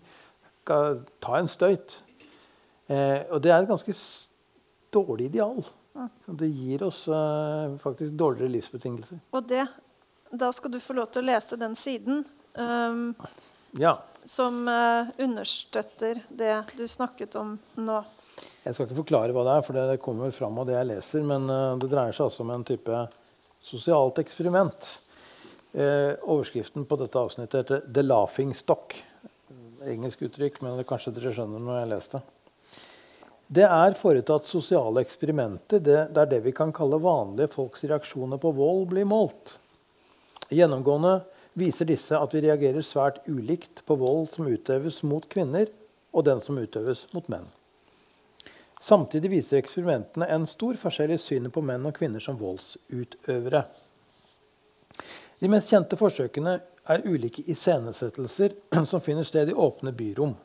Skal 0.65 0.99
ta 1.21 1.37
en 1.37 1.47
støyt. 1.47 2.03
Eh, 2.87 3.23
og 3.31 3.41
det 3.41 3.51
er 3.51 3.61
et 3.61 3.69
ganske 3.69 3.95
dårlig 4.91 5.29
ideal. 5.31 5.63
Det 6.27 6.49
gir 6.49 6.83
oss 6.83 7.07
eh, 7.07 7.77
faktisk 7.79 8.11
dårligere 8.19 8.51
livsbetingelser. 8.51 9.23
Og 9.31 9.47
det, 9.47 9.65
da 10.31 10.51
skal 10.51 10.71
du 10.73 10.79
få 10.83 10.93
lov 10.99 11.07
til 11.13 11.23
å 11.23 11.31
lese 11.31 11.55
den 11.55 11.75
siden 11.79 12.25
um, 12.55 13.13
ja. 13.79 13.93
som 14.25 14.67
uh, 14.67 15.11
understøtter 15.21 16.21
det 16.29 16.55
du 16.77 16.85
snakket 16.87 17.37
om 17.39 17.55
nå. 17.75 18.01
Jeg 18.63 18.75
skal 18.75 18.87
ikke 18.87 19.01
forklare 19.01 19.35
hva 19.35 19.45
det 19.47 19.55
er, 19.57 19.65
for 19.67 19.77
det 19.77 20.01
kommer 20.03 20.35
fram 20.35 20.59
av 20.61 20.69
det 20.69 20.77
jeg 20.77 20.89
leser. 20.91 21.25
Men 21.27 21.49
uh, 21.51 21.77
det 21.81 21.89
dreier 21.91 22.15
seg 22.15 22.29
altså 22.29 22.45
om 22.45 22.53
en 22.55 22.67
type 22.67 23.01
sosialt 23.63 24.21
eksperiment. 24.23 24.91
Uh, 25.73 26.13
overskriften 26.29 26.85
på 26.85 26.99
dette 27.01 27.19
avsnittet 27.19 27.63
heter 27.63 27.89
'The 27.89 28.05
Laughing 28.05 28.53
Stock'. 28.57 28.99
Engelsk 29.83 30.21
uttrykk, 30.23 30.61
men 30.63 30.77
det 30.79 30.87
kanskje 30.87 31.11
dere 31.11 31.33
skjønner 31.35 31.59
når 31.59 31.81
jeg 31.81 31.91
leser 31.91 32.17
det. 32.17 32.23
Det 33.53 33.65
er 33.67 33.97
foretatt 33.97 34.47
sosiale 34.47 35.03
eksperimenter 35.03 35.81
det, 35.83 35.99
der 36.15 36.29
det 36.31 36.39
vi 36.45 36.53
kan 36.55 36.71
kalle 36.73 36.97
vanlige 37.03 37.51
folks 37.53 37.83
reaksjoner 37.83 38.39
på 38.41 38.53
vold, 38.55 38.87
blir 38.93 39.05
målt. 39.05 39.57
Gjennomgående 40.49 41.19
viser 41.59 41.87
disse 41.89 42.17
at 42.17 42.33
vi 42.33 42.43
reagerer 42.45 42.85
svært 42.85 43.21
ulikt 43.29 43.83
på 43.87 43.97
vold 44.01 44.29
som 44.33 44.49
utøves 44.49 45.01
mot 45.07 45.25
kvinner, 45.29 45.69
og 46.13 46.27
den 46.27 46.41
som 46.41 46.59
utøves 46.61 47.07
mot 47.13 47.27
menn. 47.31 47.45
Samtidig 48.83 49.31
viser 49.31 49.61
eksperimentene 49.61 50.27
en 50.29 50.45
stor 50.49 50.75
forskjell 50.77 51.15
i 51.15 51.21
synet 51.21 51.53
på 51.55 51.63
menn 51.65 51.85
og 51.87 51.95
kvinner 51.95 52.21
som 52.21 52.37
voldsutøvere. 52.37 53.63
De 55.39 55.49
mest 55.51 55.71
kjente 55.71 55.97
forsøkene 55.99 56.57
er 56.91 57.05
ulike 57.07 57.45
iscenesettelser 57.49 58.57
som 58.91 59.01
finner 59.01 59.25
sted 59.27 59.49
i 59.49 59.55
åpne 59.55 59.93
byrom. 59.95 60.35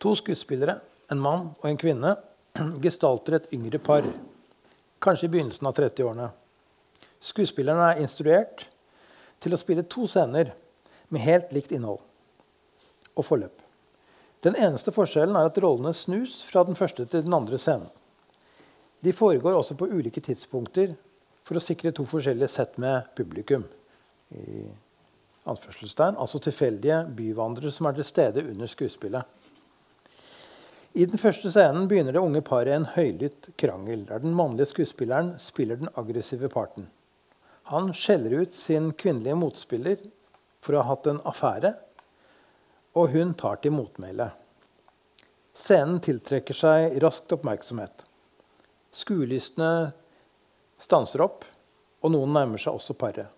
To 0.00 0.14
skuespillere, 0.16 0.78
en 1.10 1.20
mann 1.20 1.48
og 1.58 1.66
en 1.70 1.80
kvinne, 1.80 2.14
gestalter 2.84 3.38
et 3.40 3.50
yngre 3.56 3.80
par, 3.82 4.06
kanskje 5.00 5.30
i 5.30 5.32
begynnelsen 5.32 5.68
av 5.70 5.76
30-årene. 5.80 6.28
Skuespillerne 7.24 7.90
er 7.90 8.04
instruert 8.04 8.66
til 9.40 9.54
å 9.54 9.60
spille 9.60 9.86
to 9.88 10.06
scener 10.10 10.52
med 11.10 11.24
helt 11.24 11.52
likt 11.54 11.72
innhold 11.74 12.02
og 13.16 13.26
forløp. 13.26 13.56
Den 14.44 14.56
eneste 14.56 14.92
forskjellen 14.94 15.36
er 15.36 15.50
at 15.50 15.58
rollene 15.60 15.92
snus 15.96 16.40
fra 16.48 16.62
den 16.64 16.78
første 16.78 17.04
til 17.04 17.24
den 17.26 17.34
andre 17.36 17.58
scenen. 17.60 17.88
De 19.00 19.12
foregår 19.16 19.56
også 19.56 19.76
på 19.80 19.88
ulike 19.88 20.20
tidspunkter 20.24 20.92
for 21.44 21.56
å 21.56 21.64
sikre 21.64 21.92
to 21.96 22.04
forskjellige 22.08 22.52
sett 22.52 22.78
med 22.80 23.08
publikum. 23.16 23.64
I 24.36 24.68
anførselstegn, 25.48 26.18
altså 26.20 26.40
tilfeldige 26.42 27.02
byvandrere 27.16 27.72
som 27.74 27.88
er 27.88 27.96
til 27.96 28.06
stede 28.06 28.44
under 28.44 28.70
skuespillet. 28.70 29.24
I 31.00 31.06
den 31.06 31.20
første 31.22 31.52
scenen 31.52 31.86
begynner 31.88 32.16
det 32.16 32.22
unge 32.22 32.42
paret 32.44 32.74
en 32.74 32.88
høylytt 32.96 33.52
krangel, 33.60 34.04
der 34.08 34.22
den 34.22 34.34
mannlige 34.36 34.72
skuespilleren 34.72 35.36
spiller 35.42 35.78
den 35.78 35.92
aggressive 35.96 36.50
parten. 36.50 36.88
Han 37.70 37.92
skjeller 37.94 38.30
ut 38.30 38.54
sin 38.54 38.88
kvinnelige 38.98 39.36
motspiller 39.38 40.00
for 40.58 40.74
å 40.74 40.80
ha 40.82 40.88
hatt 40.90 41.04
en 41.06 41.20
affære, 41.22 41.68
og 42.98 43.12
hun 43.12 43.30
tar 43.38 43.60
til 43.62 43.70
motmæle. 43.76 44.32
Scenen 45.54 46.00
tiltrekker 46.02 46.56
seg 46.56 46.96
raskt 47.04 47.30
oppmerksomhet. 47.36 48.02
Skuelystne 48.90 49.68
stanser 50.82 51.22
opp, 51.22 51.44
og 52.02 52.10
noen 52.10 52.34
nærmer 52.34 52.58
seg 52.58 52.74
også 52.74 52.96
paret. 52.98 53.28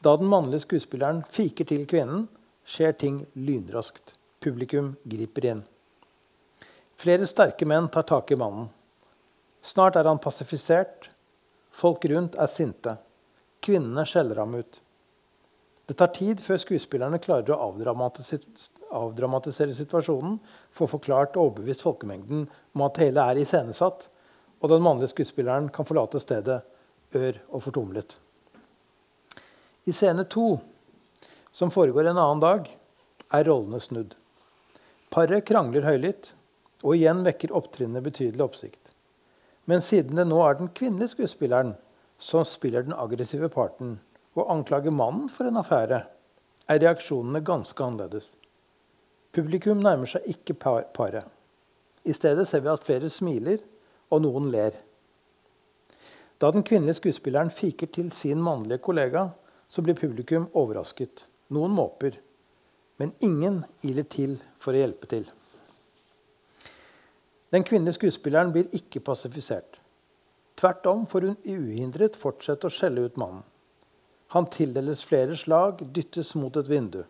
Da 0.00 0.14
den 0.16 0.30
mannlige 0.32 0.64
skuespilleren 0.64 1.20
fiker 1.28 1.68
til 1.68 1.84
kvinnen, 1.90 2.22
skjer 2.64 2.94
ting 2.96 3.18
lynraskt. 3.36 4.14
Publikum 4.40 4.94
griper 5.04 5.50
inn. 5.50 5.60
Flere 6.96 7.28
sterke 7.28 7.68
menn 7.68 7.90
tar 7.92 8.08
tak 8.08 8.32
i 8.32 8.40
mannen. 8.40 8.70
Snart 9.60 10.00
er 10.00 10.08
han 10.08 10.22
pasifisert. 10.22 11.10
Folk 11.68 12.08
rundt 12.08 12.40
er 12.40 12.48
sinte. 12.48 12.96
Kvinnene 13.68 14.06
skjeller 14.08 14.38
ham 14.40 14.54
ut. 14.56 14.78
Det 15.88 15.96
tar 16.00 16.08
tid 16.16 16.40
før 16.40 16.56
skuespillerne 16.62 17.18
klarer 17.20 17.52
å 17.52 17.60
avdramatisere 17.68 19.74
situasjonen, 19.76 20.38
få 20.72 20.88
forklart 20.88 21.36
og 21.36 21.50
overbevist 21.50 21.84
folkemengden 21.84 22.46
om 22.48 22.84
at 22.86 23.00
hele 23.02 23.20
er 23.28 23.40
iscenesatt, 23.42 24.06
og 24.60 24.72
den 24.72 24.84
mannlige 24.84 25.12
skuespilleren 25.12 25.68
kan 25.72 25.88
forlate 25.88 26.20
stedet 26.24 26.58
ør 27.12 27.40
og 27.52 27.62
fortumlet. 27.66 28.16
I 29.84 29.92
scene 29.92 30.24
to, 30.32 30.58
som 31.52 31.72
foregår 31.72 32.08
en 32.08 32.20
annen 32.20 32.40
dag, 32.44 32.68
er 33.32 33.48
rollene 33.48 33.80
snudd. 33.84 34.16
Paret 35.12 35.44
krangler 35.48 35.84
høylytt, 35.84 36.32
og 36.84 36.96
igjen 36.96 37.24
vekker 37.26 37.52
opptrinnet 37.56 38.04
betydelig 38.04 38.44
oppsikt. 38.44 38.92
Men 39.68 39.84
siden 39.84 40.16
det 40.16 40.24
nå 40.28 40.38
er 40.44 40.54
den 40.56 40.70
kvinnelige 40.72 41.12
skuespilleren 41.16 41.74
som 42.18 42.44
spiller 42.44 42.82
den 42.82 42.96
aggressive 42.98 43.48
parten, 43.48 43.98
og 44.34 44.50
anklager 44.52 44.94
mannen 44.94 45.28
for 45.32 45.48
en 45.48 45.60
affære, 45.60 46.02
er 46.68 46.82
reaksjonene 46.82 47.40
ganske 47.44 47.84
annerledes. 47.84 48.32
Publikum 49.32 49.80
nærmer 49.82 50.08
seg 50.10 50.26
ikke 50.34 50.54
paret. 50.58 51.24
I 52.04 52.14
stedet 52.16 52.46
ser 52.48 52.62
vi 52.64 52.72
at 52.72 52.84
flere 52.84 53.10
smiler, 53.12 53.62
og 54.10 54.22
noen 54.24 54.48
ler. 54.52 54.76
Da 56.40 56.50
den 56.54 56.62
kvinnelige 56.62 57.00
skuespilleren 57.00 57.50
fiker 57.50 57.90
til 57.92 58.12
sin 58.12 58.42
mannlige 58.42 58.78
kollega, 58.78 59.28
så 59.68 59.82
blir 59.82 59.98
publikum 59.98 60.48
overrasket. 60.54 61.24
Noen 61.50 61.74
måper. 61.74 62.16
Men 62.98 63.12
ingen 63.22 63.64
iler 63.84 64.06
til 64.10 64.38
for 64.58 64.74
å 64.74 64.80
hjelpe 64.80 65.10
til. 65.10 65.26
Den 67.52 67.64
kvinnelige 67.64 67.98
skuespilleren 67.98 68.52
blir 68.52 68.70
ikke 68.76 69.00
pasifisert. 69.00 69.78
Tvert 70.58 70.86
om 70.90 71.06
får 71.06 71.28
hun 71.28 71.36
uhindret 71.46 72.18
fortsette 72.18 72.66
å 72.66 72.74
skjelle 72.74 73.06
ut 73.06 73.18
mannen. 73.20 73.44
Han 74.34 74.48
tildeles 74.52 75.04
flere 75.06 75.36
slag, 75.38 75.84
dyttes 75.94 76.34
mot 76.36 76.56
et 76.58 76.68
vindu. 76.68 77.04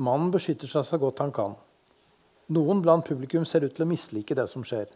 Mannen 0.00 0.32
beskytter 0.34 0.70
seg 0.70 0.86
så 0.88 0.98
godt 0.98 1.20
han 1.22 1.34
kan. 1.34 1.58
Noen 2.54 2.80
blant 2.82 3.06
publikum 3.06 3.44
ser 3.46 3.66
ut 3.66 3.74
til 3.76 3.84
å 3.84 3.90
mislike 3.90 4.34
det 4.34 4.46
som 4.50 4.64
skjer. 4.66 4.88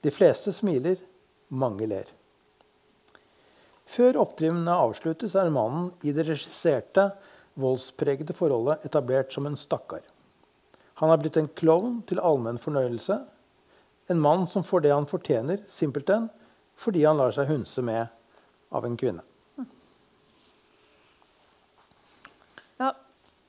De 0.00 0.10
fleste 0.14 0.54
smiler, 0.56 0.96
mange 1.50 1.86
ler. 1.90 2.08
Før 3.88 4.18
opptrinnene 4.24 4.72
avsluttes, 4.86 5.36
er 5.36 5.52
mannen 5.52 5.90
i 6.04 6.14
det 6.16 6.26
regisserte, 6.28 7.10
voldspregede 7.58 8.36
forholdet 8.36 8.84
etablert 8.88 9.34
som 9.34 9.48
en 9.48 9.58
stakkar. 9.58 10.02
Han 11.02 11.12
er 11.12 11.20
blitt 11.20 11.38
en 11.40 11.50
klovn 11.60 12.00
til 12.08 12.20
allmenn 12.24 12.60
fornøyelse. 12.62 13.20
En 14.08 14.20
mann 14.22 14.46
som 14.50 14.64
får 14.64 14.86
det 14.86 14.94
han 14.94 15.08
fortjener, 15.10 15.62
simpelthen, 15.70 16.28
fordi 16.78 17.04
han 17.04 17.18
lar 17.18 17.34
seg 17.34 17.50
hunse 17.50 17.82
med 17.82 18.06
av 18.70 18.86
en 18.86 18.96
kvinne. 18.96 19.24
Ja, 22.78 22.92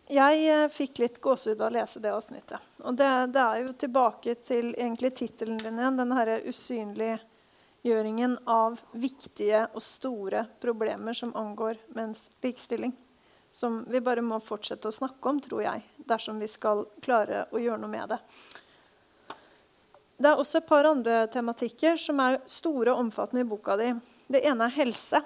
jeg 0.10 0.46
eh, 0.50 0.68
fikk 0.74 1.04
litt 1.04 1.20
gåsehud 1.22 1.60
av 1.62 1.68
å 1.70 1.76
lese 1.76 2.02
det 2.02 2.10
avsnittet. 2.10 2.70
Og 2.82 2.96
det, 2.98 3.10
det 3.36 3.42
er 3.44 3.60
jo 3.62 3.76
tilbake 3.78 4.34
til 4.42 4.72
egentlig 4.72 5.12
tittelen 5.20 5.60
din 5.62 5.78
igjen, 5.78 6.00
den 6.00 6.16
herre 6.18 6.40
usynliggjøringen 6.50 8.40
av 8.50 8.82
viktige 8.98 9.68
og 9.70 9.86
store 9.86 10.48
problemer 10.64 11.14
som 11.14 11.36
angår 11.38 11.78
menns 11.94 12.26
likestilling. 12.42 12.96
som 13.52 13.86
vi 13.90 14.02
bare 14.02 14.22
må 14.22 14.38
fortsette 14.40 14.88
å 14.88 14.94
snakke 14.94 15.30
om, 15.30 15.40
tror 15.42 15.64
jeg, 15.64 15.82
dersom 16.10 16.38
vi 16.40 16.48
skal 16.48 16.84
klare 17.02 17.48
å 17.52 17.60
gjøre 17.62 17.82
noe 17.82 17.90
med 17.90 18.12
det. 18.14 18.20
Det 20.20 20.28
er 20.28 20.40
også 20.40 20.60
et 20.60 20.68
par 20.68 20.88
andre 20.90 21.22
tematikker 21.32 22.00
som 22.00 22.20
er 22.20 22.42
store 22.50 22.92
og 22.92 23.06
omfattende 23.06 23.46
i 23.46 23.48
boka 23.48 23.78
di. 23.80 23.94
Det 24.28 24.42
ene 24.46 24.68
er 24.68 24.76
helse. 24.82 25.22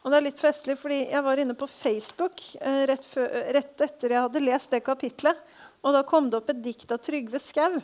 Og 0.00 0.08
det 0.08 0.18
er 0.18 0.24
litt 0.24 0.40
festlig, 0.40 0.78
fordi 0.80 1.02
Jeg 1.10 1.22
var 1.26 1.36
inne 1.36 1.54
på 1.58 1.66
Facebook 1.68 2.40
eh, 2.60 2.86
rett, 2.88 3.04
før, 3.04 3.28
rett, 3.52 3.74
etter 3.84 4.14
jeg 4.14 4.24
hadde 4.24 4.44
lest 4.46 4.72
det 4.72 4.80
kapitlet. 4.86 5.36
Og 5.84 5.92
da 5.92 6.02
kom 6.02 6.30
det 6.30 6.40
opp 6.40 6.48
et 6.50 6.62
dikt 6.64 6.92
av 6.94 7.02
Trygve 7.04 7.38
Skau, 7.42 7.76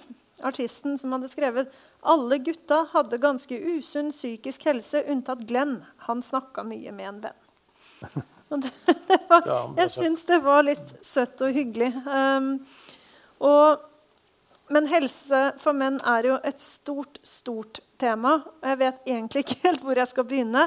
artisten, 0.43 0.97
som 0.99 1.13
hadde 1.13 1.29
skrevet 1.29 1.75
alle 2.05 2.39
gutta 2.39 2.87
hadde 2.93 3.21
ganske 3.21 3.59
usunn 3.77 4.11
psykisk 4.13 4.65
helse, 4.69 5.05
unntatt 5.09 5.45
Glenn. 5.49 5.79
Han 6.09 6.23
snakka 6.23 6.65
mye 6.65 6.93
med 6.93 7.09
en 7.09 7.21
venn. 7.29 7.43
Det, 8.55 8.71
det 9.09 9.17
var, 9.27 9.47
jeg 9.81 9.91
syns 9.91 10.21
det 10.29 10.37
var 10.45 10.61
litt 10.63 10.91
søtt 11.03 11.41
og 11.43 11.57
hyggelig. 11.57 11.89
Um, 12.07 12.51
og 13.43 13.81
men 14.73 14.87
helse 14.89 15.41
for 15.61 15.77
menn 15.77 15.99
er 16.09 16.31
jo 16.31 16.37
et 16.47 16.61
stort, 16.61 17.19
stort 17.27 17.83
tema. 18.01 18.39
og 18.63 18.69
Jeg 18.71 18.81
vet 18.81 19.11
egentlig 19.11 19.45
ikke 19.45 19.61
helt 19.67 19.85
hvor 19.85 20.01
jeg 20.01 20.11
skal 20.11 20.27
begynne. 20.29 20.65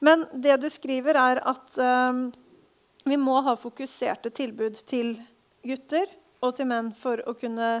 Men 0.00 0.24
det 0.32 0.60
du 0.62 0.68
skriver, 0.70 1.18
er 1.18 1.42
at 1.50 1.78
um, 1.82 2.28
vi 3.04 3.18
må 3.18 3.40
ha 3.42 3.56
fokuserte 3.58 4.30
tilbud 4.30 4.78
til 4.86 5.16
gutter 5.66 6.06
og 6.40 6.54
til 6.56 6.70
menn 6.70 6.92
for 6.96 7.22
å 7.26 7.34
kunne 7.38 7.72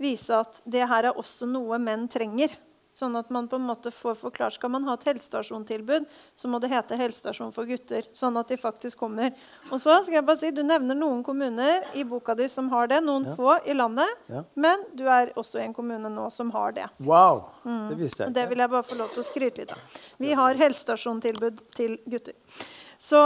vise 0.00 0.36
at 0.36 0.62
det 0.64 0.86
her 0.88 1.10
er 1.10 1.18
også 1.18 1.48
noe 1.50 1.80
menn 1.82 2.06
trenger. 2.10 2.54
Sånn 2.90 3.14
at 3.14 3.28
man 3.30 3.46
på 3.46 3.54
en 3.54 3.66
måte 3.68 3.92
får 3.94 4.16
forklart 4.18 4.56
Skal 4.56 4.72
man 4.74 4.86
ha 4.88 4.96
et 4.98 5.04
helsestasjontilbud, 5.06 6.08
så 6.34 6.48
må 6.50 6.58
det 6.58 6.72
hete 6.72 6.98
helsestasjon 6.98 7.52
for 7.54 7.68
gutter. 7.70 8.06
Sånn 8.16 8.34
at 8.40 8.50
de 8.50 8.58
faktisk 8.58 8.98
kommer. 8.98 9.30
Og 9.70 9.78
så 9.78 10.00
skal 10.02 10.18
jeg 10.18 10.26
bare 10.26 10.40
si, 10.40 10.50
Du 10.54 10.64
nevner 10.66 10.98
noen 10.98 11.22
kommuner 11.26 11.86
i 11.94 12.02
boka 12.04 12.34
di 12.34 12.48
som 12.50 12.70
har 12.74 12.90
det. 12.90 12.98
Noen 13.06 13.28
ja. 13.30 13.36
få 13.38 13.56
i 13.62 13.78
landet. 13.78 14.10
Ja. 14.32 14.42
Men 14.58 14.84
du 14.98 15.06
er 15.06 15.30
også 15.38 15.62
i 15.62 15.68
en 15.68 15.76
kommune 15.76 16.10
nå 16.10 16.26
som 16.34 16.50
har 16.56 16.74
det. 16.74 16.88
Wow, 16.98 17.44
mm. 17.62 17.86
Det 17.92 18.00
visste 18.02 18.24
jeg 18.24 18.26
ikke. 18.26 18.38
Det 18.40 18.48
vil 18.50 18.64
jeg 18.64 18.74
bare 18.74 18.88
få 18.90 18.98
lov 18.98 19.14
til 19.14 19.22
å 19.22 19.28
skryte 19.30 19.62
litt 19.62 19.74
av. 19.76 19.98
Vi 20.18 20.34
har 20.42 20.62
helsestasjontilbud 20.66 21.64
til 21.78 21.98
gutter. 22.10 22.34
Så 23.00 23.22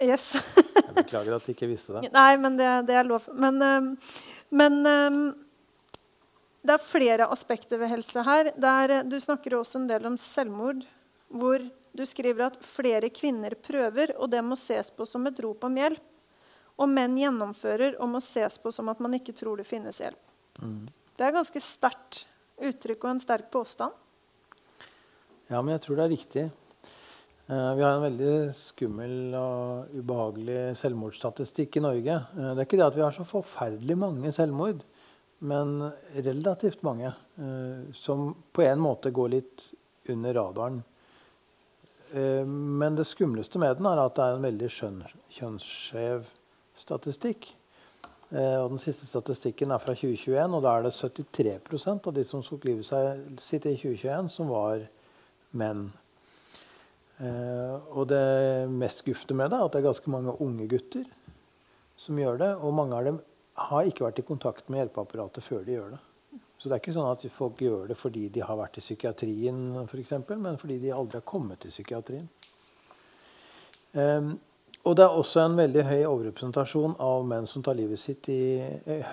yes. 0.00 0.32
jeg 0.56 0.96
beklager 0.96 1.36
at 1.36 1.44
du 1.44 1.52
ikke 1.52 1.68
visste 1.68 1.98
det. 1.98 2.08
Nei, 2.16 2.30
men 2.40 2.56
det, 2.56 2.70
det 2.88 2.96
er 2.96 3.12
lov. 3.12 3.28
Men, 3.36 3.98
men 4.48 4.80
det 6.66 6.74
er 6.74 6.82
flere 6.82 7.28
aspekter 7.32 7.80
ved 7.80 7.92
helse 7.94 8.22
her. 8.26 8.50
Der, 8.58 8.90
eh, 8.98 9.06
du 9.06 9.18
snakker 9.20 9.58
også 9.58 9.80
en 9.80 9.88
del 9.90 10.06
om 10.06 10.16
selvmord. 10.20 10.84
Hvor 11.28 11.62
du 11.96 12.04
skriver 12.06 12.46
at 12.46 12.60
flere 12.64 13.08
kvinner 13.10 13.54
prøver, 13.54 14.12
og 14.20 14.30
det 14.30 14.42
må 14.44 14.56
ses 14.58 14.90
på 14.90 15.06
som 15.08 15.26
et 15.26 15.40
rop 15.42 15.64
om 15.64 15.76
hjelp. 15.76 16.02
Og 16.76 16.90
menn 16.92 17.16
gjennomfører 17.16 17.96
og 17.96 18.10
må 18.12 18.20
ses 18.20 18.58
på 18.60 18.70
som 18.74 18.90
at 18.92 19.00
man 19.00 19.16
ikke 19.16 19.32
tror 19.32 19.56
det 19.56 19.66
finnes 19.66 20.02
hjelp. 20.02 20.20
Mm. 20.60 20.84
Det 21.16 21.24
er 21.24 21.32
ganske 21.32 21.62
sterkt 21.64 22.26
uttrykk 22.60 23.06
og 23.06 23.14
en 23.14 23.22
sterk 23.22 23.48
påstand. 23.52 23.94
Ja, 25.48 25.62
men 25.62 25.72
jeg 25.72 25.82
tror 25.86 25.96
det 25.96 26.04
er 26.04 26.12
riktig. 26.12 26.44
Uh, 27.46 27.72
vi 27.78 27.84
har 27.86 27.94
en 27.94 28.04
veldig 28.04 28.34
skummel 28.58 29.34
og 29.38 29.92
ubehagelig 29.94 30.76
selvmordsstatistikk 30.82 31.78
i 31.78 31.84
Norge. 31.84 32.16
Uh, 32.34 32.50
det 32.50 32.58
er 32.58 32.66
ikke 32.66 32.80
det 32.80 32.88
at 32.90 32.98
vi 32.98 33.04
har 33.06 33.16
så 33.16 33.24
forferdelig 33.24 33.96
mange 33.96 34.32
selvmord 34.34 34.82
men 35.46 35.90
relativt 36.14 36.82
mange 36.82 37.06
eh, 37.06 37.94
som 37.94 38.34
på 38.52 38.62
en 38.62 38.80
måte 38.82 39.10
går 39.10 39.28
litt 39.28 39.66
under 40.10 40.34
radaren. 40.34 40.80
Eh, 42.12 42.46
men 42.46 42.96
det 42.98 43.06
skumleste 43.06 43.60
med 43.62 43.78
den 43.78 43.86
er 43.90 44.02
at 44.02 44.16
det 44.16 44.24
er 44.24 44.38
en 44.38 44.46
veldig 44.46 44.70
kjønnsskjev 45.38 46.26
statistikk. 46.76 47.52
Eh, 48.30 48.56
og 48.58 48.72
den 48.74 48.82
siste 48.82 49.06
statistikken 49.06 49.70
er 49.70 49.82
fra 49.82 49.94
2021, 49.94 50.56
og 50.58 50.64
da 50.66 50.74
er 50.80 50.88
det 50.88 50.96
73% 50.96 52.10
av 52.10 52.16
de 52.16 52.26
som 52.26 52.42
tok 52.46 52.66
livet 52.66 52.90
sitt 53.42 53.68
i 53.70 53.76
2021, 53.78 54.32
som 54.34 54.50
var 54.50 54.82
menn. 55.56 55.88
Og 57.16 58.02
det 58.10 58.66
mest 58.68 58.98
gufte 59.06 59.32
med 59.32 59.48
det 59.48 59.56
er 59.56 59.64
at 59.64 59.72
det 59.72 59.78
er 59.78 59.86
ganske 59.86 60.10
mange 60.12 60.34
unge 60.44 60.66
gutter 60.68 61.06
som 61.96 62.18
gjør 62.20 62.36
det. 62.42 62.50
Og 62.60 62.74
mange 62.76 62.98
av 62.98 63.06
dem 63.06 63.20
har 63.56 63.88
ikke 63.88 64.04
vært 64.06 64.20
i 64.20 64.26
kontakt 64.26 64.68
med 64.68 64.82
hjelpeapparatet 64.82 65.44
før 65.44 65.64
de 65.66 65.76
gjør 65.76 65.94
det. 65.94 66.02
Så 66.56 66.68
det 66.68 66.76
er 66.76 66.82
ikke 66.82 66.96
sånn 66.96 67.10
at 67.10 67.22
folk 67.32 67.60
gjør 67.62 67.86
det 67.90 67.96
fordi 68.00 68.26
de 68.32 68.42
har 68.44 68.58
vært 68.58 68.78
i 68.80 68.84
psykiatrien, 68.84 69.62
for 69.88 70.00
eksempel, 70.00 70.40
men 70.42 70.58
fordi 70.60 70.80
de 70.82 70.92
aldri 70.94 71.20
har 71.20 71.28
kommet 71.28 71.60
til 71.62 71.72
psykiatrien. 71.72 72.28
Um, 73.96 74.34
og 74.86 74.94
det 74.94 75.02
er 75.02 75.16
også 75.18 75.42
en 75.42 75.56
veldig 75.58 75.82
høy 75.82 76.02
overrepresentasjon 76.06 76.92
av 77.02 77.24
menn 77.26 77.48
som 77.50 77.62
tar 77.66 77.74
livet 77.74 77.98
sitt 77.98 78.28
i 78.30 78.62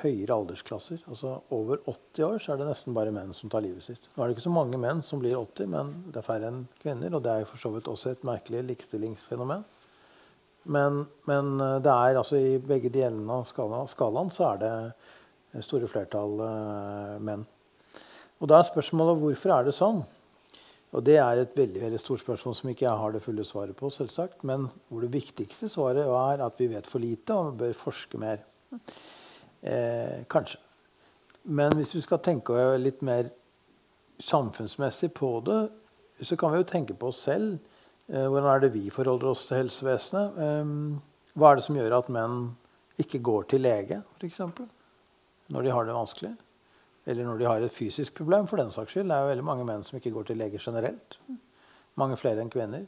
høyere 0.04 0.36
aldersklasser. 0.36 1.00
Altså 1.10 1.40
Over 1.56 1.80
80 1.90 2.26
år 2.28 2.44
så 2.44 2.54
er 2.54 2.60
det 2.62 2.68
nesten 2.68 2.94
bare 2.94 3.14
menn 3.16 3.34
som 3.34 3.50
tar 3.50 3.64
livet 3.66 3.82
sitt. 3.82 4.06
Nå 4.14 4.22
er 4.22 4.30
det 4.30 4.36
ikke 4.36 4.46
så 4.46 4.54
mange 4.54 4.78
menn 4.78 5.02
som 5.06 5.24
blir 5.24 5.34
80, 5.40 5.72
men 5.74 5.90
det 6.12 6.22
er 6.22 6.28
færre 6.28 6.52
enn 6.52 6.60
kvinner. 6.84 7.18
Og 7.18 7.24
det 7.26 7.34
er 7.34 7.50
for 7.50 7.62
så 7.64 7.74
vidt 7.74 7.90
også 7.90 8.14
et 8.14 8.28
merkelig 8.28 8.62
likestillingsfenomen. 8.70 9.66
Men, 10.64 11.04
men, 11.28 11.54
eh, 11.60 11.80
det 11.84 11.92
er 11.92 12.20
altså 12.20 12.40
i 12.40 12.58
begge 12.64 12.92
delene 12.94 13.42
av 13.42 13.48
skalaen, 13.92 14.32
så 14.32 14.54
er 14.54 14.62
det 14.64 15.64
store 15.64 15.86
flertall 15.86 16.40
uh, 16.42 17.18
menn. 17.22 17.44
Og 18.42 18.50
da 18.50 18.58
er 18.58 18.66
spørsmålet 18.66 19.20
hvorfor 19.22 19.54
er 19.54 19.68
det 19.68 19.76
sånn? 19.78 20.00
Og 20.94 21.04
det 21.06 21.20
er 21.22 21.42
et 21.42 21.54
veldig, 21.58 21.82
veldig 21.82 22.00
stort 22.02 22.22
spørsmål 22.22 22.56
som 22.58 22.70
ikke 22.70 22.86
jeg 22.86 23.02
har 23.02 23.14
det 23.14 23.22
fulle 23.24 23.46
svaret 23.46 23.78
på. 23.78 23.90
selvsagt, 23.90 24.44
Men 24.44 24.68
hvor 24.90 25.02
det 25.02 25.14
viktigste 25.14 25.70
svaret 25.70 26.06
er 26.06 26.44
at 26.46 26.60
vi 26.60 26.68
vet 26.70 26.90
for 26.90 27.02
lite 27.02 27.34
og 27.34 27.58
bør 27.58 27.74
forske 27.74 28.18
mer. 28.22 28.44
Eh, 29.64 30.26
kanskje. 30.30 30.60
Men 31.44 31.74
hvis 31.78 31.96
vi 31.96 32.02
skal 32.02 32.20
tenke 32.20 32.54
litt 32.78 33.02
mer 33.02 33.32
samfunnsmessig 34.20 35.14
på 35.14 35.40
det, 35.46 35.62
så 36.22 36.38
kan 36.38 36.54
vi 36.54 36.62
jo 36.62 36.70
tenke 36.70 36.94
på 36.94 37.10
oss 37.10 37.24
selv. 37.26 37.58
Eh, 38.12 38.28
hvordan 38.28 38.50
er 38.52 38.64
det 38.64 38.74
vi 38.74 38.90
forholder 38.94 39.32
oss 39.32 39.46
til 39.48 39.62
helsevesenet? 39.62 40.40
Hva 41.34 41.52
er 41.52 41.60
det 41.60 41.66
som 41.66 41.78
gjør 41.80 41.98
at 41.98 42.12
menn 42.14 42.42
ikke 43.02 43.22
går 43.26 43.48
til 43.54 43.64
lege, 43.66 44.02
f.eks. 44.20 44.42
Når 45.54 45.66
de 45.66 45.72
har 45.74 45.88
det 45.88 45.96
vanskelig? 45.96 46.34
Eller 47.10 47.28
når 47.28 47.40
de 47.40 47.48
har 47.50 47.64
et 47.64 47.74
fysisk 47.74 48.16
problem, 48.16 48.48
for 48.48 48.62
den 48.62 48.72
saks 48.72 48.94
skyld. 48.94 49.10
Det 49.10 49.16
er 49.16 49.26
jo 49.26 49.32
veldig 49.34 49.48
mange 49.48 49.66
menn 49.68 49.84
som 49.84 49.98
ikke 50.00 50.14
går 50.14 50.30
til 50.30 50.40
lege 50.40 50.62
generelt. 50.62 51.18
Mange 52.00 52.18
flere 52.20 52.44
enn 52.44 52.52
kvinner. 52.54 52.86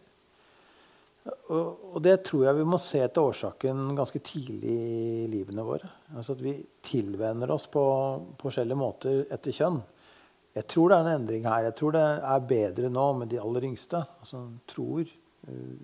Og, 1.26 1.98
det 2.06 2.20
tror 2.28 2.44
jeg 2.46 2.58
vi 2.60 2.68
må 2.70 2.78
se 2.82 3.00
etter 3.02 3.26
årsaken 3.26 3.96
ganske 3.98 4.22
tidlig 4.26 4.76
i 4.76 5.26
livene 5.30 5.66
våre. 5.66 5.90
Altså 6.14 6.36
at 6.38 6.44
vi 6.46 6.54
tilvenner 6.86 7.50
oss 7.54 7.66
på 7.72 7.84
forskjellige 8.42 8.78
måter 8.78 9.24
etter 9.34 9.56
kjønn. 9.56 9.80
Jeg 10.56 10.68
tror 10.72 10.92
det 10.92 10.98
er 10.98 11.06
en 11.06 11.20
endring 11.20 11.46
her. 11.50 11.68
Jeg 11.68 11.76
tror 11.76 11.96
det 11.96 12.04
er 12.06 12.50
bedre 12.50 12.90
nå 12.90 13.06
med 13.20 13.32
de 13.34 13.42
aller 13.42 13.68
yngste. 13.68 14.00
Altså, 14.22 14.46
tror 14.72 15.04
uh, 15.04 15.80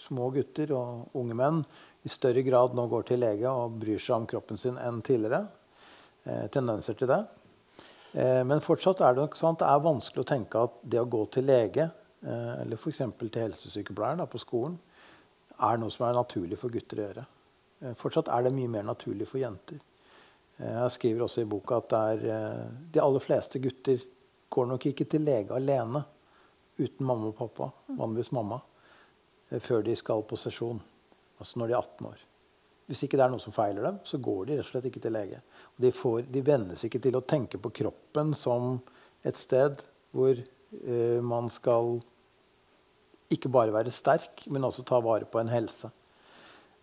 små 0.00 0.30
gutter 0.34 0.72
og 0.76 1.16
unge 1.18 1.36
menn 1.36 1.64
i 2.06 2.12
større 2.12 2.44
grad 2.46 2.76
nå 2.76 2.86
går 2.88 3.08
til 3.10 3.20
lege 3.20 3.50
og 3.50 3.80
bryr 3.82 4.00
seg 4.00 4.22
om 4.22 4.28
kroppen 4.30 4.60
sin 4.60 4.78
enn 4.80 5.02
tidligere. 5.04 5.42
Eh, 6.24 6.46
tendenser 6.52 6.96
til 6.96 7.08
det. 7.08 7.20
Eh, 8.12 8.42
men 8.44 8.62
fortsatt 8.64 9.00
er 9.00 9.14
det 9.14 9.24
nok 9.24 9.36
sant, 9.38 9.60
det 9.62 9.68
er 9.68 9.84
vanskelig 9.84 10.24
å 10.24 10.28
tenke 10.28 10.64
at 10.66 10.80
det 10.82 11.00
å 11.00 11.08
gå 11.08 11.22
til 11.32 11.46
lege 11.48 11.86
eh, 11.86 12.54
eller 12.62 12.76
f.eks. 12.76 13.02
til 13.20 13.38
helsesykepleieren 13.38 14.26
på 14.28 14.40
skolen 14.42 14.78
er 15.60 15.80
noe 15.80 15.92
som 15.92 16.08
er 16.08 16.18
naturlig 16.18 16.58
for 16.60 16.72
gutter 16.72 17.00
å 17.00 17.06
gjøre. 17.06 17.24
Eh, 17.80 17.94
fortsatt 18.00 18.28
er 18.32 18.46
det 18.46 18.54
mye 18.56 18.72
mer 18.72 18.88
naturlig 18.90 19.28
for 19.30 19.40
jenter. 19.42 19.80
Eh, 20.60 20.76
jeg 20.76 20.96
skriver 20.96 21.24
også 21.24 21.44
i 21.44 21.48
boka 21.48 21.80
at 21.80 21.94
er, 21.96 22.24
eh, 22.36 22.64
de 22.92 23.02
aller 23.02 23.22
fleste 23.22 23.60
gutter 23.62 24.02
går 24.50 24.66
nok 24.66 24.86
ikke 24.90 25.06
til 25.08 25.24
lege 25.24 25.54
alene 25.56 26.02
uten 26.80 27.06
mamma 27.06 27.30
og 27.30 27.36
pappa, 27.36 27.70
vanligvis 27.96 28.32
mamma, 28.32 28.60
eh, 29.50 29.60
før 29.60 29.84
de 29.84 29.96
skal 29.96 30.22
på 30.22 30.36
sesjon. 30.36 30.80
Altså 31.38 31.58
når 31.58 31.66
de 31.66 31.72
er 31.72 31.78
18 31.78 32.06
år. 32.06 32.18
Hvis 32.86 33.04
ikke 33.04 33.16
det 33.16 33.24
er 33.24 33.30
noe 33.30 33.40
som 33.40 33.54
feiler 33.54 33.82
dem, 33.86 34.00
så 34.04 34.18
går 34.18 34.46
de 34.46 34.56
rett 34.58 34.66
og 34.66 34.70
slett 34.72 34.86
ikke 34.90 35.00
til 35.00 35.12
lege. 35.12 35.40
De, 35.78 35.92
får, 35.92 36.24
de 36.26 36.40
vennes 36.42 36.84
ikke 36.84 37.00
til 37.00 37.16
å 37.16 37.22
tenke 37.22 37.56
på 37.56 37.70
kroppen 37.70 38.34
som 38.34 38.80
et 39.24 39.36
sted 39.36 39.78
hvor 40.10 40.34
uh, 40.34 41.20
man 41.22 41.46
skal 41.48 42.00
ikke 43.30 43.48
bare 43.48 43.70
være 43.70 43.94
sterk, 43.94 44.42
men 44.50 44.66
også 44.66 44.82
ta 44.82 44.98
vare 44.98 45.24
på 45.24 45.38
en 45.38 45.52
helse. 45.52 45.86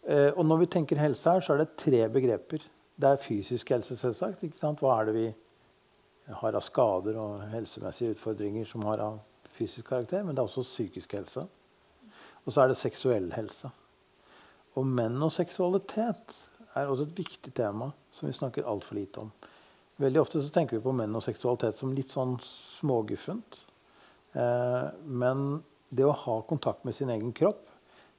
Uh, 0.07 0.31
og 0.31 0.45
når 0.47 0.63
vi 0.63 0.69
tenker 0.77 0.95
helse 0.95 1.27
her, 1.27 1.43
så 1.43 1.53
er 1.53 1.65
det 1.65 1.75
tre 1.75 2.07
begreper 2.07 2.63
det 2.97 3.09
er 3.09 3.21
fysisk 3.21 3.69
helse, 3.69 3.97
selvsagt. 3.97 4.43
Ikke 4.43 4.59
sant? 4.59 4.81
Hva 4.81 4.99
er 4.99 5.09
det 5.09 5.15
vi 5.17 5.27
har 6.41 6.57
av 6.57 6.65
skader 6.65 7.19
og 7.21 7.43
helsemessige 7.51 8.15
utfordringer 8.15 8.65
som 8.65 8.85
har 8.89 9.03
av 9.03 9.19
fysisk 9.53 9.91
karakter? 9.91 10.23
Men 10.25 10.35
det 10.35 10.41
er 10.41 10.49
også 10.49 10.65
psykisk 10.65 11.13
helse. 11.17 11.45
Og 12.45 12.53
så 12.53 12.63
er 12.63 12.71
det 12.71 12.79
seksuell 12.79 13.29
helse. 13.35 13.69
Og 14.77 14.85
menn 14.85 15.21
og 15.21 15.33
seksualitet 15.33 16.35
er 16.77 16.89
også 16.89 17.07
et 17.07 17.17
viktig 17.17 17.53
tema 17.57 17.91
som 18.13 18.29
vi 18.29 18.35
snakker 18.35 18.67
altfor 18.69 18.97
lite 18.97 19.21
om. 19.23 19.31
Veldig 19.97 20.21
ofte 20.21 20.41
så 20.41 20.51
tenker 20.53 20.77
vi 20.77 20.85
på 20.85 20.93
menn 20.93 21.15
og 21.17 21.25
seksualitet 21.25 21.77
som 21.77 21.93
litt 21.97 22.11
sånn 22.13 22.35
småguffent. 22.43 23.57
Eh, 24.37 24.85
men 25.05 25.47
det 25.89 26.05
å 26.05 26.13
ha 26.25 26.37
kontakt 26.49 26.85
med 26.85 26.95
sin 26.95 27.09
egen 27.13 27.33
kropp, 27.33 27.63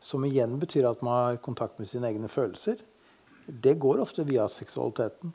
som 0.00 0.24
igjen 0.26 0.58
betyr 0.62 0.86
at 0.90 1.02
man 1.02 1.14
har 1.14 1.42
kontakt 1.42 1.78
med 1.78 1.90
sine 1.90 2.10
egne 2.10 2.30
følelser, 2.30 2.82
det 3.48 3.74
går 3.80 4.00
ofte 4.04 4.24
via 4.28 4.46
seksualiteten. 4.52 5.32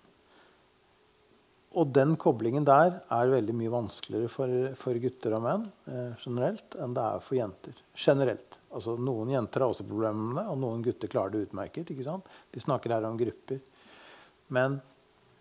Og 1.73 1.89
den 1.89 2.13
koblingen 2.21 2.65
der 2.67 2.99
er 3.01 3.31
veldig 3.31 3.55
mye 3.57 3.71
vanskeligere 3.73 4.29
for, 4.29 4.51
for 4.77 4.99
gutter 5.01 5.33
og 5.33 5.41
menn 5.41 5.63
eh, 5.89 6.11
generelt 6.21 6.77
enn 6.77 6.93
det 6.93 7.05
er 7.05 7.23
for 7.25 7.37
jenter. 7.39 7.79
Generelt. 7.97 8.59
Altså, 8.73 8.93
noen 8.97 9.31
jenter 9.33 9.63
har 9.63 9.73
også 9.73 9.85
problemer 9.85 10.29
med 10.29 10.39
det, 10.41 10.45
og 10.53 10.59
noen 10.61 10.85
gutter 10.85 11.09
klarer 11.09 11.33
det 11.33 11.47
utmerket. 11.47 11.89
ikke 11.89 12.05
sant? 12.05 12.29
Vi 12.53 12.61
snakker 12.61 12.93
her 12.93 13.09
om 13.09 13.17
grupper. 13.17 13.61
Men 14.53 14.77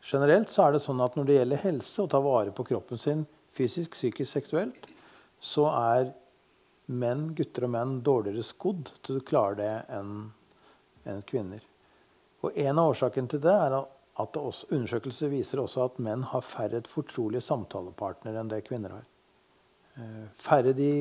generelt 0.00 0.52
så 0.52 0.66
er 0.66 0.76
det 0.76 0.84
sånn 0.84 1.04
at 1.04 1.16
når 1.16 1.28
det 1.28 1.38
gjelder 1.38 1.64
helse, 1.66 1.96
å 2.00 2.10
ta 2.12 2.20
vare 2.24 2.52
på 2.56 2.66
kroppen 2.72 3.00
sin 3.00 3.26
fysisk, 3.52 3.92
psykisk, 3.92 4.30
seksuelt, 4.32 4.88
så 5.42 5.68
er 5.68 6.12
menn, 6.92 7.32
gutter 7.36 7.68
og 7.68 7.74
menn 7.76 7.98
dårligere 8.04 8.44
skodd 8.46 8.88
til 9.04 9.20
å 9.20 9.26
klare 9.26 9.60
det 9.60 9.74
enn 9.92 10.30
enn 11.08 11.22
kvinner. 11.26 11.62
Og 12.42 12.58
En 12.58 12.78
av 12.78 12.90
årsakene 12.90 13.30
til 13.30 13.42
det 13.42 13.54
er 13.54 13.76
at 13.78 14.34
det 14.34 14.42
også, 14.42 14.68
undersøkelser 14.74 15.30
viser 15.32 15.62
også 15.62 15.86
at 15.86 16.00
menn 16.02 16.24
har 16.32 16.44
færre 16.44 16.82
fortrolige 16.90 17.44
samtalepartnere 17.46 18.42
enn 18.42 18.50
det 18.50 18.64
kvinner 18.66 18.98
har. 18.98 19.04
Eh, 19.96 20.24
færre 20.36 20.72
de 20.76 20.92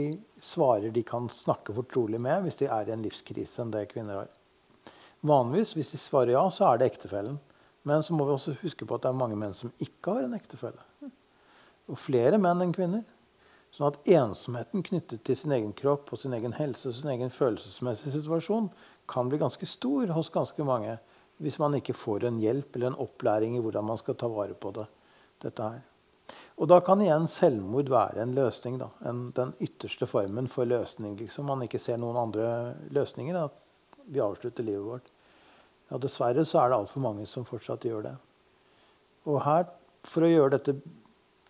svarer 0.44 0.92
de 0.94 1.04
kan 1.04 1.30
snakke 1.32 1.76
fortrolig 1.76 2.22
med 2.22 2.46
hvis 2.46 2.62
de 2.62 2.70
er 2.72 2.88
i 2.88 2.94
en 2.96 3.04
livskrise, 3.04 3.62
enn 3.64 3.74
det 3.74 3.88
kvinner 3.92 4.22
har. 4.22 4.30
Vanligvis, 5.28 5.74
hvis 5.78 5.92
de 5.94 6.00
svarer 6.02 6.34
ja, 6.36 6.44
så 6.50 6.70
er 6.70 6.80
det 6.80 6.92
ektefellen. 6.94 7.40
Men 7.84 8.04
så 8.06 8.14
må 8.14 8.26
vi 8.26 8.36
også 8.36 8.56
huske 8.62 8.86
på 8.86 8.96
at 8.96 9.04
det 9.04 9.10
er 9.10 9.18
mange 9.18 9.38
menn 9.40 9.56
som 9.58 9.74
ikke 9.82 10.16
har 10.16 10.28
en 10.28 10.38
ektefelle. 10.38 11.12
Og 11.90 11.98
flere 11.98 12.38
menn 12.42 12.62
enn 12.62 12.76
kvinner. 12.76 13.04
Sånn 13.72 13.88
at 13.88 14.10
ensomheten 14.12 14.84
knyttet 14.84 15.24
til 15.26 15.38
sin 15.40 15.54
egen 15.56 15.72
kropp 15.78 16.12
og 16.12 16.20
sin 16.20 16.36
egen 16.36 16.54
helse 16.58 16.90
og 16.90 16.96
sin 16.98 17.12
egen 17.14 17.32
følelsesmessige 17.32 18.18
situasjon 18.18 18.68
kan 19.12 19.32
bli 19.32 19.40
ganske 19.42 19.68
stor 19.70 20.12
hos 20.16 20.30
ganske 20.34 20.66
mange 20.68 20.98
hvis 21.42 21.58
man 21.62 21.76
ikke 21.78 21.98
får 21.98 22.28
en 22.30 22.42
hjelp 22.42 22.76
eller 22.78 22.92
en 22.92 23.02
opplæring 23.02 23.58
i 23.58 23.64
hvordan 23.64 23.88
man 23.88 24.00
skal 24.00 24.18
ta 24.20 24.30
vare 24.32 24.54
på 24.54 24.74
det. 24.78 24.88
dette 25.42 25.64
her. 25.74 25.82
Og 26.62 26.68
da 26.70 26.78
kan 26.86 27.02
igjen 27.02 27.26
selvmord 27.32 27.90
være 27.90 28.22
en 28.22 28.36
løsning. 28.38 28.78
Da. 28.78 28.92
En, 29.10 29.32
den 29.34 29.56
ytterste 29.64 30.06
formen 30.06 30.50
for 30.52 30.70
løsning. 30.70 31.16
Liksom. 31.18 31.48
Man 31.50 31.66
ikke 31.66 31.82
ser 31.82 31.98
noen 31.98 32.20
andre 32.22 32.76
løsninger. 32.94 33.40
At 33.48 34.06
vi 34.06 34.22
avslutter 34.22 34.66
livet 34.68 34.86
vårt. 34.86 35.10
Ja, 35.90 35.98
dessverre 35.98 36.46
så 36.46 36.62
er 36.62 36.72
det 36.72 36.78
altfor 36.78 37.04
mange 37.04 37.26
som 37.28 37.48
fortsatt 37.48 37.88
gjør 37.88 38.06
det. 38.06 38.16
Og 39.30 39.42
her, 39.46 39.66
for 40.08 40.26
å 40.26 40.30
gjøre 40.30 40.56
dette 40.56 40.78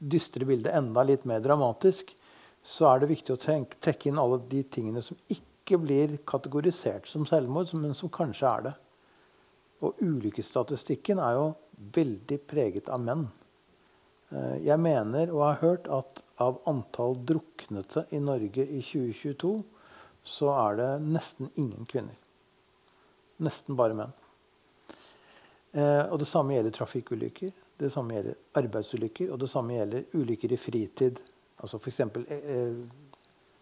dystre 0.01 0.47
bildet 0.47 0.73
enda 0.73 1.03
litt 1.05 1.27
mer 1.29 1.43
dramatisk, 1.43 2.15
så 2.63 2.87
er 2.91 3.01
det 3.01 3.11
viktig 3.11 3.35
å 3.35 3.41
tenke, 3.41 3.77
trekke 3.81 4.09
inn 4.09 4.21
alle 4.21 4.39
de 4.49 4.63
tingene 4.63 5.03
som 5.05 5.17
ikke 5.31 5.77
blir 5.81 6.17
kategorisert 6.29 7.07
som 7.09 7.25
selvmord, 7.27 7.73
men 7.77 7.93
som 7.97 8.11
kanskje 8.13 8.49
er 8.49 8.65
det. 8.69 8.73
Og 9.81 10.01
ulykkesstatistikken 10.03 11.21
er 11.21 11.37
jo 11.39 11.45
veldig 11.95 12.37
preget 12.49 12.89
av 12.93 13.01
menn. 13.03 13.25
Eh, 14.31 14.57
jeg 14.67 14.79
mener 14.81 15.33
og 15.33 15.45
har 15.47 15.61
hørt 15.63 15.89
at 15.91 16.23
av 16.41 16.61
antall 16.69 17.17
druknete 17.27 18.05
i 18.15 18.21
Norge 18.21 18.65
i 18.65 18.81
2022, 18.81 19.55
så 20.23 20.51
er 20.53 20.77
det 20.77 20.89
nesten 21.05 21.49
ingen 21.57 21.87
kvinner. 21.89 22.17
Nesten 23.41 23.77
bare 23.77 23.97
menn. 23.97 24.13
Eh, 25.71 26.05
og 26.11 26.19
det 26.21 26.27
samme 26.27 26.55
gjelder 26.55 26.75
trafikkulykker, 26.75 27.51
det 27.81 27.91
samme 27.93 28.17
gjelder 28.17 28.39
arbeidsulykker, 28.59 29.31
og 29.31 29.39
det 29.41 29.49
samme 29.49 29.77
gjelder 29.77 30.17
ulykker 30.17 30.53
i 30.53 30.59
fritid. 30.59 31.21
Altså 31.61 31.79
f.eks. 31.79 32.01
Eh, 32.27 32.81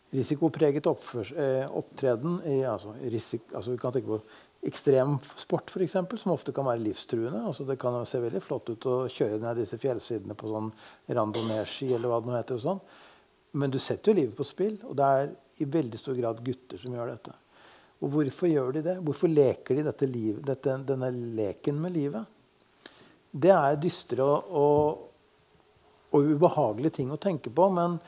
risikopreget 0.09 0.87
opptreden 0.89 2.39
i, 2.49 2.63
altså, 2.65 2.95
risik, 3.13 3.45
altså, 3.53 3.71
Vi 3.71 3.77
kan 3.77 3.93
tenke 3.93 4.07
på 4.07 4.21
ekstremsport, 4.65 5.71
f.eks., 5.71 5.95
som 6.21 6.33
ofte 6.33 6.51
kan 6.55 6.67
være 6.67 6.83
livstruende. 6.83 7.41
Altså, 7.47 7.63
det 7.67 7.77
kan 7.79 7.95
se 8.07 8.19
veldig 8.19 8.41
flott 8.43 8.71
ut 8.73 8.87
å 8.91 8.95
kjøre 9.11 9.39
ned 9.39 9.61
disse 9.61 9.79
fjellsidene 9.79 10.35
på 10.37 10.51
sånn 10.51 10.71
randonee-ski, 11.07 11.93
eller 11.95 12.11
hva 12.11 12.19
det 12.19 12.31
nå 12.31 12.35
heter. 12.35 12.59
Og 12.59 12.65
sånn. 12.65 12.81
Men 13.59 13.71
du 13.73 13.79
setter 13.81 14.11
jo 14.11 14.19
livet 14.19 14.35
på 14.37 14.47
spill, 14.47 14.75
og 14.85 14.97
det 14.99 15.11
er 15.19 15.29
i 15.63 15.67
veldig 15.67 15.99
stor 15.99 16.17
grad 16.19 16.41
gutter 16.43 16.81
som 16.81 16.95
gjør 16.95 17.13
dette. 17.13 17.35
Og 17.99 18.11
hvorfor 18.13 18.51
gjør 18.51 18.75
de 18.77 18.83
det? 18.85 18.97
Hvorfor 19.03 19.31
leker 19.31 19.79
de 19.79 19.85
dette 19.89 20.07
liv, 20.07 20.39
dette, 20.45 20.75
denne 20.87 21.09
leken 21.11 21.79
med 21.83 21.95
livet? 21.95 22.37
Det 23.31 23.51
er 23.53 23.79
dystre 23.79 24.25
og, 24.25 24.53
og, 24.59 25.01
og 26.15 26.31
ubehagelige 26.33 26.99
ting 26.99 27.11
å 27.11 27.19
tenke 27.21 27.51
på. 27.51 27.67
men 27.75 27.99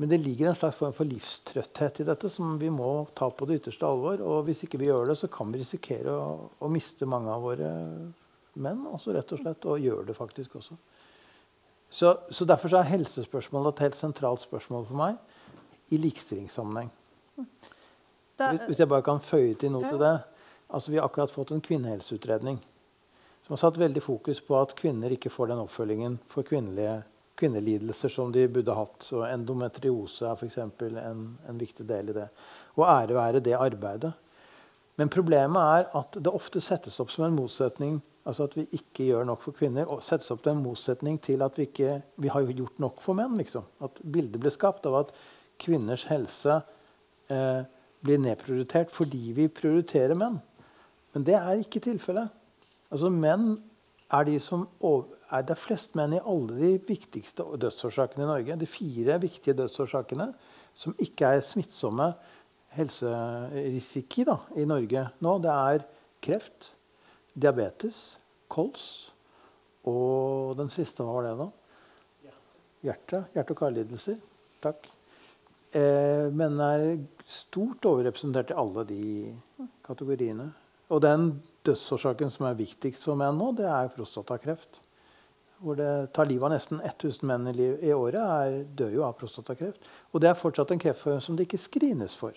men 0.00 0.08
det 0.08 0.20
ligger 0.22 0.48
en 0.48 0.54
slags 0.54 0.76
form 0.78 0.92
for 0.94 1.08
livstrøtthet 1.10 2.00
i 2.00 2.04
dette 2.06 2.28
som 2.30 2.52
vi 2.60 2.68
må 2.70 3.08
ta 3.18 3.26
på 3.34 3.48
det 3.50 3.56
ytterste 3.58 3.86
alvor. 3.88 4.20
Og 4.22 4.44
hvis 4.46 4.62
ikke 4.62 4.78
vi 4.78 4.86
gjør 4.86 5.10
det, 5.10 5.16
så 5.18 5.26
kan 5.32 5.50
vi 5.50 5.58
risikere 5.58 6.14
å, 6.14 6.28
å 6.62 6.70
miste 6.70 7.08
mange 7.10 7.32
av 7.34 7.42
våre 7.42 7.70
menn. 8.62 8.84
Altså 8.92 9.16
rett 9.16 9.34
og 9.34 9.42
slett, 9.42 9.66
Og 9.66 9.82
gjør 9.82 10.06
det 10.06 10.14
faktisk 10.14 10.54
også. 10.60 10.78
Så, 11.90 12.14
så 12.30 12.46
Derfor 12.46 12.70
så 12.70 12.78
er 12.78 12.92
helsespørsmålet 12.92 13.74
et 13.74 13.84
helt 13.88 13.98
sentralt 13.98 14.46
spørsmål 14.46 14.86
for 14.86 15.02
meg 15.02 15.18
i 15.90 15.98
likestillingssammenheng. 15.98 16.94
Hvis, 17.34 18.64
hvis 18.68 18.84
jeg 18.84 18.92
bare 18.94 19.02
kan 19.02 19.18
føye 19.24 19.58
til 19.58 19.74
noe 19.74 19.90
til 19.90 19.98
det. 19.98 20.14
Altså, 20.68 20.92
Vi 20.92 21.02
har 21.02 21.10
akkurat 21.10 21.34
fått 21.34 21.56
en 21.56 21.64
kvinnehelseutredning 21.64 22.62
som 23.42 23.56
har 23.56 23.64
satt 23.64 23.82
veldig 23.82 24.02
fokus 24.04 24.44
på 24.44 24.54
at 24.60 24.78
kvinner 24.78 25.10
ikke 25.10 25.32
får 25.32 25.50
den 25.50 25.66
oppfølgingen 25.66 26.20
for 26.30 26.46
kvinnelige 26.46 27.00
kvinnelidelser 27.38 28.12
som 28.12 28.32
de 28.34 28.46
burde 28.50 28.74
hatt. 28.74 28.98
Så 29.06 29.22
endometriose 29.28 30.26
er 30.26 30.38
f.eks. 30.38 30.58
En, 30.60 31.24
en 31.48 31.60
viktig 31.60 31.86
del 31.88 32.12
i 32.12 32.16
det. 32.16 32.28
Og 32.76 32.86
ære 32.88 33.16
være 33.16 33.44
det 33.44 33.56
arbeidet. 33.58 34.12
Men 34.98 35.10
problemet 35.14 35.62
er 35.62 35.90
at 36.00 36.18
det 36.18 36.34
ofte 36.34 36.60
settes 36.62 36.98
opp 37.00 37.12
som 37.14 37.28
en 37.28 37.36
motsetning 37.38 38.00
altså 38.28 38.44
at 38.44 38.56
vi 38.58 38.66
ikke 38.76 39.06
gjør 39.08 39.24
nok 39.28 39.42
for 39.42 39.56
kvinner. 39.56 39.88
og 39.88 40.02
settes 40.04 40.30
opp 40.30 40.42
til 40.44 40.52
en 40.52 40.62
motsetning 40.62 41.20
til 41.24 41.42
at 41.42 41.56
vi 41.58 41.68
ikke 41.68 42.02
vi 42.16 42.28
har 42.28 42.44
gjort 42.52 42.78
nok 42.78 43.00
for 43.00 43.16
menn. 43.16 43.36
Liksom. 43.40 43.64
At 43.80 44.00
bildet 44.04 44.40
blir 44.40 44.52
skapt 44.52 44.86
av 44.86 44.98
at 45.02 45.12
kvinners 45.58 46.04
helse 46.10 46.60
eh, 47.32 47.62
blir 48.04 48.20
nedprioritert 48.22 48.92
fordi 48.94 49.32
vi 49.36 49.48
prioriterer 49.48 50.18
menn. 50.18 50.40
Men 51.14 51.24
det 51.24 51.38
er 51.38 51.62
ikke 51.62 51.82
tilfellet. 51.82 52.28
Altså, 52.92 53.08
menn 53.08 53.56
er 54.12 54.28
de 54.28 54.36
som 54.40 54.66
over, 54.80 55.08
er 55.28 55.44
det 55.44 55.58
flest 55.60 55.96
menn 55.98 56.14
i 56.16 56.22
alle 56.22 56.56
de 56.56 56.70
viktigste 56.88 57.44
dødsårsakene 57.60 58.24
i 58.24 58.30
Norge. 58.30 58.56
De 58.60 58.68
fire 58.68 59.18
viktige 59.20 59.56
dødsårsakene 59.58 60.30
som 60.78 60.96
ikke 61.02 61.34
er 61.36 61.44
smittsomme 61.44 62.12
helserisiki 62.76 64.24
da, 64.28 64.38
i 64.56 64.66
Norge 64.68 65.06
nå, 65.24 65.34
det 65.44 65.52
er 65.52 65.84
kreft, 66.24 66.70
diabetes, 67.38 68.18
kols 68.50 69.08
og 69.88 70.56
den 70.58 70.70
siste, 70.72 71.04
hva 71.04 71.18
var 71.18 71.28
det, 71.28 71.34
da? 71.38 72.32
Hjerte. 72.88 73.22
Hjerte- 73.34 73.54
og 73.54 73.60
karlidelser. 73.62 74.18
Takk. 74.62 74.86
Eh, 75.76 76.28
men 76.32 76.60
er 76.62 76.84
stort 77.28 77.86
overrepresentert 77.88 78.52
i 78.52 78.58
alle 78.58 78.84
de 78.88 79.04
kategoriene. 79.86 80.50
Og 80.92 81.02
den 81.04 81.30
dødsårsaken 81.66 82.30
som 82.32 82.46
er 82.48 82.58
viktigst 82.58 83.08
for 83.08 83.18
menn 83.18 83.36
nå, 83.40 83.50
det 83.58 83.66
er 83.68 83.90
prostatakreft 83.92 84.78
hvor 85.62 85.78
det 85.78 85.92
tar 86.14 86.28
livet 86.28 86.46
av 86.48 86.52
nesten 86.54 86.82
1000 86.84 87.28
menn 87.28 87.48
i, 87.50 87.54
liv, 87.56 87.78
i 87.82 87.94
året, 87.94 88.20
er, 88.20 88.58
dør 88.78 88.92
jo 88.94 89.06
av 89.06 89.16
prostatakreft. 89.18 89.88
Og 90.12 90.22
det 90.22 90.30
er 90.30 90.38
fortsatt 90.38 90.74
en 90.74 90.82
kreftform 90.82 91.22
som 91.24 91.38
det 91.38 91.48
ikke 91.48 91.60
screenes 91.60 92.16
for. 92.18 92.36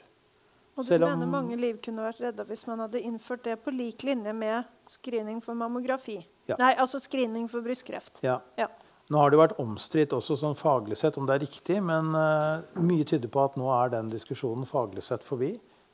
Og 0.80 0.88
du 0.88 1.04
mener 1.04 1.28
mange 1.30 1.58
liv 1.60 1.82
kunne 1.84 2.06
vært 2.06 2.22
redda 2.24 2.46
hvis 2.48 2.64
man 2.70 2.80
hadde 2.82 3.02
innført 3.04 3.44
det 3.46 3.58
på 3.62 3.74
lik 3.76 4.06
linje 4.08 4.32
med 4.34 4.70
screening 4.90 5.42
for 5.44 5.58
mammografi? 5.58 6.22
Ja. 6.50 6.56
Nei, 6.62 6.72
altså 6.80 7.00
screening 7.02 7.50
for 7.52 7.64
brystkreft. 7.66 8.24
Ja. 8.26 8.40
ja. 8.58 8.70
Nå 9.12 9.20
har 9.20 9.34
det 9.34 9.42
vært 9.42 9.60
omstridt 9.62 10.16
også 10.16 10.38
sånn 10.40 10.56
faglig 10.56 10.98
sett 10.98 11.20
om 11.20 11.28
det 11.28 11.36
er 11.36 11.44
riktig, 11.44 11.82
men 11.84 12.16
uh, 12.16 12.64
mye 12.80 13.06
tyder 13.08 13.30
på 13.32 13.44
at 13.44 13.60
nå 13.60 13.68
er 13.76 13.92
den 13.94 14.10
diskusjonen 14.14 14.66
faglig 14.70 15.04
sett 15.06 15.26
forbi. 15.28 15.52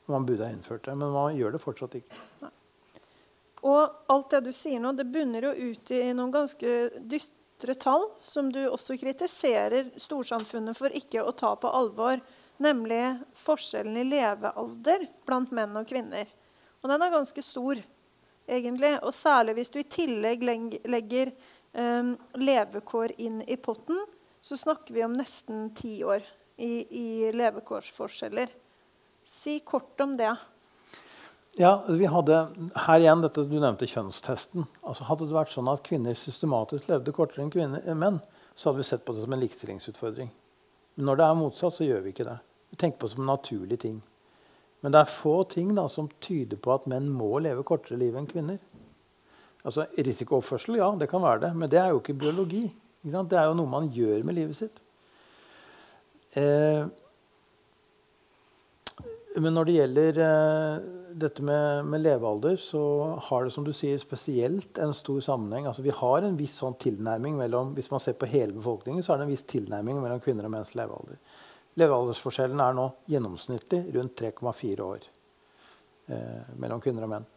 Man 0.07 0.27
burde 0.27 0.45
ha 0.45 0.53
innført 0.53 0.85
det, 0.85 0.93
men 0.95 1.11
man 1.11 1.35
gjør 1.35 1.57
det 1.57 1.63
fortsatt 1.63 1.97
ikke. 1.99 2.21
Nei. 2.45 2.53
Og 3.65 4.11
alt 4.11 4.33
det 4.33 4.43
du 4.45 4.51
sier 4.53 4.81
nå, 4.81 4.93
det 4.93 5.07
bunner 5.09 5.49
jo 5.49 5.71
ut 5.71 5.91
i 5.91 6.01
noen 6.13 6.33
ganske 6.33 6.73
dystre 7.09 7.73
tall, 7.79 8.05
som 8.21 8.51
du 8.53 8.61
også 8.67 8.97
kritiserer 9.01 9.91
storsamfunnet 9.97 10.77
for 10.77 10.93
ikke 10.93 11.23
å 11.25 11.33
ta 11.33 11.55
på 11.57 11.71
alvor, 11.73 12.21
nemlig 12.61 13.01
forskjellen 13.37 13.97
i 13.97 14.05
levealder 14.05 15.07
blant 15.25 15.53
menn 15.55 15.77
og 15.77 15.87
kvinner. 15.89 16.29
Og 16.81 16.91
den 16.91 17.03
er 17.03 17.13
ganske 17.13 17.43
stor, 17.45 17.81
egentlig. 18.47 18.93
Og 19.01 19.13
særlig 19.15 19.57
hvis 19.57 19.73
du 19.73 19.79
i 19.81 19.89
tillegg 19.89 20.45
legger 20.45 21.33
um, 21.73 22.13
levekår 22.37 23.15
inn 23.21 23.41
i 23.49 23.57
potten, 23.57 23.99
så 24.41 24.57
snakker 24.57 24.93
vi 24.93 25.03
om 25.05 25.17
nesten 25.17 25.71
ti 25.75 25.99
år 26.05 26.21
i, 26.61 26.85
i 26.85 27.07
levekårsforskjeller. 27.33 28.53
Si 29.27 29.59
kort 29.65 29.99
om 30.01 30.13
det. 30.17 30.31
Ja, 31.59 31.83
vi 31.89 32.05
hadde 32.05 32.35
her 32.85 33.01
igjen 33.01 33.23
dette 33.23 33.41
Du 33.49 33.55
nevnte 33.57 33.87
kjønnstesten. 33.89 34.67
Altså 34.85 35.07
Hadde 35.07 35.25
det 35.25 35.33
vært 35.33 35.53
sånn 35.55 35.69
at 35.71 35.81
kvinner 35.85 36.17
systematisk 36.17 36.91
levde 36.91 37.13
kortere 37.15 37.41
enn 37.41 37.53
kvinner, 37.53 37.81
eh, 37.81 37.97
menn, 37.97 38.19
så 38.53 38.69
hadde 38.69 38.83
vi 38.83 38.85
sett 38.85 39.05
på 39.05 39.15
det 39.15 39.23
som 39.23 39.33
en 39.33 39.41
likestillingsutfordring. 39.41 40.29
Men 40.97 41.09
når 41.09 41.17
det 41.17 41.25
er 41.25 41.39
motsatt, 41.39 41.73
så 41.73 41.87
gjør 41.87 42.03
vi 42.03 42.13
ikke 42.13 42.27
det. 42.27 42.37
Vi 42.69 42.77
tenker 42.77 42.99
på 42.99 43.07
det 43.07 43.15
som 43.15 43.23
en 43.23 43.33
naturlig 43.33 43.79
ting. 43.79 44.03
Men 44.81 44.91
det 44.93 44.99
er 45.01 45.09
få 45.09 45.49
ting 45.49 45.73
da, 45.73 45.87
som 45.89 46.11
tyder 46.21 46.57
på 46.61 46.73
at 46.75 46.85
menn 46.85 47.09
må 47.09 47.39
leve 47.41 47.65
kortere 47.65 47.97
liv 47.97 48.15
enn 48.15 48.29
kvinner. 48.29 48.59
Altså, 49.65 49.87
Risikooppførsel, 49.97 50.77
ja, 50.77 50.91
det 50.95 51.09
kan 51.09 51.25
være 51.25 51.41
det. 51.47 51.55
Men 51.55 51.69
det 51.69 51.81
er 51.81 51.89
jo 51.89 52.01
ikke 52.01 52.19
biologi. 52.21 52.67
Ikke 53.03 53.23
det 53.29 53.39
er 53.39 53.49
jo 53.49 53.57
noe 53.57 53.71
man 53.71 53.89
gjør 53.89 54.23
med 54.25 54.37
livet 54.37 54.55
sitt. 54.61 54.77
Eh, 56.37 56.85
men 59.43 59.53
når 59.53 59.67
det 59.67 59.75
gjelder 59.75 60.19
eh, 60.23 60.85
dette 61.21 61.43
med, 61.45 61.85
med, 61.85 62.01
levealder, 62.01 62.55
så 62.61 62.81
har 63.27 63.45
det 63.45 63.53
som 63.53 63.65
du 63.65 63.73
sier, 63.75 63.99
spesielt 64.01 64.79
en 64.81 64.95
stor 64.97 65.19
sammenheng. 65.25 65.67
Altså, 65.69 65.83
vi 65.85 65.93
har 65.93 66.25
en 66.25 66.39
viss 66.39 66.55
sånn 66.61 66.77
tilnærming 66.81 67.37
mellom, 67.37 67.75
Hvis 67.77 67.91
man 67.91 68.01
ser 68.03 68.17
på 68.17 68.29
hele 68.31 68.55
befolkningen, 68.55 69.03
så 69.05 69.13
er 69.13 69.21
det 69.21 69.27
en 69.27 69.35
viss 69.35 69.45
tilnærming 69.49 70.01
mellom 70.01 70.23
kvinner 70.23 70.47
og 70.47 70.55
menns 70.55 70.73
levealder. 70.77 71.19
Levealdersforskjellen 71.77 72.61
er 72.63 72.77
nå 72.77 72.87
gjennomsnittlig 73.13 73.83
rundt 73.93 74.17
3,4 74.17 74.85
år 74.87 75.05
eh, 76.09 76.53
mellom 76.57 76.81
kvinner 76.81 77.05
og 77.05 77.13
menn. 77.13 77.29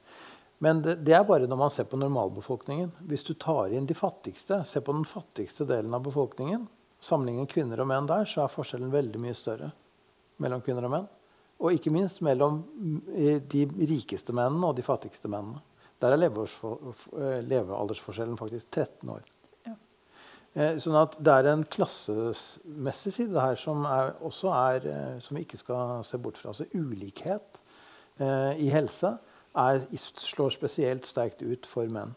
Men 0.61 0.83
det, 0.85 0.99
det, 1.05 1.15
er 1.17 1.29
bare 1.29 1.49
når 1.49 1.61
man 1.61 1.73
ser 1.73 1.89
på 1.89 2.01
normalbefolkningen. 2.01 2.93
Hvis 3.09 3.25
du 3.29 3.35
tar 3.35 3.73
inn 3.77 3.89
de 3.89 3.97
fattigste, 3.97 4.63
ser 4.69 4.85
på 4.85 4.97
den 4.97 5.07
fattigste 5.09 5.69
delen 5.69 5.93
av 5.97 6.05
befolkningen, 6.05 6.67
sammenligner 7.01 7.49
kvinner 7.49 7.81
og 7.81 7.89
menn 7.89 8.09
der, 8.09 8.29
så 8.29 8.45
er 8.45 8.53
forskjellen 8.53 8.93
veldig 8.93 9.23
mye 9.25 9.37
større 9.37 9.73
mellom 10.41 10.65
kvinner 10.65 10.89
og 10.89 10.95
menn. 10.97 11.09
Og 11.61 11.77
ikke 11.77 11.93
minst 11.93 12.23
mellom 12.25 12.63
mm, 12.73 13.01
de 13.53 13.67
rikeste 13.91 14.33
mennene 14.37 14.71
og 14.71 14.79
de 14.79 14.85
fattigste 14.87 15.29
mennene. 15.29 15.61
Der 16.01 16.15
er 16.15 16.23
eh, 16.25 17.41
levealdersforskjellen 17.45 18.39
faktisk 18.41 18.71
13 18.73 19.11
år. 19.13 19.27
Ja. 19.69 19.75
Eh, 20.55 20.79
sånn 20.81 20.97
at 20.97 21.19
det 21.21 21.35
er 21.35 21.51
en 21.51 21.67
klassemessig 21.69 23.13
side 23.19 23.45
her 23.45 23.59
som, 23.61 23.85
er, 23.85 24.15
også 24.25 24.55
er, 24.57 24.89
eh, 24.89 25.19
som 25.21 25.37
vi 25.37 25.45
ikke 25.45 25.61
skal 25.61 26.01
se 26.09 26.21
bort 26.23 26.41
fra. 26.41 26.55
Altså 26.55 26.65
ulikhet 26.73 27.61
eh, 28.17 28.57
i 28.65 28.73
helse 28.73 29.13
er, 29.61 29.85
slår 30.01 30.57
spesielt 30.57 31.09
sterkt 31.11 31.45
ut 31.45 31.69
for 31.69 31.91
menn. 31.93 32.17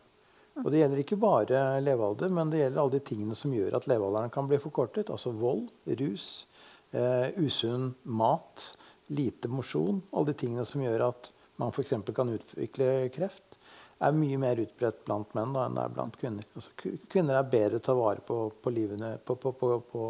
Og 0.61 0.69
det 0.69 0.83
gjelder 0.83 1.01
ikke 1.01 1.17
bare 1.17 1.61
levealder, 1.81 2.29
men 2.29 2.51
det 2.53 2.59
gjelder 2.61 2.81
alle 2.83 2.93
de 2.93 3.05
tingene 3.07 3.35
som 3.37 3.53
gjør 3.55 3.79
at 3.79 3.87
levealderen 3.89 4.33
kan 4.33 4.47
bli 4.49 4.59
forkortet. 4.61 5.09
Altså 5.09 5.33
vold, 5.33 5.65
rus, 5.99 6.45
eh, 6.93 7.33
usunn 7.41 7.95
mat, 8.05 8.67
lite 9.13 9.49
mosjon, 9.51 10.01
alle 10.11 10.31
de 10.31 10.37
tingene 10.43 10.65
som 10.67 10.83
gjør 10.83 11.07
at 11.09 11.31
man 11.61 11.73
f.eks. 11.73 11.93
kan 12.15 12.31
utvikle 12.33 13.09
kreft, 13.13 13.59
er 14.03 14.15
mye 14.17 14.37
mer 14.41 14.59
utbredt 14.59 15.03
blant 15.07 15.33
menn 15.37 15.53
da, 15.55 15.67
enn 15.67 15.77
det 15.77 15.83
er 15.83 15.95
blant 15.95 16.15
kvinner. 16.19 16.47
Altså, 16.57 16.73
kvinner 17.11 17.39
er 17.39 17.51
bedre 17.51 17.79
til 17.79 17.83
å 17.83 17.87
ta 17.87 17.97
vare 17.97 18.23
på, 18.25 18.37
på, 18.61 18.73
livene, 18.73 19.15
på, 19.23 19.37
på 19.39 20.07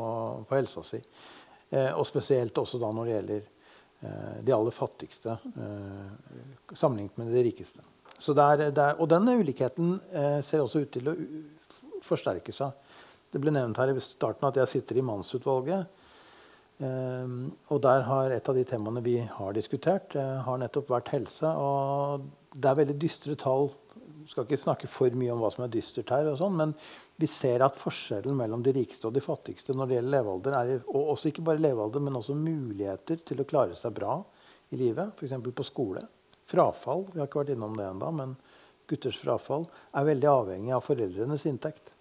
helsa 0.55 0.85
si. 0.87 1.01
Eh, 1.69 1.91
og 1.91 2.05
spesielt 2.07 2.57
også 2.57 2.79
da 2.81 2.89
når 2.95 3.09
det 3.09 3.15
gjelder 3.17 3.41
eh, 3.43 4.37
de 4.47 4.55
aller 4.55 4.73
fattigste 4.73 5.35
eh, 5.35 6.07
sammenlignet 6.73 7.19
med 7.21 7.33
de 7.35 7.45
rikeste. 7.49 7.85
Der, 8.23 8.69
der, 8.71 8.95
og 9.01 9.09
denne 9.11 9.35
ulikheten 9.41 9.97
eh, 10.13 10.39
ser 10.45 10.63
også 10.63 10.85
ut 10.85 10.93
til 10.95 11.11
å 11.11 11.15
forsterke 12.03 12.53
seg. 12.55 12.71
Det 13.33 13.41
ble 13.41 13.51
nevnt 13.53 13.79
her 13.81 13.91
i 13.91 14.03
starten 14.03 14.47
at 14.47 14.59
jeg 14.61 14.71
sitter 14.77 14.99
i 14.99 15.05
mannsutvalget. 15.05 16.02
Um, 16.81 17.53
og 17.71 17.83
der 17.85 18.01
har 18.07 18.33
et 18.33 18.47
av 18.49 18.57
de 18.57 18.63
temaene 18.67 19.03
vi 19.05 19.19
har 19.21 19.53
diskutert, 19.55 20.15
uh, 20.17 20.41
har 20.43 20.59
nettopp 20.59 20.89
vært 20.91 21.11
helse. 21.13 21.47
Og 21.47 22.25
det 22.55 22.69
er 22.69 22.79
veldig 22.81 22.97
dystre 23.01 23.37
tall. 23.39 23.69
Vi 24.23 24.31
skal 24.31 24.47
ikke 24.47 24.59
snakke 24.59 24.89
for 24.89 25.13
mye 25.19 25.33
om 25.33 25.43
hva 25.43 25.51
som 25.53 25.65
er 25.65 25.71
dystert 25.73 26.11
her, 26.15 26.31
og 26.31 26.39
sånn, 26.39 26.55
men 26.59 26.73
vi 27.19 27.27
ser 27.29 27.63
at 27.65 27.77
forskjellen 27.77 28.35
mellom 28.39 28.63
de 28.65 28.73
rikeste 28.75 29.09
og 29.09 29.15
de 29.15 29.23
fattigste 29.23 29.75
når 29.75 29.89
det 29.89 29.97
gjelder 29.97 30.15
levealder, 30.15 30.57
er, 30.57 30.73
og 30.87 31.13
også 31.13 31.29
ikke 31.29 31.45
bare 31.45 31.61
levealder, 31.61 32.03
men 32.03 32.19
også 32.19 32.35
muligheter 32.37 33.21
til 33.27 33.43
å 33.43 33.47
klare 33.47 33.77
seg 33.77 33.95
bra 33.99 34.17
i 34.73 34.79
livet, 34.79 35.13
f.eks. 35.19 35.37
på 35.43 35.67
skole. 35.67 36.03
Frafall 36.49 37.05
vi 37.11 37.21
har 37.21 37.29
ikke 37.29 37.43
vært 37.43 37.53
innom 37.55 37.75
det 37.77 37.87
enda, 37.87 38.09
men 38.15 38.35
gutters 38.89 39.19
frafall 39.21 39.67
er 39.95 40.07
veldig 40.09 40.31
avhengig 40.31 40.73
av 40.75 40.85
foreldrenes 40.87 41.45
inntekt. 41.49 41.92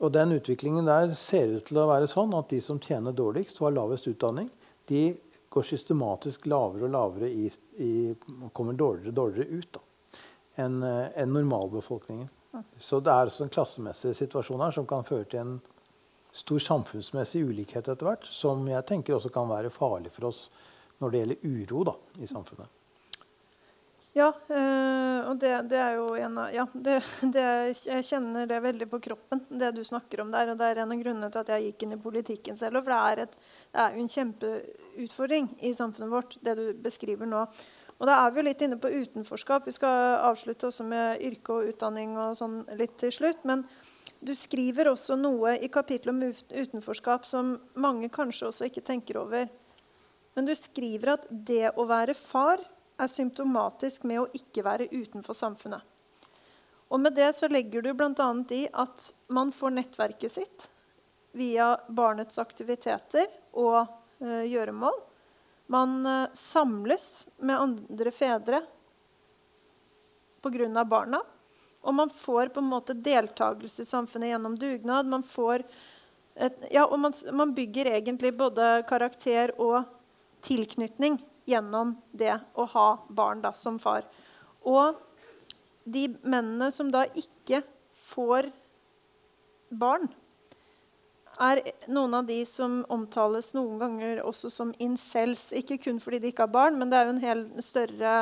Og 0.00 0.12
den 0.14 0.32
utviklingen 0.32 0.88
der 0.88 1.12
ser 1.18 1.58
ut 1.58 1.66
til 1.68 1.80
å 1.82 1.88
være 1.90 2.08
sånn 2.08 2.32
at 2.38 2.48
de 2.52 2.60
som 2.64 2.80
tjener 2.80 3.16
dårligst 3.16 3.60
og 3.60 3.68
har 3.68 3.76
lavest 3.76 4.08
utdanning, 4.08 4.48
de 4.88 5.10
går 5.52 5.66
systematisk 5.66 6.46
lavere 6.48 6.86
og 6.88 6.94
lavere 6.94 7.28
i, 7.28 7.50
i, 7.82 7.92
kommer 8.56 8.78
dårligere 8.78 9.12
og 9.12 9.18
dårligere 9.18 9.60
ut 9.60 9.80
enn 10.60 10.80
en 10.82 11.32
normalbefolkningen. 11.34 12.28
Så 12.82 12.98
det 13.04 13.12
er 13.12 13.30
også 13.30 13.46
en 13.46 13.52
klassemessig 13.52 14.14
situasjon 14.18 14.64
her 14.64 14.74
som 14.74 14.88
kan 14.88 15.06
føre 15.06 15.28
til 15.30 15.44
en 15.44 15.54
stor 16.34 16.62
samfunnsmessig 16.62 17.42
ulikhet 17.46 17.88
etter 17.88 18.06
hvert, 18.06 18.26
som 18.26 18.66
jeg 18.70 18.86
tenker 18.88 19.16
også 19.16 19.32
kan 19.34 19.50
være 19.50 19.72
farlig 19.74 20.12
for 20.14 20.30
oss 20.30 20.44
når 21.00 21.12
det 21.12 21.22
gjelder 21.22 21.46
uro 21.46 21.86
da, 21.90 21.96
i 22.20 22.28
samfunnet. 22.30 22.79
Ja, 24.10 24.32
øh, 24.50 25.28
og 25.30 25.36
det, 25.38 25.50
det, 25.70 25.78
er 25.78 25.92
jo 25.94 26.08
en 26.18 26.38
av 26.42 26.54
ja, 26.54 26.64
det, 26.74 26.96
det, 27.34 27.44
Jeg 27.86 28.06
kjenner 28.08 28.48
det 28.50 28.58
veldig 28.64 28.88
på 28.90 28.98
kroppen, 29.04 29.44
det 29.48 29.70
du 29.76 29.84
snakker 29.86 30.24
om 30.24 30.32
der. 30.34 30.50
Og 30.50 30.58
det 30.58 30.66
er 30.66 30.80
en 30.82 30.94
av 30.94 31.02
grunnene 31.02 31.30
til 31.30 31.44
at 31.44 31.52
jeg 31.54 31.68
gikk 31.68 31.84
inn 31.86 31.94
i 31.94 32.00
politikken 32.02 32.58
selv. 32.58 32.82
For 32.82 32.90
det 32.90 32.98
er, 33.10 33.22
et, 33.28 33.36
det 33.70 33.84
er 33.84 33.94
jo 33.94 34.02
en 34.02 34.10
kjempeutfordring 34.16 35.52
i 35.62 35.70
samfunnet 35.78 36.10
vårt, 36.10 36.34
det 36.42 36.56
du 36.58 36.64
beskriver 36.82 37.30
nå. 37.30 37.44
Og 38.00 38.08
da 38.08 38.16
er 38.16 38.32
vi 38.32 38.40
jo 38.40 38.46
litt 38.48 38.64
inne 38.64 38.80
på 38.80 38.90
utenforskap. 38.90 39.68
Vi 39.68 39.76
skal 39.76 40.18
avslutte 40.24 40.66
også 40.70 40.88
med 40.88 41.22
yrke 41.22 41.54
og 41.54 41.70
utdanning 41.70 42.16
og 42.18 42.34
sånn 42.38 42.62
litt 42.80 42.96
til 42.98 43.12
slutt. 43.14 43.44
Men 43.46 43.62
du 44.24 44.34
skriver 44.34 44.90
også 44.90 45.20
noe 45.20 45.54
i 45.60 45.70
kapittelet 45.70 46.16
om 46.16 46.64
utenforskap 46.64 47.28
som 47.28 47.54
mange 47.78 48.10
kanskje 48.10 48.48
også 48.50 48.66
ikke 48.72 48.84
tenker 48.88 49.20
over. 49.22 49.46
Men 50.34 50.48
du 50.48 50.54
skriver 50.56 51.14
at 51.14 51.30
det 51.30 51.76
å 51.76 51.86
være 51.86 52.16
far 52.18 52.64
er 53.00 53.10
symptomatisk 53.10 54.04
med 54.08 54.22
å 54.22 54.28
ikke 54.36 54.64
være 54.66 54.90
utenfor 54.92 55.36
samfunnet. 55.36 55.82
Og 56.90 57.00
med 57.00 57.14
det 57.14 57.30
så 57.38 57.48
legger 57.50 57.84
du 57.86 57.92
bl.a. 57.94 58.28
i 58.50 58.64
at 58.72 59.10
man 59.30 59.52
får 59.54 59.76
nettverket 59.76 60.34
sitt 60.34 60.66
via 61.38 61.76
barnets 61.88 62.40
aktiviteter 62.42 63.28
og 63.54 63.84
eh, 64.18 64.48
gjøremål. 64.50 64.96
Man 65.70 66.00
eh, 66.06 66.26
samles 66.34 67.28
med 67.38 67.60
andre 67.62 68.10
fedre 68.10 68.64
pga. 70.42 70.84
barna. 70.84 71.22
Og 71.80 71.94
man 71.94 72.10
får 72.10 72.50
på 72.52 72.60
en 72.60 72.72
måte 72.72 72.94
deltakelse 72.94 73.82
i 73.82 73.88
samfunnet 73.88 74.34
gjennom 74.34 74.58
dugnad. 74.58 75.06
Man, 75.06 75.22
et, 76.34 76.58
ja, 76.74 76.84
og 76.84 76.98
man, 76.98 77.14
man 77.32 77.54
bygger 77.54 77.94
egentlig 77.94 78.34
både 78.36 78.82
karakter 78.88 79.54
og 79.56 79.84
tilknytning 80.44 81.20
gjennom 81.50 81.94
det 82.16 82.36
å 82.54 82.66
ha 82.74 82.88
barn 83.08 83.42
da, 83.44 83.52
som 83.56 83.78
far. 83.82 84.06
Og 84.66 84.98
de 85.84 86.08
mennene 86.22 86.70
som 86.74 86.90
da 86.92 87.06
ikke 87.18 87.62
får 88.10 88.50
barn, 89.70 90.08
er 91.40 91.62
noen 91.88 92.14
av 92.18 92.26
de 92.28 92.42
som 92.46 92.80
omtales 92.92 93.54
noen 93.56 93.78
ganger 93.80 94.20
også 94.26 94.50
som 94.52 94.72
incels. 94.82 95.50
Ikke 95.56 95.78
kun 95.80 96.00
fordi 96.02 96.20
de 96.20 96.32
ikke 96.32 96.44
har 96.44 96.52
barn, 96.52 96.76
men 96.78 96.90
det 96.90 96.98
er 96.98 97.06
jo 97.06 97.14
en 97.16 97.24
hel 97.24 97.44
større 97.64 98.14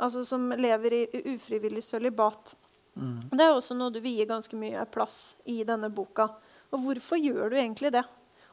altså 0.00 0.22
Som 0.24 0.48
lever 0.56 0.94
i 0.96 1.00
ufrivillig 1.34 1.82
sølibat. 1.84 2.54
Mm. 2.96 3.28
Det 3.36 3.44
er 3.44 3.52
også 3.52 3.74
noe 3.76 3.92
du 3.92 3.98
vier 4.00 4.24
ganske 4.24 4.56
mye 4.56 4.86
plass 4.88 5.36
i 5.44 5.58
denne 5.68 5.90
boka. 5.92 6.24
Og 6.72 6.80
hvorfor 6.86 7.20
gjør 7.20 7.52
du 7.52 7.58
egentlig 7.60 7.90
det? 7.92 8.06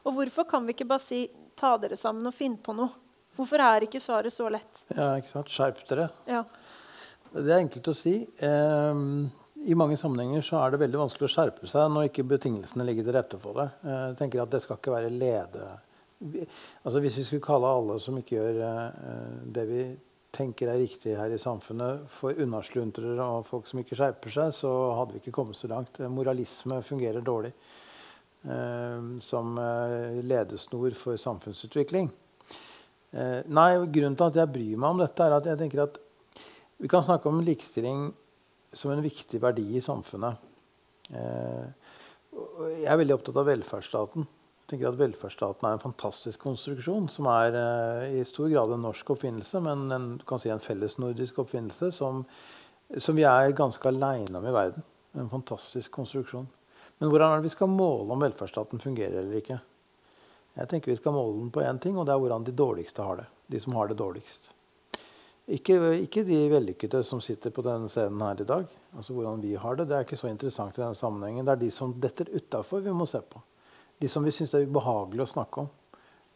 Og 0.04 0.12
hvorfor 0.12 0.44
kan 0.50 0.66
vi 0.66 0.74
ikke 0.76 0.90
bare 0.90 1.00
si 1.00 1.22
ta 1.56 1.70
dere 1.80 1.96
sammen 1.96 2.28
og 2.28 2.36
finne 2.36 2.60
på 2.60 2.74
noe? 2.76 2.92
Hvorfor 3.38 3.62
er 3.62 3.86
ikke 3.86 4.02
svaret 4.02 4.34
så 4.34 4.48
lett? 4.50 4.84
Ja, 4.90 5.12
ikke 5.20 5.30
sant? 5.30 5.52
Skjerp 5.54 5.84
dere. 5.86 6.08
Ja. 6.26 6.42
Det 7.30 7.52
er 7.52 7.60
enkelt 7.60 7.90
å 7.92 7.94
si. 7.94 8.16
Eh, 8.26 9.02
I 9.68 9.76
mange 9.78 9.98
sammenhenger 10.00 10.42
så 10.42 10.58
er 10.62 10.74
det 10.74 10.82
veldig 10.82 11.02
vanskelig 11.04 11.28
å 11.28 11.34
skjerpe 11.36 11.70
seg 11.70 11.92
når 11.94 12.08
ikke 12.08 12.26
betingelsene 12.34 12.86
ligger 12.88 13.06
til 13.06 13.16
rette 13.18 13.40
for 13.42 13.60
det. 13.60 13.68
Eh, 13.84 14.02
jeg 14.10 14.18
tenker 14.22 14.42
at 14.42 14.50
Det 14.54 14.64
skal 14.64 14.80
ikke 14.80 14.96
være 14.96 15.14
lede... 15.14 15.68
Altså 16.18 16.98
Hvis 16.98 17.20
vi 17.20 17.24
skulle 17.28 17.46
kalle 17.46 17.68
alle 17.70 18.00
som 18.02 18.16
ikke 18.18 18.40
gjør 18.40 18.56
eh, 18.66 19.26
det 19.54 19.66
vi 19.68 19.82
tenker 20.34 20.70
er 20.72 20.80
riktig 20.82 21.14
her 21.16 21.30
i 21.30 21.40
samfunnet, 21.40 22.08
for 22.10 22.36
unnasluntrere 22.42 23.22
og 23.22 23.46
folk 23.46 23.68
som 23.70 23.80
ikke 23.80 23.96
skjerper 23.98 24.34
seg, 24.34 24.54
så 24.56 24.72
hadde 24.98 25.14
vi 25.14 25.22
ikke 25.22 25.36
kommet 25.38 25.58
så 25.58 25.70
langt. 25.70 26.00
Moralisme 26.10 26.80
fungerer 26.82 27.22
dårlig 27.24 27.52
eh, 27.54 29.06
som 29.24 29.54
eh, 29.62 30.18
ledesnor 30.26 30.96
for 30.98 31.20
samfunnsutvikling. 31.22 32.10
Eh, 33.12 33.40
nei, 33.48 33.70
Grunnen 33.88 34.16
til 34.18 34.28
at 34.28 34.38
jeg 34.42 34.52
bryr 34.52 34.80
meg 34.80 34.90
om 34.90 35.02
dette, 35.02 35.24
er 35.24 35.36
at 35.38 35.46
jeg 35.48 35.60
tenker 35.60 35.84
at 35.86 36.00
vi 36.78 36.90
kan 36.90 37.04
snakke 37.04 37.30
om 37.30 37.40
likestilling 37.42 38.10
som 38.76 38.92
en 38.92 39.02
viktig 39.02 39.40
verdi 39.42 39.64
i 39.78 39.84
samfunnet. 39.84 40.42
Eh, 41.08 41.94
jeg 42.82 42.90
er 42.92 43.00
veldig 43.00 43.16
opptatt 43.16 43.40
av 43.40 43.48
velferdsstaten. 43.48 44.26
Jeg 44.68 44.74
tenker 44.74 44.90
at 44.90 44.98
Velferdsstaten 45.00 45.64
er 45.64 45.78
en 45.78 45.80
fantastisk 45.80 46.42
konstruksjon 46.44 47.06
som 47.08 47.26
er 47.32 47.56
eh, 47.56 48.18
i 48.18 48.24
stor 48.28 48.50
grad 48.52 48.74
en 48.74 48.84
norsk 48.84 49.14
oppfinnelse, 49.14 49.62
men 49.64 49.86
en, 49.94 50.08
du 50.20 50.26
kan 50.28 50.42
si 50.42 50.52
en 50.52 50.60
fellesnordisk 50.60 51.40
oppfinnelse 51.40 51.88
som, 51.96 52.20
som 53.00 53.16
vi 53.16 53.24
er 53.24 53.56
ganske 53.56 53.88
aleine 53.88 54.36
om 54.36 54.44
i 54.44 54.52
verden. 54.52 54.84
En 55.16 55.32
fantastisk 55.32 55.96
konstruksjon. 55.96 56.44
Men 57.00 57.08
hvordan 57.08 57.32
er 57.32 57.40
det 57.40 57.48
vi 57.48 57.54
skal 57.56 57.72
måle 57.72 58.12
om 58.12 58.20
velferdsstaten 58.20 58.82
fungerer 58.82 59.22
eller 59.22 59.40
ikke? 59.40 59.56
Jeg 60.58 60.70
tenker 60.70 60.90
vi 60.90 60.98
skal 60.98 61.14
måle 61.14 61.36
den 61.38 61.50
på 61.54 61.62
én 61.62 61.78
ting, 61.78 61.98
og 61.98 62.06
det 62.06 62.14
er 62.14 62.22
hvordan 62.22 62.46
de 62.46 62.54
dårligste 62.56 63.04
har 63.06 63.20
det. 63.20 63.26
De 63.46 63.60
som 63.62 63.76
har 63.78 63.88
det 63.88 63.98
dårligst. 64.00 64.50
Ikke, 65.48 65.78
ikke 66.02 66.26
de 66.28 66.38
vellykkede 66.52 67.00
som 67.06 67.22
sitter 67.24 67.52
på 67.54 67.62
denne 67.64 67.88
scenen 67.88 68.20
her 68.20 68.42
i 68.42 68.46
dag. 68.48 68.64
Altså 68.98 69.14
hvordan 69.16 69.40
vi 69.40 69.54
har 69.56 69.78
det. 69.78 69.86
Det 69.88 69.96
er 69.96 70.04
ikke 70.04 70.18
så 70.20 70.28
interessant 70.28 70.76
i 70.76 70.82
denne 70.82 70.98
sammenhengen. 70.98 71.46
Det 71.46 71.54
er 71.54 71.62
de 71.62 71.70
som 71.72 71.94
detter 72.02 72.28
utafor 72.34 72.82
vi 72.84 72.92
må 72.92 73.06
se 73.08 73.22
på. 73.22 73.40
De 73.98 74.10
som 74.10 74.26
vi 74.26 74.34
syns 74.34 74.52
er 74.54 74.66
ubehagelig 74.66 75.24
å 75.24 75.30
snakke 75.30 75.62
om. 75.64 75.70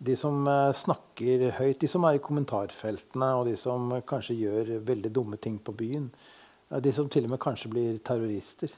De 0.03 0.16
som 0.18 0.47
eh, 0.51 0.70
snakker 0.75 1.45
høyt, 1.59 1.83
de 1.83 1.91
som 1.91 2.07
er 2.09 2.16
i 2.16 2.23
kommentarfeltene, 2.23 3.29
og 3.39 3.51
de 3.51 3.59
som 3.59 3.91
eh, 3.93 4.07
kanskje 4.07 4.39
gjør 4.39 4.73
veldig 4.87 5.12
dumme 5.14 5.39
ting 5.39 5.61
på 5.62 5.75
byen. 5.77 6.09
De 6.83 6.95
som 6.95 7.11
til 7.12 7.29
og 7.29 7.35
med 7.35 7.43
kanskje 7.43 7.70
blir 7.75 8.01
terrorister. 8.07 8.73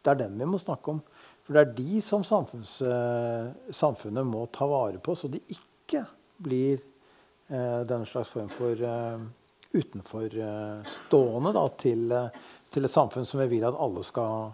Det 0.00 0.14
er 0.14 0.22
dem 0.22 0.38
vi 0.40 0.48
må 0.48 0.58
snakke 0.62 0.96
om. 0.96 1.02
For 1.48 1.56
det 1.56 1.60
er 1.62 1.76
de 1.78 2.00
som 2.04 2.20
eh, 2.20 3.72
samfunnet 3.72 4.26
må 4.28 4.42
ta 4.52 4.66
vare 4.68 4.98
på, 5.00 5.14
så 5.16 5.30
de 5.32 5.40
ikke 5.48 6.02
blir 6.44 6.74
eh, 7.48 7.80
den 7.88 8.04
slags 8.04 8.34
form 8.36 8.50
for 8.52 8.76
eh, 8.76 9.22
utenforstående 9.72 11.52
da, 11.56 11.62
til, 11.80 12.12
til, 12.68 12.84
et 12.84 12.92
samfunn 12.92 13.24
som 13.24 13.40
vi 13.40 13.46
vil 13.54 13.64
at 13.64 13.80
alle 13.80 14.04
skal 14.04 14.50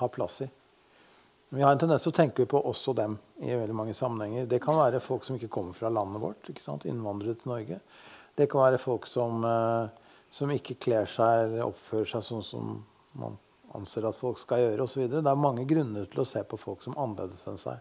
ha 0.00 0.08
plass 0.10 0.40
i. 0.42 0.48
Vi 1.54 1.62
har 1.62 1.76
en 1.76 1.78
tendens 1.78 2.02
til 2.02 2.10
å 2.10 2.16
tenke 2.16 2.48
på 2.50 2.58
også 2.58 2.96
dem 2.98 3.14
i 3.38 3.54
veldig 3.54 3.78
mange 3.78 3.94
sammenhenger. 3.94 4.50
Det 4.50 4.58
kan 4.66 4.80
være 4.80 5.02
folk 5.04 5.22
som 5.22 5.38
ikke 5.38 5.52
kommer 5.60 5.78
fra 5.78 5.94
landet 5.94 6.26
vårt, 6.26 6.50
innvandrere 6.90 7.38
til 7.38 7.54
Norge. 7.54 7.78
Det 8.34 8.50
kan 8.50 8.64
være 8.66 8.82
folk 8.82 9.06
som, 9.06 9.46
eh, 9.46 10.18
som 10.34 10.50
ikke 10.50 10.80
kler 10.82 11.06
seg 11.06 11.46
eller 11.46 11.70
oppfører 11.70 12.16
seg 12.16 12.26
sånn 12.32 12.46
som 12.50 12.78
man 13.14 13.38
anser 13.78 14.08
at 14.08 14.18
folk 14.18 14.40
skal 14.40 14.62
gjøre 14.62 14.84
osv. 14.84 15.06
Det 15.10 15.22
er 15.22 15.40
mange 15.40 15.64
grunner 15.68 16.06
til 16.10 16.22
å 16.22 16.28
se 16.28 16.42
på 16.44 16.58
folk 16.60 16.84
som 16.84 16.96
annerledes 16.98 17.42
enn 17.50 17.60
seg. 17.60 17.80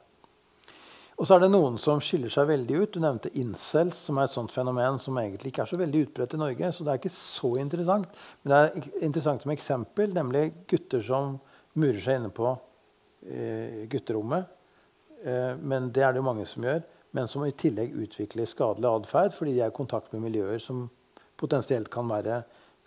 Og 1.22 1.28
så 1.28 1.36
er 1.36 1.44
det 1.44 1.52
noen 1.54 1.76
som 1.78 2.00
skiller 2.02 2.32
seg 2.34 2.48
veldig 2.50 2.78
ut. 2.80 2.96
Du 2.96 3.04
nevnte 3.04 3.30
incels, 3.38 4.00
som 4.08 4.18
er 4.18 4.26
et 4.26 4.34
sånt 4.34 4.54
fenomen 4.54 4.98
som 5.02 5.20
egentlig 5.22 5.52
ikke 5.52 5.66
er 5.68 5.70
så 5.70 5.78
veldig 5.78 6.00
utbredt 6.08 6.34
i 6.34 6.40
Norge. 6.42 6.72
Så 6.74 6.86
det 6.86 6.94
er 6.94 7.02
ikke 7.02 7.14
så 7.14 7.52
interessant. 7.62 8.16
Men 8.42 8.54
det 8.54 8.62
er 8.62 8.88
interessant 9.06 9.46
som 9.46 9.54
eksempel, 9.54 10.16
nemlig 10.16 10.48
gutter 10.72 11.04
som 11.06 11.36
murer 11.78 12.02
seg 12.02 12.18
inne 12.18 12.32
på 12.34 12.48
eh, 13.28 13.84
gutterommet. 13.92 14.50
Eh, 15.22 15.54
men 15.62 15.92
det 15.94 16.08
er 16.08 16.16
det 16.16 16.24
jo 16.24 16.30
mange 16.32 16.48
som 16.50 16.66
gjør. 16.66 16.82
Men 17.14 17.30
som 17.30 17.46
i 17.46 17.54
tillegg 17.54 17.94
utvikler 18.02 18.50
skadelig 18.50 18.90
atferd 18.90 19.36
fordi 19.36 19.54
de 19.58 19.66
er 19.66 19.70
i 19.70 19.78
kontakt 19.78 20.16
med 20.16 20.26
miljøer 20.26 20.64
som 20.64 20.88
potensielt 21.38 21.92
kan 21.92 22.10
være 22.10 22.42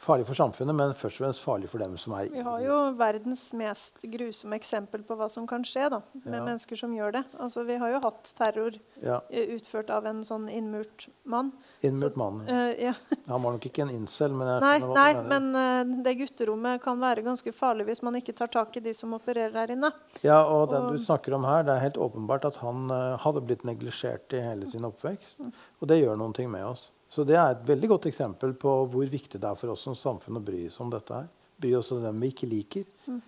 farlig 0.05 0.27
for 0.29 0.39
samfunnet, 0.39 0.77
men 0.77 0.93
først 0.97 1.19
og 1.19 1.25
fremst 1.25 1.43
farlig 1.45 1.69
for 1.73 1.83
dem 1.83 1.97
som 2.01 2.15
er 2.19 2.29
Vi 2.33 2.45
har 2.45 2.63
jo 2.65 2.77
verdens 2.99 3.43
mest 3.57 4.05
grusomme 4.13 4.59
eksempel 4.61 5.05
på 5.07 5.17
hva 5.19 5.29
som 5.33 5.47
kan 5.51 5.65
skje 5.67 5.89
da, 5.93 6.01
med 6.23 6.39
ja. 6.39 6.43
mennesker 6.45 6.79
som 6.79 6.95
gjør 6.95 7.17
det. 7.19 7.23
Altså, 7.41 7.65
vi 7.69 7.79
har 7.81 7.95
jo 7.95 8.01
hatt 8.05 8.33
terror 8.39 8.79
ja. 9.03 9.21
Eh, 9.31 9.55
utført 9.57 9.93
av 9.95 10.09
en 10.11 10.23
sånn 10.27 10.49
innmurt 10.53 11.09
mann. 11.31 11.53
Innmurt 11.85 12.19
mann. 12.21 12.43
Uh, 12.49 12.73
ja. 12.81 12.95
Han 13.33 13.45
var 13.45 13.57
nok 13.57 13.69
ikke 13.71 13.85
en 13.87 13.95
incel, 13.95 14.35
men 14.37 14.53
Nei, 14.65 14.77
nei 14.85 15.11
men 15.25 15.51
uh, 15.57 16.03
det 16.05 16.17
gutterommet 16.21 16.83
kan 16.85 17.01
være 17.01 17.25
ganske 17.27 17.55
farlig 17.55 17.89
hvis 17.91 18.05
man 18.07 18.19
ikke 18.21 18.37
tar 18.37 18.53
tak 18.53 18.77
i 18.79 18.85
de 18.85 18.95
som 18.97 19.15
opererer 19.17 19.55
der 19.55 19.75
inne. 19.77 19.93
Ja, 20.25 20.43
og 20.45 20.71
den 20.73 20.91
og, 20.91 20.99
du 20.99 21.05
snakker 21.05 21.37
om 21.37 21.47
her, 21.49 21.65
det 21.67 21.77
er 21.77 21.87
helt 21.89 22.01
åpenbart 22.01 22.47
at 22.51 22.61
han 22.65 22.91
uh, 22.93 23.15
hadde 23.25 23.45
blitt 23.47 23.65
neglisjert 23.69 24.37
i 24.37 24.45
hele 24.45 24.69
sin 24.71 24.87
oppvekst. 24.87 25.39
Mm. 25.41 25.55
Og 25.81 25.91
det 25.91 26.01
gjør 26.03 26.21
noen 26.21 26.37
ting 26.37 26.51
med 26.53 26.67
oss. 26.69 26.91
Så 27.15 27.23
det 27.23 27.37
er 27.39 27.53
et 27.53 27.67
veldig 27.69 27.93
godt 27.93 28.09
eksempel 28.11 28.57
på 28.59 28.71
hvor 28.91 29.11
viktig 29.11 29.39
det 29.39 29.47
er 29.47 29.59
for 29.59 29.71
oss 29.71 29.85
som 29.87 29.95
samfunn 29.95 30.41
å 30.41 30.43
bry 30.43 30.65
oss 30.67 30.81
om 30.83 30.91
dette 30.91 31.15
her. 31.15 31.29
Bry 31.63 31.71
oss 31.79 31.93
om 31.95 32.03
dem 32.03 32.19
vi 32.19 32.33
ikke 32.33 32.49
liker. 32.51 32.89
Mm. 33.07 33.21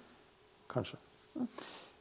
Kanskje. 0.72 0.99
Mm. 1.37 1.51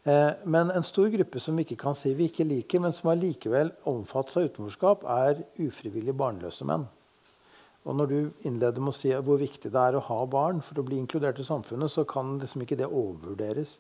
Eh, 0.06 0.32
men 0.50 0.72
en 0.74 0.86
stor 0.86 1.12
gruppe 1.14 1.42
som 1.42 1.58
vi 1.58 1.66
ikke 1.68 1.78
kan 1.84 1.98
si 1.98 2.14
vi 2.18 2.32
ikke 2.32 2.48
liker, 2.48 2.82
men 2.82 2.94
som 2.94 3.12
allikevel 3.14 3.70
omfattes 3.92 4.40
av 4.40 4.50
utenforskap, 4.50 5.06
er 5.06 5.44
ufrivillig 5.62 6.18
barnløse 6.18 6.66
menn. 6.66 6.88
Og 7.86 7.98
når 8.00 8.10
du 8.10 8.18
innleder 8.50 8.82
med 8.82 8.96
å 8.96 8.98
si 8.98 9.14
hvor 9.14 9.38
viktig 9.42 9.70
det 9.70 9.82
er 9.82 9.98
å 9.98 10.04
ha 10.08 10.20
barn 10.26 10.64
for 10.66 10.82
å 10.82 10.86
bli 10.86 10.98
inkludert 10.98 11.38
i 11.42 11.46
samfunnet, 11.46 11.94
så 11.94 12.06
kan 12.10 12.40
liksom 12.42 12.66
ikke 12.66 12.80
det 12.82 12.90
overvurderes. 12.90 13.78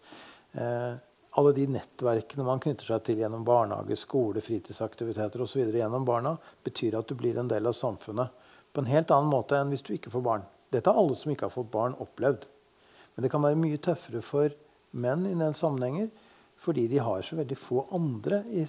Eh, 0.53 0.93
alle 1.35 1.51
de 1.51 1.65
nettverkene 1.67 2.45
man 2.47 2.61
knytter 2.63 2.87
seg 2.87 3.01
til 3.03 3.19
gjennom 3.19 3.43
barnehage, 3.47 3.97
skole, 3.99 4.39
fritidsaktiviteter 4.43 5.41
osv. 5.43 5.65
gjennom 5.75 6.05
barna, 6.07 6.35
betyr 6.63 6.95
at 6.99 7.09
du 7.09 7.15
blir 7.19 7.35
en 7.39 7.49
del 7.51 7.67
av 7.67 7.75
samfunnet 7.75 8.51
på 8.71 8.83
en 8.83 8.91
helt 8.91 9.11
annen 9.11 9.31
måte 9.31 9.57
enn 9.59 9.73
hvis 9.73 9.83
du 9.83 9.93
ikke 9.95 10.13
får 10.13 10.23
barn. 10.23 10.45
Dette 10.71 10.91
har 10.91 10.99
alle 10.99 11.17
som 11.19 11.33
ikke 11.33 11.49
har 11.49 11.53
fått 11.53 11.73
barn, 11.73 11.97
opplevd. 11.99 12.47
Men 13.15 13.25
det 13.25 13.31
kan 13.33 13.43
være 13.43 13.59
mye 13.59 13.81
tøffere 13.83 14.23
for 14.23 14.55
menn 14.95 15.27
i 15.27 15.35
den 15.35 15.55
sammenhenger 15.55 16.09
fordi 16.59 16.85
de 16.87 17.01
har 17.03 17.23
så 17.27 17.35
veldig 17.35 17.59
få 17.59 17.81
andre 17.95 18.39
i, 18.47 18.63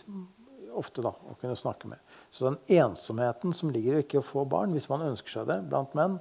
ofte 0.75 1.05
da, 1.07 1.13
å 1.15 1.37
kunne 1.39 1.55
snakke 1.59 1.87
med. 1.87 2.03
Så 2.35 2.49
den 2.49 2.59
ensomheten 2.83 3.55
som 3.55 3.71
ligger 3.71 3.95
i 3.95 4.03
ikke 4.03 4.19
å 4.19 4.27
få 4.27 4.43
barn, 4.51 4.75
hvis 4.75 4.89
man 4.91 5.07
ønsker 5.07 5.39
seg 5.39 5.47
det 5.53 5.61
blant 5.71 5.95
menn, 5.95 6.19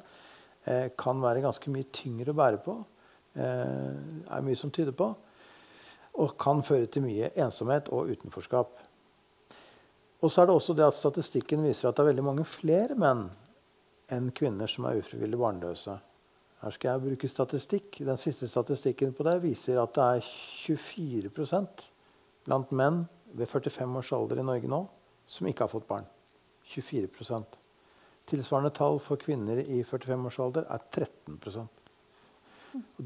eh, 0.70 0.92
kan 0.94 1.18
være 1.26 1.42
ganske 1.42 1.74
mye 1.74 1.90
tyngre 1.90 2.36
å 2.36 2.38
bære 2.38 2.62
på. 2.62 2.78
Eh, 3.34 4.30
er 4.30 4.46
mye 4.46 4.62
som 4.62 4.70
tyder 4.70 4.94
på 4.94 5.10
og 6.16 6.36
kan 6.40 6.64
føre 6.64 6.88
til 6.92 7.04
mye 7.06 7.32
ensomhet 7.36 7.90
og 7.94 8.12
utenforskap. 8.14 8.82
Og 10.24 10.32
så 10.32 10.42
er 10.42 10.50
det 10.50 10.56
også 10.56 10.74
det 10.74 10.86
at 10.88 10.98
Statistikken 10.98 11.66
viser 11.66 11.90
at 11.90 11.98
det 11.98 12.06
er 12.06 12.12
veldig 12.14 12.26
mange 12.26 12.46
flere 12.48 12.96
menn 12.98 13.28
enn 14.14 14.32
kvinner 14.38 14.70
som 14.70 14.88
er 14.88 15.02
ufrivillig 15.02 15.38
barnløse. 15.42 15.98
Her 16.62 16.74
skal 16.74 16.96
jeg 16.96 17.04
bruke 17.04 17.30
statistikk. 17.30 18.00
Den 18.08 18.18
siste 18.18 18.48
statistikken 18.50 19.14
på 19.14 19.26
det 19.28 19.36
viser 19.44 19.82
at 19.82 19.94
det 19.98 20.06
er 20.16 20.30
24% 20.66 21.86
blant 22.46 22.72
menn 22.72 23.04
ved 23.36 23.50
45 23.52 24.00
års 24.00 24.14
alder 24.16 24.42
i 24.42 24.48
Norge 24.48 24.72
nå 24.72 24.82
som 25.28 25.50
ikke 25.50 25.66
har 25.66 25.74
fått 25.74 25.88
barn. 25.90 26.06
24% 26.66 27.62
Tilsvarende 28.26 28.72
tall 28.74 28.98
for 28.98 29.22
kvinner 29.22 29.60
i 29.62 29.84
45 29.86 30.26
års 30.26 30.40
alder 30.42 30.66
er 30.74 30.82
13 30.90 31.36
og 31.38 31.85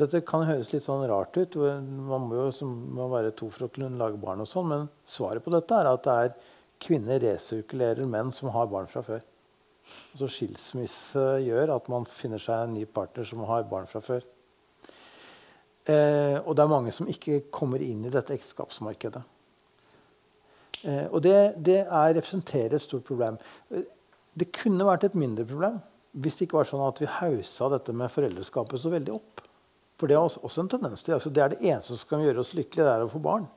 dette 0.01 0.21
kan 0.27 0.45
høres 0.47 0.71
litt 0.73 0.85
sånn 0.85 1.05
rart 1.09 1.37
ut. 1.37 1.57
Man 1.57 2.27
må 2.29 2.37
jo 2.37 2.69
må 2.69 3.09
være 3.11 3.33
to 3.37 3.49
for 3.53 3.67
å 3.67 3.73
kunne 3.73 3.97
lage 3.99 4.19
barn. 4.21 4.41
og 4.41 4.47
sånn, 4.47 4.67
Men 4.67 4.89
svaret 5.05 5.43
på 5.43 5.53
dette 5.53 5.75
er 5.75 5.89
at 5.89 6.03
det 6.03 6.15
er 6.23 6.35
kvinner 6.79 7.19
resirkulerer 7.19 8.07
menn 8.07 8.31
som 8.31 8.49
har 8.49 8.67
barn 8.67 8.87
fra 8.87 9.01
før. 9.03 9.21
Så 9.81 10.27
Skilsmisse 10.27 11.39
gjør 11.45 11.75
at 11.75 11.89
man 11.89 12.05
finner 12.05 12.41
seg 12.41 12.65
en 12.65 12.73
ny 12.73 12.85
partner 12.85 13.23
som 13.27 13.43
har 13.47 13.63
barn 13.63 13.87
fra 13.87 14.01
før. 14.03 14.23
Eh, 15.89 16.37
og 16.43 16.55
det 16.55 16.63
er 16.63 16.71
mange 16.71 16.91
som 16.93 17.09
ikke 17.09 17.45
kommer 17.51 17.81
inn 17.81 18.03
i 18.05 18.13
dette 18.13 18.35
ekteskapsmarkedet. 18.35 19.21
Eh, 20.83 21.05
og 21.07 21.23
det, 21.25 21.35
det 21.57 21.81
er, 21.81 22.13
representerer 22.15 22.77
et 22.77 22.85
stort 22.85 23.07
problem. 23.07 23.39
Eh, 23.73 23.87
det 24.39 24.51
kunne 24.55 24.87
vært 24.87 25.07
et 25.09 25.17
mindre 25.17 25.47
problem 25.47 25.79
hvis 26.19 26.39
det 26.39 26.47
ikke 26.47 26.57
var 26.57 26.67
sånn 26.67 26.81
at 26.81 26.99
vi 27.01 27.07
haussa 27.19 27.67
dette 27.69 27.93
med 27.93 28.09
foreldreskapet 28.09 28.81
så 28.81 28.91
veldig 28.91 29.13
opp. 29.13 29.43
For 29.99 30.07
det 30.07 30.15
er 30.15 30.23
også 30.23 30.63
en 30.63 30.71
tendens 30.71 31.03
til, 31.03 31.17
altså 31.17 31.31
det 31.33 31.43
er 31.43 31.53
det 31.53 31.63
eneste 31.63 31.97
som 31.99 32.13
kan 32.13 32.21
gjøre 32.23 32.43
oss 32.43 32.53
lykkelige, 32.55 32.85
det 32.87 32.91
er 32.93 33.03
å 33.03 33.11
få 33.11 33.19
barn. 33.23 33.49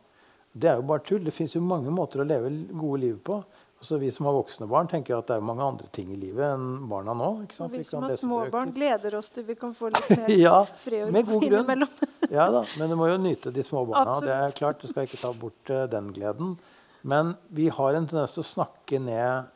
Det 0.52 0.68
er 0.68 0.80
jo 0.80 0.86
bare 0.88 1.04
tull. 1.06 1.22
Det 1.24 1.32
fins 1.32 1.54
mange 1.62 1.92
måter 1.94 2.20
å 2.20 2.26
leve 2.28 2.50
gode 2.74 2.98
liv 3.00 3.20
på. 3.24 3.38
Altså 3.82 3.96
Vi 3.98 4.10
som 4.14 4.28
har 4.28 4.34
voksne 4.36 4.68
barn, 4.70 4.86
tenker 4.86 5.16
at 5.16 5.26
det 5.26 5.36
er 5.40 5.46
mange 5.46 5.64
andre 5.64 5.88
ting 5.94 6.12
i 6.14 6.18
livet 6.18 6.44
enn 6.52 6.84
barna 6.90 7.16
nå. 7.18 7.30
Og 7.64 7.72
vi 7.72 7.80
som 7.86 8.04
har 8.06 8.14
små 8.20 8.44
barn, 8.52 8.70
gleder 8.76 9.16
oss 9.18 9.32
til 9.34 9.46
vi 9.48 9.56
kan 9.58 9.72
få 9.74 9.90
litt 9.90 10.12
mer 10.20 10.30
ja, 10.30 10.60
fred 10.78 11.08
og 11.08 11.32
ro 11.32 11.40
innimellom. 11.42 11.96
ja 12.36 12.46
da, 12.54 12.60
Men 12.78 12.92
du 12.92 12.98
må 13.00 13.08
jo 13.10 13.16
nyte 13.22 13.50
de 13.54 13.64
små 13.66 13.82
barna. 13.88 14.12
Absolutt. 14.12 14.28
Det 14.28 14.36
er 14.36 14.54
klart, 14.60 14.84
Du 14.84 14.92
skal 14.92 15.08
ikke 15.08 15.22
ta 15.24 15.32
bort 15.40 15.74
uh, 15.74 15.82
den 15.90 16.12
gleden. 16.14 16.54
Men 17.02 17.34
vi 17.50 17.66
har 17.74 17.98
en 17.98 18.06
tendens 18.06 18.36
til 18.36 18.44
å 18.44 18.50
snakke 18.52 19.02
ned 19.02 19.50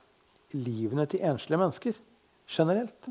livene 0.56 1.06
til 1.10 1.22
enslige 1.26 1.62
mennesker 1.62 2.02
generelt. 2.50 3.10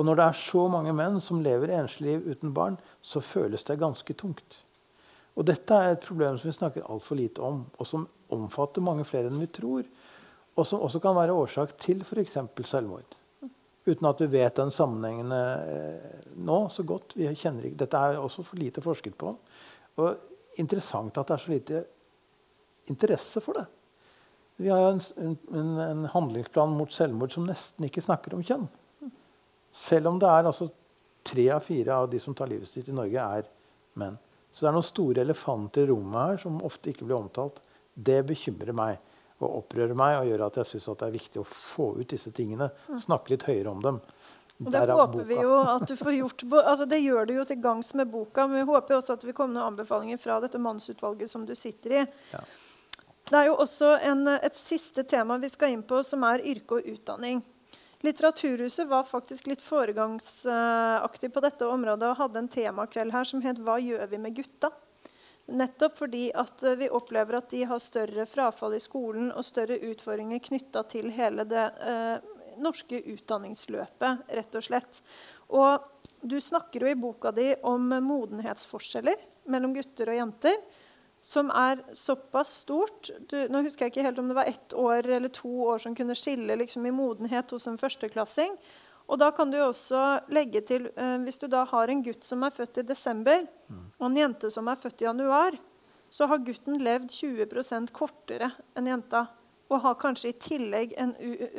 Og 0.00 0.06
når 0.08 0.16
det 0.16 0.26
er 0.30 0.38
så 0.40 0.64
mange 0.72 0.94
menn 0.96 1.18
som 1.20 1.42
lever 1.44 1.74
enslig 1.76 2.16
uten 2.24 2.54
barn, 2.56 2.78
så 3.04 3.20
føles 3.20 3.66
det 3.68 3.76
ganske 3.82 4.14
tungt. 4.16 4.62
Og 5.36 5.44
dette 5.44 5.76
er 5.76 5.92
et 5.92 6.06
problem 6.06 6.38
som 6.40 6.48
vi 6.48 6.56
snakker 6.56 6.86
altfor 6.88 7.18
lite 7.20 7.44
om, 7.44 7.66
og 7.76 7.88
som 7.88 8.06
omfatter 8.32 8.84
mange 8.84 9.04
flere 9.04 9.28
enn 9.28 9.42
vi 9.42 9.50
tror. 9.52 9.84
Og 10.56 10.66
som 10.66 10.80
også 10.80 11.02
kan 11.04 11.18
være 11.18 11.36
årsak 11.36 11.76
til 11.84 12.00
f.eks. 12.00 12.38
selvmord. 12.64 13.18
Uten 13.84 14.08
at 14.08 14.24
vi 14.24 14.30
vet 14.32 14.56
den 14.56 14.72
sammenhengen 14.72 15.36
eh, 15.36 16.24
nå 16.48 16.58
så 16.72 16.84
godt. 16.88 17.18
Vi 17.20 17.28
kjenner 17.36 17.68
ikke, 17.68 17.82
Dette 17.84 18.00
er 18.00 18.20
også 18.20 18.44
for 18.46 18.60
lite 18.60 18.84
forsket 18.84 19.20
på. 19.20 19.34
Og 20.00 20.60
interessant 20.60 21.16
at 21.20 21.28
det 21.28 21.36
er 21.36 21.44
så 21.44 21.52
lite 21.52 21.84
interesse 22.88 23.44
for 23.44 23.60
det. 23.60 23.68
Vi 24.60 24.72
har 24.72 24.90
en, 24.90 25.00
en, 25.56 25.70
en 25.84 26.04
handlingsplan 26.12 26.72
mot 26.76 26.92
selvmord 26.92 27.36
som 27.36 27.48
nesten 27.48 27.84
ikke 27.84 28.04
snakker 28.04 28.36
om 28.36 28.44
kjønn. 28.44 28.68
Selv 29.72 30.10
om 30.10 30.18
det 30.18 30.28
er 30.28 30.48
altså 30.48 30.70
tre 31.26 31.46
av 31.54 31.62
fire 31.64 31.94
av 32.02 32.10
de 32.10 32.18
som 32.22 32.34
tar 32.34 32.50
livet 32.50 32.68
sitt 32.68 32.88
i 32.88 32.96
Norge, 32.96 33.22
er 33.22 33.48
menn. 34.00 34.18
Så 34.50 34.64
det 34.64 34.70
er 34.70 34.76
noen 34.78 34.88
store 34.88 35.22
elefanter 35.22 35.86
i 35.86 35.90
rommet 35.92 36.32
her 36.32 36.42
som 36.42 36.58
ofte 36.66 36.90
ikke 36.90 37.06
blir 37.06 37.20
omtalt. 37.20 37.60
Det 37.94 38.18
bekymrer 38.26 38.74
meg 38.74 38.98
og 39.40 39.62
opprører 39.62 39.96
meg 39.96 40.18
og 40.18 40.28
gjør 40.28 40.42
at 40.48 40.58
jeg 40.60 40.70
syns 40.72 40.88
det 40.90 41.06
er 41.06 41.14
viktig 41.14 41.40
å 41.40 41.46
få 41.46 41.92
ut 42.00 42.10
disse 42.10 42.32
tingene. 42.36 42.68
Snakke 43.00 43.34
litt 43.34 43.46
høyere 43.48 43.72
om 43.72 43.84
dem. 43.84 44.00
Og 44.60 44.68
det 44.74 44.82
håper 44.92 45.24
vi 45.24 45.38
jo 45.40 45.54
at 45.62 45.86
du 45.88 45.94
får 45.96 46.16
gjort. 46.18 46.42
Altså 46.60 46.84
det 46.88 46.98
gjør 47.00 47.28
du 47.28 47.32
jo 47.38 47.44
til 47.48 47.60
gangs 47.64 47.94
med 47.96 48.10
boka, 48.12 48.44
men 48.46 48.60
vi 48.60 48.66
håper 48.68 48.98
også 48.98 49.14
at 49.14 49.22
det 49.22 49.30
vil 49.30 49.36
komme 49.38 49.54
noen 49.54 49.70
anbefalinger 49.70 50.20
fra 50.20 50.36
dette 50.42 50.60
mannsutvalget 50.60 51.32
som 51.32 51.46
du 51.48 51.54
sitter 51.56 52.02
i. 52.02 52.02
Ja. 52.34 52.42
Det 53.30 53.38
er 53.38 53.48
jo 53.48 53.56
også 53.62 53.94
en, 54.10 54.26
et 54.34 54.58
siste 54.58 55.06
tema 55.08 55.38
vi 55.40 55.48
skal 55.48 55.72
inn 55.72 55.86
på, 55.86 56.02
som 56.04 56.26
er 56.28 56.44
yrke 56.50 56.80
og 56.80 56.92
utdanning. 56.92 57.40
Litteraturhuset 58.00 58.88
var 58.88 59.04
faktisk 59.04 59.50
litt 59.50 59.62
foregangsaktig 59.62 61.32
på 61.34 61.42
dette 61.44 61.66
området 61.68 62.08
og 62.08 62.20
hadde 62.22 62.40
en 62.40 62.48
temakveld 62.48 63.12
her 63.12 63.24
som 63.28 63.42
het 63.44 63.58
'Hva 63.58 63.76
gjør 63.76 64.06
vi 64.08 64.18
med 64.18 64.36
gutta?' 64.36 64.72
Nettopp 65.50 65.96
fordi 65.96 66.30
at 66.34 66.62
vi 66.78 66.88
opplever 66.88 67.36
at 67.36 67.50
de 67.50 67.64
har 67.64 67.78
større 67.78 68.26
frafall 68.26 68.74
i 68.74 68.80
skolen 68.80 69.32
og 69.32 69.44
større 69.44 69.80
utfordringer 69.82 70.38
knytta 70.38 70.84
til 70.88 71.10
hele 71.10 71.44
det 71.44 71.64
eh, 71.80 72.18
norske 72.62 73.02
utdanningsløpet, 73.02 74.22
rett 74.28 74.54
og 74.54 74.62
slett. 74.62 75.02
Og 75.48 75.76
du 76.22 76.40
snakker 76.40 76.84
jo 76.84 76.92
i 76.92 76.94
boka 76.94 77.32
di 77.32 77.54
om 77.66 77.88
modenhetsforskjeller 77.88 79.16
mellom 79.50 79.74
gutter 79.74 80.12
og 80.12 80.20
jenter 80.20 80.56
som 81.22 81.50
er 81.52 81.82
såpass 81.92 82.52
stort 82.62 83.10
du, 83.28 83.36
Nå 83.52 83.60
husker 83.66 83.86
jeg 83.86 83.92
ikke 83.92 84.04
helt 84.06 84.18
om 84.22 84.30
det 84.30 84.36
var 84.38 84.48
ett 84.48 84.72
år 84.72 85.06
eller 85.06 85.28
to 85.28 85.50
år 85.68 85.82
som 85.84 85.94
kunne 85.96 86.16
skille 86.16 86.56
liksom, 86.56 86.86
i 86.86 86.94
modenhet 86.94 87.50
hos 87.52 87.68
en 87.68 87.78
førsteklassing. 87.80 88.56
Og 89.10 89.18
da 89.18 89.30
kan 89.34 89.50
du 89.50 89.58
også 89.60 90.20
legge 90.32 90.62
til 90.64 90.86
eh, 90.94 91.16
Hvis 91.26 91.40
du 91.42 91.48
da 91.50 91.64
har 91.68 91.90
en 91.90 92.02
gutt 92.06 92.24
som 92.24 92.44
er 92.46 92.54
født 92.54 92.80
i 92.80 92.86
desember, 92.86 93.44
og 93.98 94.06
en 94.06 94.16
jente 94.16 94.50
som 94.50 94.68
er 94.70 94.78
født 94.80 95.02
i 95.02 95.08
januar, 95.08 95.58
så 96.10 96.26
har 96.26 96.42
gutten 96.42 96.80
levd 96.82 97.10
20% 97.12 97.92
kortere 97.94 98.50
enn 98.78 98.88
jenta. 98.90 99.26
Og 99.70 99.82
har 99.84 99.98
kanskje 100.00 100.32
i 100.32 100.38
tillegg 100.42 100.94
en 100.98 101.12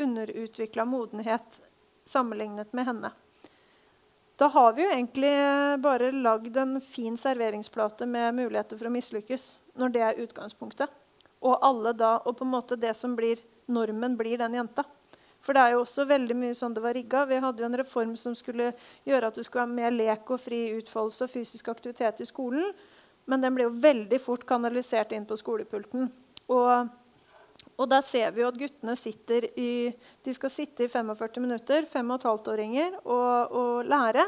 underutvikla 0.03 0.83
modenhet 0.85 1.61
sammenlignet 2.07 2.73
med 2.75 2.89
henne. 2.89 3.11
Da 4.41 4.47
har 4.47 4.73
vi 4.73 4.81
jo 4.81 4.89
egentlig 4.89 5.31
bare 5.83 6.07
lagd 6.11 6.55
en 6.57 6.79
fin 6.81 7.17
serveringsplate 7.17 8.07
med 8.09 8.39
muligheter 8.39 8.79
for 8.79 8.89
å 8.89 8.93
mislykkes. 8.95 9.43
Når 9.77 9.91
det 9.93 10.01
er 10.01 10.21
utgangspunktet. 10.23 10.89
Og, 11.45 11.59
alle 11.61 11.93
da, 11.93 12.15
og 12.25 12.39
på 12.39 12.47
en 12.47 12.55
måte 12.55 12.77
det 12.77 12.95
som 12.97 13.13
blir 13.17 13.39
normen, 13.69 14.15
blir 14.17 14.41
den 14.41 14.57
jenta. 14.57 14.83
For 15.45 15.53
det 15.53 15.61
er 15.61 15.75
jo 15.75 15.83
også 15.83 16.07
veldig 16.09 16.37
mye 16.37 16.55
sånn 16.57 16.73
det 16.73 16.81
var 16.81 16.97
rigga. 16.97 17.21
Vi 17.29 17.37
hadde 17.43 17.61
jo 17.61 17.69
en 17.69 17.77
reform 17.83 18.15
som 18.17 18.33
skulle 18.37 18.71
gjøre 19.05 19.29
at 19.29 19.37
du 19.37 19.45
skulle 19.45 19.67
ha 19.67 19.69
mer 19.69 19.93
lek 19.93 20.33
og 20.33 20.41
fri 20.41 20.63
utfoldelse 20.79 21.27
og 21.27 21.33
fysisk 21.33 21.69
aktivitet 21.73 22.25
i 22.25 22.29
skolen. 22.29 22.73
Men 23.29 23.45
den 23.45 23.53
ble 23.53 23.69
jo 23.69 23.77
veldig 23.85 24.21
fort 24.21 24.45
kanalisert 24.49 25.13
inn 25.13 25.29
på 25.29 25.37
skolepulten. 25.37 26.09
Og 26.49 26.89
og 27.81 27.89
der 27.89 28.03
ser 28.05 28.29
vi 28.35 28.43
jo 28.43 28.49
at 28.51 28.59
guttene 28.59 28.95
sitter 28.99 29.47
i, 29.59 29.89
de 30.23 30.33
skal 30.35 30.53
sitte 30.53 30.85
i 30.85 30.91
45 30.91 31.41
minutter, 31.41 31.87
5 31.89 32.13
15-åringer, 32.13 32.99
og, 33.03 33.55
og, 33.57 33.85
lære. 33.89 34.27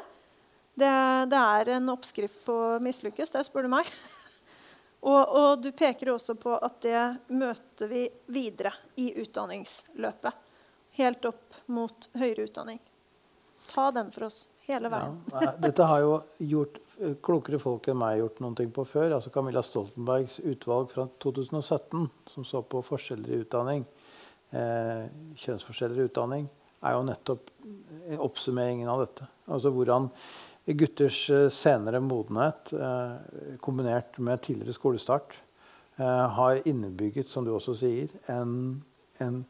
Det, 0.73 0.89
det, 1.29 1.39
er 1.39 1.75
en 1.75 1.91
oppskrift 1.93 2.39
på 2.47 2.55
mislykkes, 2.81 3.33
det 3.35 3.43
spør 3.45 3.67
du 3.67 3.73
meg. 3.75 3.89
og, 5.11 5.21
og, 5.21 5.51
du 5.61 5.69
peker 5.69 6.15
også 6.15 6.33
på 6.39 6.55
at 6.57 6.79
det 6.85 7.03
møter 7.35 7.91
vi 7.91 8.07
videre 8.33 8.73
i 8.97 9.11
utdanningsløpet. 9.21 10.41
Helt 10.97 11.29
opp 11.29 11.61
mot 11.73 12.09
høyere 12.17 12.47
utdanning. 12.47 12.81
Ta 13.69 13.91
den 13.93 14.09
for 14.13 14.27
oss 14.29 14.43
hele 14.67 14.91
veien. 14.91 15.17
Ja, 15.33 15.53
dette 15.59 15.87
har 15.89 16.03
jo 16.03 16.13
gjort 16.53 16.79
eh, 16.99 17.15
klokere 17.25 17.59
folk 17.61 17.89
enn 17.91 17.99
meg 17.99 18.21
gjort 18.21 18.41
noen 18.43 18.57
ting 18.59 18.71
på 18.75 18.85
før. 18.87 19.17
altså 19.17 19.33
Camilla 19.33 19.63
Stoltenbergs 19.65 20.39
utvalg 20.39 20.91
fra 20.93 21.07
2017, 21.23 22.07
som 22.31 22.47
så 22.47 22.63
på 22.63 22.83
forskjeller 22.85 23.33
i 23.33 23.41
utdanning, 23.43 23.85
eh, 24.55 25.05
kjønnsforskjeller 25.43 26.01
i 26.01 26.07
utdanning, 26.09 26.49
er 26.83 26.97
jo 26.97 27.05
nettopp 27.07 27.53
eh, 27.65 28.17
oppsummeringen 28.19 28.89
av 28.91 29.05
dette. 29.05 29.29
Altså 29.51 29.71
hvordan 29.75 30.09
gutters 30.79 31.29
eh, 31.29 31.49
senere 31.51 31.99
modenhet 32.03 32.73
eh, 32.73 33.57
kombinert 33.63 34.17
med 34.23 34.41
tidligere 34.41 34.75
skolestart 34.77 35.35
eh, 35.97 36.27
har 36.37 36.61
innebygget, 36.67 37.27
som 37.27 37.45
du 37.45 37.51
også 37.53 37.75
sier, 37.83 38.11
en, 38.31 38.83
en 39.19 39.41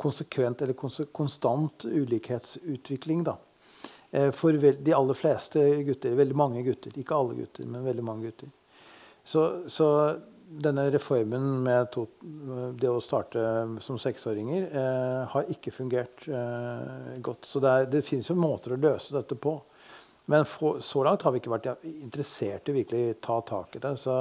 konsekvent 0.00 0.62
eller 0.64 0.76
konstant 1.12 1.84
ulikhetsutvikling. 1.84 3.24
da 3.28 3.36
for 4.36 4.54
de 4.54 4.92
aller 4.94 5.16
fleste 5.18 5.62
gutter. 5.86 6.14
Veldig 6.18 6.36
mange 6.38 6.62
gutter. 6.66 6.94
Ikke 7.00 7.16
alle 7.18 7.38
gutter, 7.38 7.66
men 7.66 7.86
veldig 7.86 8.04
mange 8.06 8.28
gutter. 8.28 8.52
Så, 9.24 9.44
så 9.72 9.88
denne 10.46 10.90
reformen 10.92 11.62
med 11.64 11.90
to, 11.92 12.04
det 12.78 12.90
å 12.90 13.00
starte 13.02 13.42
som 13.82 13.98
seksåringer 14.00 14.66
eh, 14.68 15.20
har 15.32 15.50
ikke 15.50 15.72
fungert 15.74 16.26
eh, 16.28 17.16
godt. 17.24 17.48
Så 17.48 17.62
det, 17.64 17.70
er, 17.70 17.88
det 17.90 18.04
fins 18.06 18.28
jo 18.30 18.36
måter 18.38 18.74
å 18.74 18.80
løse 18.80 19.16
dette 19.16 19.38
på. 19.40 19.56
Men 20.30 20.46
for, 20.48 20.80
så 20.84 21.02
langt 21.04 21.24
har 21.24 21.34
vi 21.34 21.42
ikke 21.42 21.52
vært 21.52 21.70
interessert 21.84 22.68
i 22.70 22.76
virkelig 22.78 23.18
ta 23.24 23.40
tak 23.44 23.76
i 23.76 23.82
det. 23.82 23.96
Så 24.00 24.20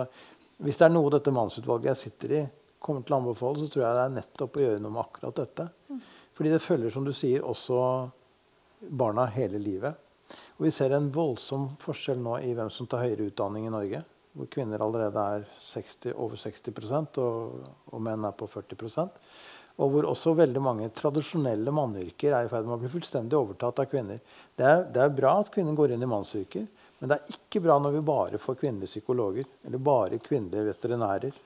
hvis 0.63 0.79
det 0.79 0.87
er 0.87 0.95
noe 0.95 1.11
dette 1.13 1.33
mannsutvalget 1.35 1.93
jeg 1.93 2.01
sitter 2.07 2.35
i, 2.39 2.43
kommer 2.83 3.05
til 3.05 3.15
å 3.15 3.21
anbefale, 3.21 3.61
så 3.61 3.71
tror 3.71 3.85
jeg 3.85 3.95
det 3.97 4.03
er 4.07 4.17
nettopp 4.17 4.57
å 4.57 4.65
gjøre 4.65 4.83
noe 4.83 4.95
med 4.95 5.03
akkurat 5.05 5.39
dette. 5.39 5.69
Mm. 5.91 6.01
Fordi 6.33 6.51
det 6.51 6.63
følger, 6.63 6.91
som 6.91 7.05
du 7.07 7.13
sier, 7.15 7.45
også 7.45 7.79
barna 8.89 9.27
hele 9.36 9.61
livet. 9.61 9.99
Og 10.57 10.67
vi 10.67 10.71
ser 10.73 10.95
en 10.95 11.11
voldsom 11.13 11.69
forskjell 11.81 12.21
nå 12.23 12.39
i 12.43 12.53
hvem 12.57 12.71
som 12.73 12.89
tar 12.89 13.05
høyere 13.05 13.29
utdanning 13.29 13.67
i 13.67 13.73
Norge. 13.73 14.03
Hvor 14.34 14.49
kvinner 14.49 14.81
allerede 14.81 15.23
er 15.38 15.43
60, 15.61 16.15
over 16.17 16.39
60 16.41 17.19
og, 17.21 17.67
og 17.93 18.01
menn 18.01 18.25
er 18.25 18.34
på 18.38 18.47
40% 18.49 19.21
og 19.81 19.89
hvor 19.89 20.05
også 20.05 20.36
veldig 20.38 20.61
mange 20.61 20.89
tradisjonelle 20.93 21.73
manneyrker 21.73 22.36
er 22.36 22.45
i 22.45 22.49
ferd 22.51 22.67
med 22.67 22.75
å 22.75 22.81
bli 22.84 22.91
fullstendig 22.93 23.38
overtatt 23.38 23.81
av 23.81 23.88
kvinner. 23.89 24.19
Det 24.55 24.67
er, 24.69 24.84
det 24.93 25.01
er, 25.01 25.15
bra 25.17 25.34
at 25.41 25.49
kvinner 25.53 25.73
går 25.77 25.95
inn 25.95 26.05
i 26.05 26.09
mannsyrker, 26.09 26.67
men 26.99 27.09
det 27.09 27.17
er 27.17 27.34
ikke 27.34 27.63
bra 27.65 27.79
når 27.81 27.95
vi 27.97 28.03
bare 28.05 28.41
får 28.41 28.59
kvinnelige 28.61 28.93
psykologer, 28.93 29.49
eller 29.65 29.81
bare 29.81 30.21
kvinnelige 30.21 30.67
veterinærer, 30.69 31.39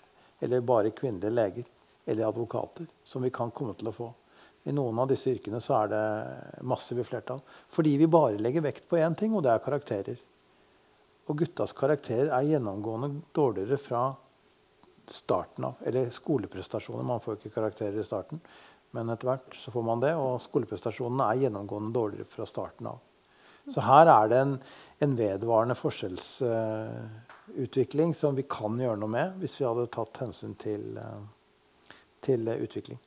eller 0.43 0.65
bare 0.73 0.91
kvinnelige 0.95 1.33
leger 1.33 1.73
eller 2.07 2.27
advokater, 2.27 2.87
som 3.03 3.23
vi 3.23 3.31
kan 3.35 3.51
komme 3.51 3.73
til 3.79 3.89
å 3.89 3.95
få. 3.95 4.11
I 4.67 4.73
noen 4.75 4.99
av 4.99 5.07
disse 5.07 5.31
yrkene 5.31 5.61
så 5.63 5.77
er 5.79 5.91
det 5.93 6.03
massive 6.67 7.05
flertall. 7.07 7.39
Fordi 7.71 7.93
vi 8.01 8.09
bare 8.11 8.41
legger 8.41 8.65
vekt 8.65 8.87
på 8.89 8.99
én 8.99 9.15
ting, 9.15 9.35
og 9.35 9.43
det 9.45 9.51
er 9.53 9.63
karakterer. 9.63 10.17
Og 11.27 11.37
guttas 11.41 11.75
karakterer 11.75 12.29
er 12.35 12.49
gjennomgående 12.51 13.09
dårligere 13.35 13.77
fra 13.79 14.01
starten 15.07 15.69
av. 15.69 15.73
Eller 15.87 16.11
skoleprestasjoner. 16.11 17.07
Man 17.07 17.23
får 17.23 17.33
ikke 17.37 17.55
karakterer 17.55 17.99
i 17.99 18.07
starten, 18.07 18.37
men 18.95 19.09
etter 19.13 19.27
hvert 19.31 19.51
så 19.55 19.71
får 19.71 19.83
man 19.87 20.03
det. 20.03 20.13
Og 20.19 20.41
skoleprestasjonene 20.43 21.23
er 21.31 21.41
gjennomgående 21.45 21.95
dårligere 21.95 22.31
fra 22.31 22.45
starten 22.49 22.85
av. 22.91 22.97
Så 23.73 23.81
her 23.83 24.05
er 24.07 24.29
det 24.31 24.37
en, 24.39 24.53
en 25.03 25.15
vedvarende 25.19 25.75
forskjellsutvikling 25.75 28.09
uh, 28.13 28.19
som 28.19 28.35
vi 28.37 28.43
kan 28.47 28.79
gjøre 28.79 28.99
noe 29.01 29.09
med 29.11 29.33
hvis 29.41 29.57
vi 29.59 29.65
hadde 29.67 29.91
tatt 29.91 30.17
hensyn 30.23 30.53
til, 30.59 30.83
uh, 30.95 31.21
til 32.23 32.47
uh, 32.47 32.55
utvikling. 32.63 32.99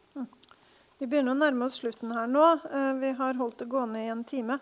Vi 1.00 1.06
begynner 1.08 1.32
å 1.32 1.40
nærme 1.40 1.64
oss 1.64 1.78
slutten 1.80 2.10
her 2.12 2.26
nå. 2.28 2.46
Eh, 2.68 2.94
vi 3.00 3.10
har 3.16 3.38
holdt 3.38 3.62
det 3.62 3.70
gående 3.72 4.02
i 4.02 4.10
en 4.12 4.20
time. 4.24 4.58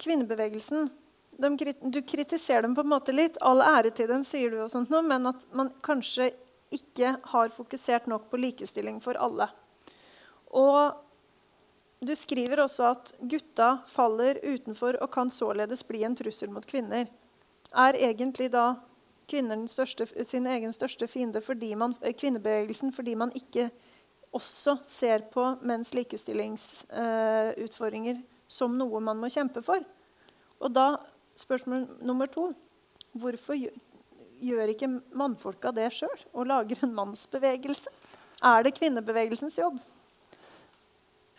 Kvinnebevegelsen 0.00 0.88
de, 1.36 1.74
Du 1.82 2.00
kritiserer 2.00 2.62
dem 2.64 2.74
på 2.74 2.80
en 2.80 2.88
måte 2.94 3.12
litt. 3.12 3.36
All 3.44 3.60
ære 3.60 3.90
til 3.92 4.08
dem, 4.08 4.24
sier 4.24 4.54
du, 4.54 4.62
og 4.64 4.70
sånt 4.72 4.88
nå, 4.88 5.02
men 5.04 5.28
at 5.28 5.44
man 5.52 5.68
kanskje 5.84 6.30
ikke 6.72 7.12
har 7.28 7.52
fokusert 7.52 8.08
nok 8.08 8.30
på 8.30 8.40
likestilling 8.40 9.02
for 9.04 9.20
alle. 9.20 9.50
Og 10.56 10.96
du 12.00 12.14
skriver 12.16 12.62
også 12.64 12.88
at 12.88 13.12
gutta 13.20 13.82
faller 13.90 14.40
utenfor 14.42 14.96
og 15.02 15.12
kan 15.12 15.28
således 15.28 15.84
bli 15.84 16.06
en 16.08 16.16
trussel 16.16 16.48
mot 16.54 16.64
kvinner. 16.64 17.10
Er 17.76 18.00
egentlig 18.00 18.48
da 18.56 18.78
kvinner 19.28 19.60
sin 20.24 20.48
egen 20.48 20.72
største 20.72 21.08
fiende 21.10 21.44
fordi 21.44 21.74
man, 21.76 21.92
kvinnebevegelsen 22.00 22.96
fordi 22.96 23.16
man 23.18 23.34
ikke 23.36 23.68
også 24.36 24.76
ser 24.86 25.20
på 25.32 25.42
menns 25.66 25.90
likestillingsutfordringer 25.96 28.16
uh, 28.20 28.24
som 28.46 28.78
noe 28.78 29.00
man 29.02 29.18
må 29.20 29.28
kjempe 29.32 29.62
for. 29.64 29.80
Og 30.62 30.72
da 30.72 30.96
spørsmål 31.36 31.86
nummer 32.06 32.26
to 32.32 32.52
Hvorfor 33.16 33.56
gjør 33.56 34.68
ikke 34.68 35.00
mannfolka 35.16 35.70
det 35.72 35.88
sjøl 35.96 36.20
og 36.36 36.44
lager 36.50 36.76
en 36.84 36.92
mannsbevegelse? 36.98 37.88
Er 38.44 38.60
det 38.66 38.74
kvinnebevegelsens 38.76 39.56
jobb? 39.56 39.78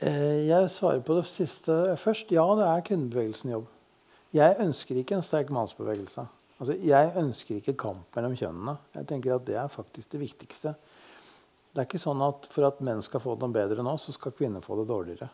Eh, 0.01 0.47
jeg 0.47 0.71
svarer 0.73 1.03
på 1.05 1.13
det 1.19 1.27
siste 1.29 1.75
først. 2.01 2.33
Ja, 2.33 2.47
det 2.57 2.65
er 2.65 2.81
kvinnebevegelsens 2.89 3.53
jobb. 3.53 3.69
Jeg 4.33 4.57
ønsker 4.61 4.97
ikke 4.97 5.15
en 5.17 5.25
sterk 5.25 5.49
mannsbevegelse. 5.53 6.25
Altså, 6.57 6.73
jeg 6.81 7.13
ønsker 7.21 7.59
ikke 7.59 7.77
kamp 7.77 8.17
mellom 8.17 8.33
kjønnene. 8.37 8.77
Jeg 8.97 9.07
tenker 9.09 9.35
at 9.35 9.45
Det 9.45 9.55
er 9.55 9.67
faktisk 9.67 10.11
det 10.11 10.19
viktigste. 10.19 10.73
Det 11.77 11.83
er 11.83 11.91
ikke 11.91 11.99
sånn 12.01 12.21
at 12.25 12.47
for 12.49 12.65
at 12.65 12.79
menn 12.81 13.03
skal 13.05 13.21
få 13.21 13.35
det 13.37 13.51
bedre 13.53 13.83
nå, 13.85 13.91
så 14.01 14.09
skal 14.09 14.33
kvinner 14.33 14.63
få 14.65 14.79
det 14.79 14.87
dårligere. 14.89 15.27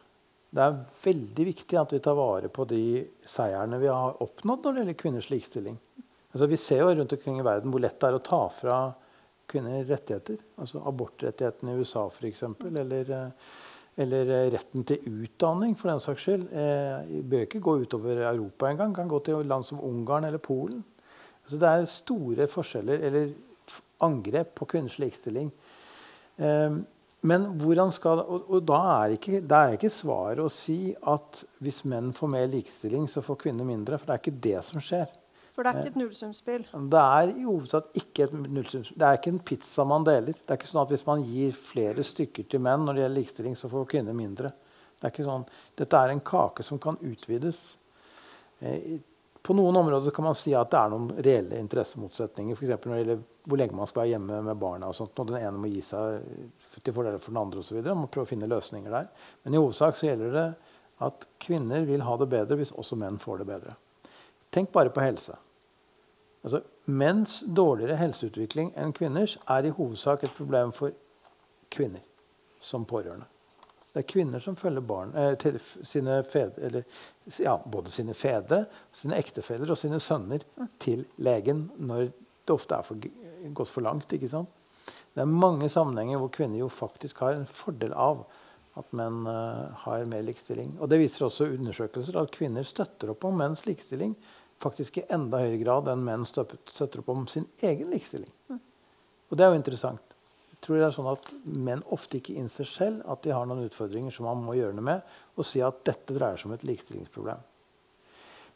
Det 0.51 0.59
er 0.59 0.73
veldig 0.99 1.43
viktig 1.47 1.77
at 1.79 1.93
vi 1.95 1.99
tar 2.03 2.17
vare 2.17 2.49
på 2.51 2.65
de 2.67 2.79
seierne 3.23 3.77
vi 3.79 3.87
har 3.87 4.17
oppnådd 4.21 4.65
når 4.65 4.73
det 4.73 4.81
gjelder 4.81 4.97
kvinners 4.99 5.29
likestilling. 5.31 5.77
Altså, 6.33 6.49
vi 6.51 6.59
ser 6.59 6.81
jo 6.81 6.89
rundt 6.89 7.15
omkring 7.15 7.37
i 7.39 7.45
verden 7.47 7.71
hvor 7.71 7.79
lett 7.85 7.95
det 7.95 8.09
er 8.09 8.17
å 8.17 8.25
ta 8.27 8.41
fra 8.51 8.79
kvinner 9.53 9.87
rettigheter. 9.87 10.41
Altså 10.59 10.81
abortrettighetene 10.91 11.71
i 11.77 11.79
USA 11.79 12.03
f.eks. 12.11 12.43
Eller, 12.67 13.13
eller 14.03 14.33
retten 14.51 14.83
til 14.89 15.07
utdanning, 15.23 15.77
for 15.79 15.93
den 15.93 16.03
saks 16.03 16.25
skyld. 16.27 16.43
Eh, 16.51 17.21
bør 17.23 17.45
ikke 17.47 17.61
gå 17.63 17.77
utover 17.85 18.19
Europa 18.33 18.67
engang. 18.67 18.91
Kan 18.99 19.13
gå 19.13 19.21
til 19.23 19.47
land 19.47 19.63
som 19.69 19.79
Ungarn 19.79 20.27
eller 20.27 20.43
Polen. 20.43 20.83
Altså, 21.45 21.61
det 21.63 21.71
er 21.71 21.87
store 21.93 22.49
forskjeller 22.51 23.07
eller 23.07 23.31
angrep 24.03 24.51
på 24.59 24.67
kvinners 24.75 24.99
likestilling 24.99 25.47
Eh, 25.47 25.62
men 26.37 27.45
hvordan 27.61 27.91
skal, 27.95 28.23
og, 28.25 28.49
og 28.51 28.63
da 28.67 28.79
er 28.97 29.15
ikke, 29.15 29.39
det 29.39 29.59
er 29.59 29.75
ikke 29.77 29.91
svaret 29.93 30.41
å 30.43 30.51
si 30.51 30.93
at 31.07 31.43
hvis 31.63 31.83
menn 31.87 32.11
får 32.15 32.31
mer 32.33 32.47
likestilling, 32.51 33.05
så 33.07 33.23
får 33.23 33.39
kvinner 33.45 33.67
mindre. 33.67 33.99
For 33.99 34.09
det 34.09 34.15
er 34.15 34.23
ikke 34.23 34.41
det 34.47 34.63
som 34.67 34.83
skjer. 34.83 35.13
For 35.53 35.63
det 35.63 35.69
er 35.69 35.79
ikke 35.83 35.91
et 35.93 35.99
nullsumspill. 36.01 36.65
Det 36.89 37.03
er 37.03 37.31
i 37.31 37.45
hovedsak 37.45 37.93
ikke 38.01 38.25
et 38.25 38.33
nullsumspill. 38.41 38.97
Det 38.97 39.07
er 39.07 39.19
ikke 39.19 39.33
en 39.35 39.43
pizza 39.51 39.85
man 39.85 40.07
deler. 40.07 40.33
Det 40.33 40.49
er 40.49 40.59
ikke 40.59 40.71
sånn 40.71 40.81
at 40.81 40.93
Hvis 40.95 41.05
man 41.05 41.23
gir 41.29 41.53
flere 41.53 42.05
stykker 42.09 42.47
til 42.49 42.63
menn 42.65 42.87
når 42.87 42.97
det 42.97 43.03
gjelder 43.03 43.19
likestilling, 43.19 43.57
så 43.59 43.69
får 43.69 43.89
kvinner 43.93 44.17
mindre. 44.17 44.49
Det 44.97 45.07
er 45.07 45.13
ikke 45.13 45.27
sånn. 45.27 45.45
Dette 45.77 45.99
er 45.99 46.13
en 46.13 46.23
kake 46.25 46.65
som 46.65 46.81
kan 46.81 46.97
utvides. 47.05 47.61
På 49.43 49.53
noen 49.57 49.75
områder 49.75 50.11
kan 50.15 50.23
man 50.29 50.37
si 50.39 50.53
at 50.55 50.69
det 50.71 50.79
er 50.79 50.91
noen 50.93 51.09
reelle 51.17 51.57
interessemotsetninger. 51.59 52.55
For 52.55 52.87
når 52.87 52.93
det 52.95 53.01
gjelder 53.01 53.23
hvor 53.43 53.59
lenge 53.59 53.75
man 53.75 53.89
skal 53.89 54.03
være 54.03 54.13
hjemme 54.13 54.41
med 54.47 54.59
barna. 54.59 54.87
og 54.87 54.95
sånt, 54.95 55.19
og 55.19 55.27
Den 55.27 55.41
ene 55.41 55.59
må 55.59 55.67
gi 55.67 55.81
seg 55.83 56.21
til 56.83 56.95
fordel 56.95 57.19
for 57.19 57.33
den 57.33 57.41
andre 57.41 57.59
osv. 57.59 57.81
Man 57.83 58.05
må 58.05 58.11
prøve 58.11 58.27
å 58.27 58.31
finne 58.31 58.47
løsninger 58.47 58.91
der. 58.91 59.09
Men 59.43 59.53
i 59.53 59.59
hovedsak 59.59 59.99
så 59.99 60.07
gjelder 60.07 60.37
det 60.37 60.47
at 61.03 61.25
kvinner 61.43 61.83
vil 61.89 62.05
ha 62.07 62.15
det 62.21 62.29
bedre 62.31 62.55
hvis 62.59 62.71
også 62.71 62.95
menn 63.01 63.19
får 63.19 63.41
det 63.41 63.49
bedre. 63.49 63.75
Tenk 64.53 64.71
bare 64.71 64.93
på 64.93 65.03
helse. 65.03 65.35
Altså, 66.43 66.63
menns 66.85 67.41
dårligere 67.47 67.99
helseutvikling 67.99 68.73
enn 68.79 68.95
kvinners 68.95 69.35
er 69.49 69.67
i 69.67 69.75
hovedsak 69.75 70.23
et 70.23 70.35
problem 70.37 70.71
for 70.75 70.95
kvinner 71.73 72.03
som 72.63 72.87
pårørende. 72.87 73.27
Det 73.93 74.01
er 74.01 74.09
kvinner 74.09 74.41
som 74.41 74.55
følger 74.57 74.81
barn, 74.81 75.13
eh, 75.15 75.59
sine 75.85 76.23
fedre, 76.25 76.65
eller, 76.65 76.83
ja, 77.39 77.59
både 77.65 77.91
sine 77.93 78.15
fedre, 78.17 78.65
sine 78.91 79.19
ektefeller 79.21 79.69
og 79.69 79.77
sine 79.77 79.99
sønner 80.01 80.41
til 80.81 81.05
legen 81.17 81.67
når 81.77 82.09
det 82.09 82.55
ofte 82.55 82.75
er 82.75 82.87
for, 82.87 82.97
gått 83.53 83.69
for 83.69 83.85
langt. 83.85 84.13
ikke 84.13 84.31
sant? 84.31 84.49
Det 85.13 85.21
er 85.21 85.29
mange 85.29 85.69
sammenhenger 85.69 86.17
hvor 86.17 86.31
kvinner 86.33 86.57
jo 86.63 86.69
faktisk 86.73 87.21
har 87.21 87.37
en 87.37 87.45
fordel 87.45 87.93
av 87.93 88.25
at 88.81 88.95
menn 88.97 89.27
eh, 89.29 89.83
har 89.85 90.05
mer 90.09 90.25
likestilling. 90.25 90.73
Og 90.81 90.89
Det 90.89 90.99
viser 90.99 91.27
også 91.27 91.51
undersøkelser 91.53 92.17
at 92.17 92.33
kvinner 92.33 92.65
støtter 92.65 93.13
opp 93.13 93.27
om 93.29 93.37
menns 93.37 93.67
likestilling 93.67 94.15
faktisk 94.63 94.97
i 94.97 95.05
enda 95.13 95.37
høyere 95.43 95.61
grad 95.61 95.91
enn 95.91 96.01
menn 96.05 96.25
støtter 96.25 97.03
opp 97.03 97.13
om 97.13 97.27
sin 97.29 97.45
egen 97.61 97.93
likestilling. 97.93 98.33
Og 99.29 99.37
det 99.37 99.45
er 99.45 99.53
jo 99.53 99.61
interessant 99.61 100.12
tror 100.63 100.79
det 100.79 100.85
er 100.87 100.95
sånn 100.95 101.11
at 101.11 101.27
menn 101.43 101.83
ofte 101.93 102.19
ikke 102.19 102.35
innser 102.39 102.67
selv 102.69 103.03
at 103.11 103.23
de 103.25 103.33
har 103.35 103.47
noen 103.49 103.65
utfordringer 103.67 104.13
som 104.15 104.27
man 104.29 104.43
må 104.45 104.55
gjøre 104.57 104.77
noe 104.77 104.87
med, 104.87 105.03
og 105.37 105.47
si 105.47 105.61
at 105.63 105.83
dette 105.87 106.15
dreier 106.15 106.39
seg 106.39 106.49
om 106.49 106.55
et 106.55 106.65
likestillingsproblem. 106.67 107.43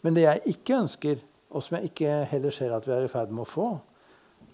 Men 0.05 0.17
det 0.17 0.25
jeg 0.27 0.55
ikke 0.55 0.81
ønsker, 0.83 1.21
og 1.51 1.63
som 1.63 1.77
jeg 1.77 1.91
ikke 1.91 2.17
heller 2.31 2.53
ser 2.53 2.73
at 2.75 2.87
vi 2.87 2.95
er 2.95 3.07
i 3.07 3.11
ferd 3.11 3.31
med 3.33 3.45
å 3.45 3.49
få, 3.49 3.69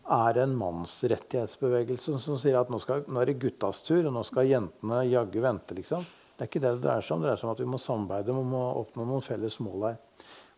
er 0.04 0.38
en 0.44 0.56
mannsrettighetsbevegelse 0.60 2.18
som 2.20 2.40
sier 2.40 2.58
at 2.60 2.72
nå, 2.72 2.80
skal, 2.84 3.06
nå 3.08 3.22
er 3.22 3.32
det 3.32 3.40
guttas 3.40 3.82
tur, 3.86 4.02
og 4.04 4.16
nå 4.16 4.24
skal 4.28 4.50
jentene 4.50 5.04
jaggu 5.08 5.40
vente. 5.44 5.76
liksom. 5.78 6.04
Det 6.34 6.46
er 6.46 6.50
ikke 6.50 6.64
det 6.64 6.74
det 6.76 6.84
dreier 6.84 7.06
seg 7.06 7.16
om. 7.16 7.24
Det 7.24 7.30
dreier 7.30 7.42
seg 7.42 7.50
om 7.50 7.54
at 7.54 7.62
vi 7.64 7.70
må 7.72 7.80
samarbeide 7.80 8.36
om 8.36 8.56
å 8.58 8.64
oppnå 8.82 9.06
noen 9.08 9.24
felles 9.24 9.60
mål 9.64 9.88
her. 9.88 10.02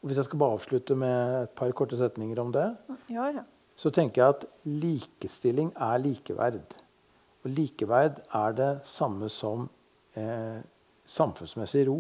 Og 0.02 0.10
hvis 0.10 0.22
jeg 0.22 0.30
skal 0.30 0.42
bare 0.42 0.58
avslutte 0.58 0.98
med 0.98 1.36
et 1.44 1.54
par 1.58 1.76
korte 1.78 2.00
setninger 2.00 2.42
om 2.42 2.52
det, 2.56 2.66
ja, 3.14 3.30
ja. 3.38 3.46
så 3.78 3.92
tenker 3.94 4.22
jeg 4.22 4.36
at 4.36 4.48
likestilling 4.66 5.72
er 5.76 6.02
likeverd. 6.02 6.76
Og 7.46 7.54
likeverd 7.54 8.24
er 8.34 8.56
det 8.58 8.72
samme 8.90 9.30
som 9.30 9.68
eh, 10.18 10.60
samfunnsmessig 11.06 11.86
ro. 11.88 12.00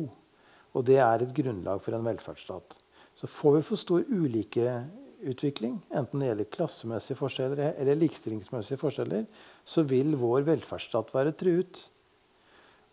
Og 0.76 0.86
det 0.88 0.98
er 1.00 1.22
et 1.22 1.34
grunnlag 1.38 1.82
for 1.86 1.96
en 1.96 2.06
velferdsstat. 2.06 2.74
Så 3.16 3.30
får 3.32 3.60
vi 3.60 3.66
for 3.68 3.80
stor 3.80 4.08
ulikeutvikling, 4.10 5.78
enten 5.96 6.20
det 6.20 6.32
gjelder 6.32 6.50
klassemessige 6.52 7.20
forskjeller 7.20 7.78
eller 7.80 8.00
likestillingsmessige 8.02 8.82
forskjeller, 8.82 9.28
så 9.64 9.86
vil 9.88 10.18
vår 10.20 10.44
velferdsstat 10.50 11.14
være 11.16 11.36
truet. 11.40 11.80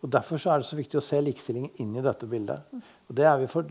Og 0.03 0.11
Derfor 0.11 0.39
er 0.51 0.61
det 0.61 0.67
så 0.67 0.77
viktig 0.77 0.99
å 0.99 1.03
se 1.03 1.19
likestillingen 1.23 1.81
inn 1.83 1.97
i 1.97 2.03
dette 2.03 2.27
bildet. 2.27 2.63
Og 3.07 3.15
Det 3.15 3.27
er 3.27 3.37
vi 3.39 3.49
for 3.51 3.67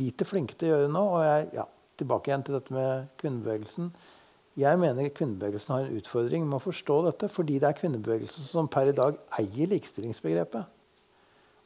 lite 0.00 0.26
flinke 0.28 0.56
til 0.58 0.70
å 0.70 0.74
gjøre 0.74 0.92
nå. 0.92 1.06
og 1.14 1.24
jeg, 1.24 1.48
ja, 1.60 1.66
Tilbake 1.94 2.26
igjen 2.30 2.42
til 2.42 2.56
dette 2.56 2.74
med 2.74 3.10
kvinnebevegelsen. 3.20 3.92
Jeg 4.54 4.78
mener 4.78 5.10
kvinnebevegelsen 5.10 5.72
har 5.74 5.86
en 5.86 5.96
utfordring 5.98 6.44
med 6.46 6.60
å 6.60 6.62
forstå 6.62 7.00
dette, 7.08 7.28
fordi 7.32 7.58
det 7.58 7.68
er 7.72 7.78
kvinnebevegelsen 7.78 8.46
som 8.46 8.70
per 8.70 8.92
i 8.92 8.94
dag 8.94 9.16
eier 9.40 9.70
likestillingsbegrepet. 9.72 10.70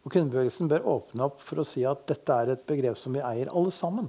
Og 0.07 0.14
Kvinnebevegelsen 0.14 0.70
bør 0.70 0.86
åpne 0.89 1.26
opp 1.26 1.43
for 1.45 1.61
å 1.61 1.66
si 1.68 1.82
at 1.84 2.07
dette 2.09 2.32
er 2.32 2.55
et 2.55 2.64
begrep 2.68 2.97
som 2.97 3.12
vi 3.12 3.20
eier 3.20 3.51
alle 3.53 3.72
sammen. 3.74 4.09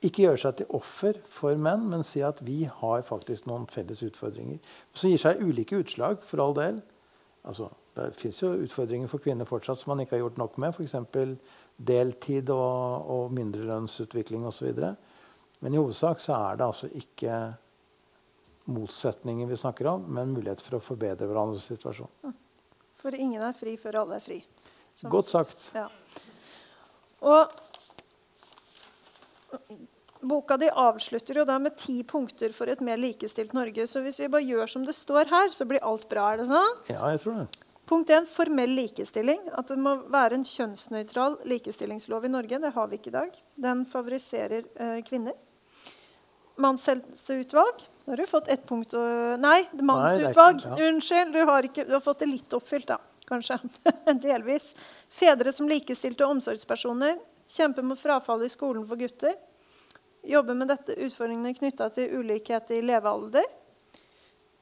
Ikke 0.00 0.24
gjøre 0.24 0.40
seg 0.40 0.56
til 0.56 0.70
offer 0.78 1.18
for 1.28 1.60
menn, 1.60 1.84
men 1.92 2.06
si 2.06 2.22
at 2.24 2.40
vi 2.46 2.62
har 2.64 3.04
faktisk 3.04 3.50
noen 3.50 3.66
felles 3.68 4.00
utfordringer. 4.06 4.56
Som 4.96 5.12
gir 5.12 5.20
seg 5.20 5.42
ulike 5.44 5.82
utslag, 5.82 6.22
for 6.24 6.40
all 6.40 6.56
del. 6.56 6.80
Altså, 7.44 7.68
det 7.98 8.14
fins 8.16 8.40
jo 8.40 8.54
utfordringer 8.64 9.10
for 9.12 9.20
kvinner 9.20 9.48
fortsatt 9.48 9.82
som 9.82 9.92
man 9.92 10.00
ikke 10.00 10.16
har 10.16 10.24
gjort 10.24 10.40
nok 10.40 10.56
med. 10.62 10.72
F.eks. 10.72 10.96
deltid 11.76 12.48
og, 12.54 13.10
og 13.12 13.36
mindrelønnsutvikling 13.36 14.48
osv. 14.48 14.72
Men 15.60 15.74
i 15.74 15.80
hovedsak 15.80 16.22
så 16.24 16.36
er 16.36 16.60
det 16.60 16.66
altså 16.66 16.88
ikke 16.96 17.40
motsetninger 18.70 19.48
vi 19.50 19.58
snakker 19.60 19.90
om, 19.92 20.06
men 20.08 20.32
mulighet 20.34 20.62
for 20.64 20.78
å 20.78 20.84
forbedre 20.84 21.28
hverandres 21.28 21.66
situasjon. 21.68 22.32
For 23.00 23.16
ingen 23.16 23.42
er 23.44 23.56
fri 23.56 23.76
før 23.80 24.02
alle 24.02 24.18
er 24.20 24.24
fri. 24.24 24.40
Som 24.96 25.12
Godt 25.12 25.30
sagt. 25.30 25.70
Ja. 25.76 25.88
Og 27.20 27.52
Boka 30.20 30.58
di 30.60 30.68
avslutter 30.68 31.40
jo 31.40 31.46
da 31.48 31.56
med 31.58 31.78
ti 31.80 32.02
punkter 32.04 32.52
for 32.52 32.68
et 32.68 32.82
mer 32.84 33.00
likestilt 33.00 33.54
Norge. 33.56 33.86
Så 33.88 34.02
hvis 34.04 34.20
vi 34.20 34.28
bare 34.28 34.44
gjør 34.44 34.68
som 34.68 34.84
det 34.84 34.94
står 34.96 35.32
her, 35.32 35.52
så 35.56 35.64
blir 35.68 35.84
alt 35.84 36.08
bra. 36.12 36.32
er 36.32 36.42
det 36.42 36.50
sånn? 36.50 36.80
Ja, 36.92 37.00
jeg 37.14 37.22
tror 37.24 37.38
det. 37.40 37.46
Punkt 37.90 38.10
1, 38.14 38.28
formell 38.30 38.70
likestilling. 38.76 39.48
At 39.56 39.72
det 39.72 39.78
må 39.80 39.96
være 40.12 40.36
en 40.38 40.44
kjønnsnøytral 40.46 41.40
likestillingslov 41.48 42.28
i 42.28 42.32
Norge. 42.36 42.60
Det 42.62 42.74
har 42.76 42.90
vi 42.90 43.00
ikke 43.00 43.10
i 43.10 43.16
dag. 43.16 43.40
Den 43.56 43.86
favoriserer 43.88 44.68
eh, 44.76 45.00
kvinner 45.08 45.34
mannshelseutvalg. 46.60 47.84
Nå 48.04 48.12
har 48.12 48.20
du 48.20 48.26
fått 48.26 48.48
ett 48.48 48.66
punkt 48.68 48.94
Nei, 49.38 49.68
mannsutvalg. 49.72 50.64
Ja. 50.64 50.88
Unnskyld, 50.88 51.32
du 51.32 51.44
har, 51.44 51.68
ikke, 51.68 51.84
du 51.84 51.92
har, 51.96 52.02
fått 52.04 52.24
det 52.24 52.30
litt 52.30 52.56
oppfylt, 52.56 52.88
da. 52.90 52.98
Kanskje. 53.28 53.58
Delvis. 54.22 54.72
Fedre 55.08 55.52
som 55.52 55.68
likestilte 55.70 56.26
omsorgspersoner. 56.26 57.18
Kjempe 57.50 57.82
mot 57.86 57.98
frafall 57.98 58.44
i 58.46 58.50
skolen 58.50 58.86
for 58.86 59.00
gutter. 59.00 59.36
Jobbe 60.26 60.54
med 60.54 60.68
dette 60.68 60.96
utfordringene 61.00 61.54
knytta 61.56 61.88
til 61.94 62.20
ulikhet 62.20 62.70
i 62.76 62.82
levealder. 62.84 63.46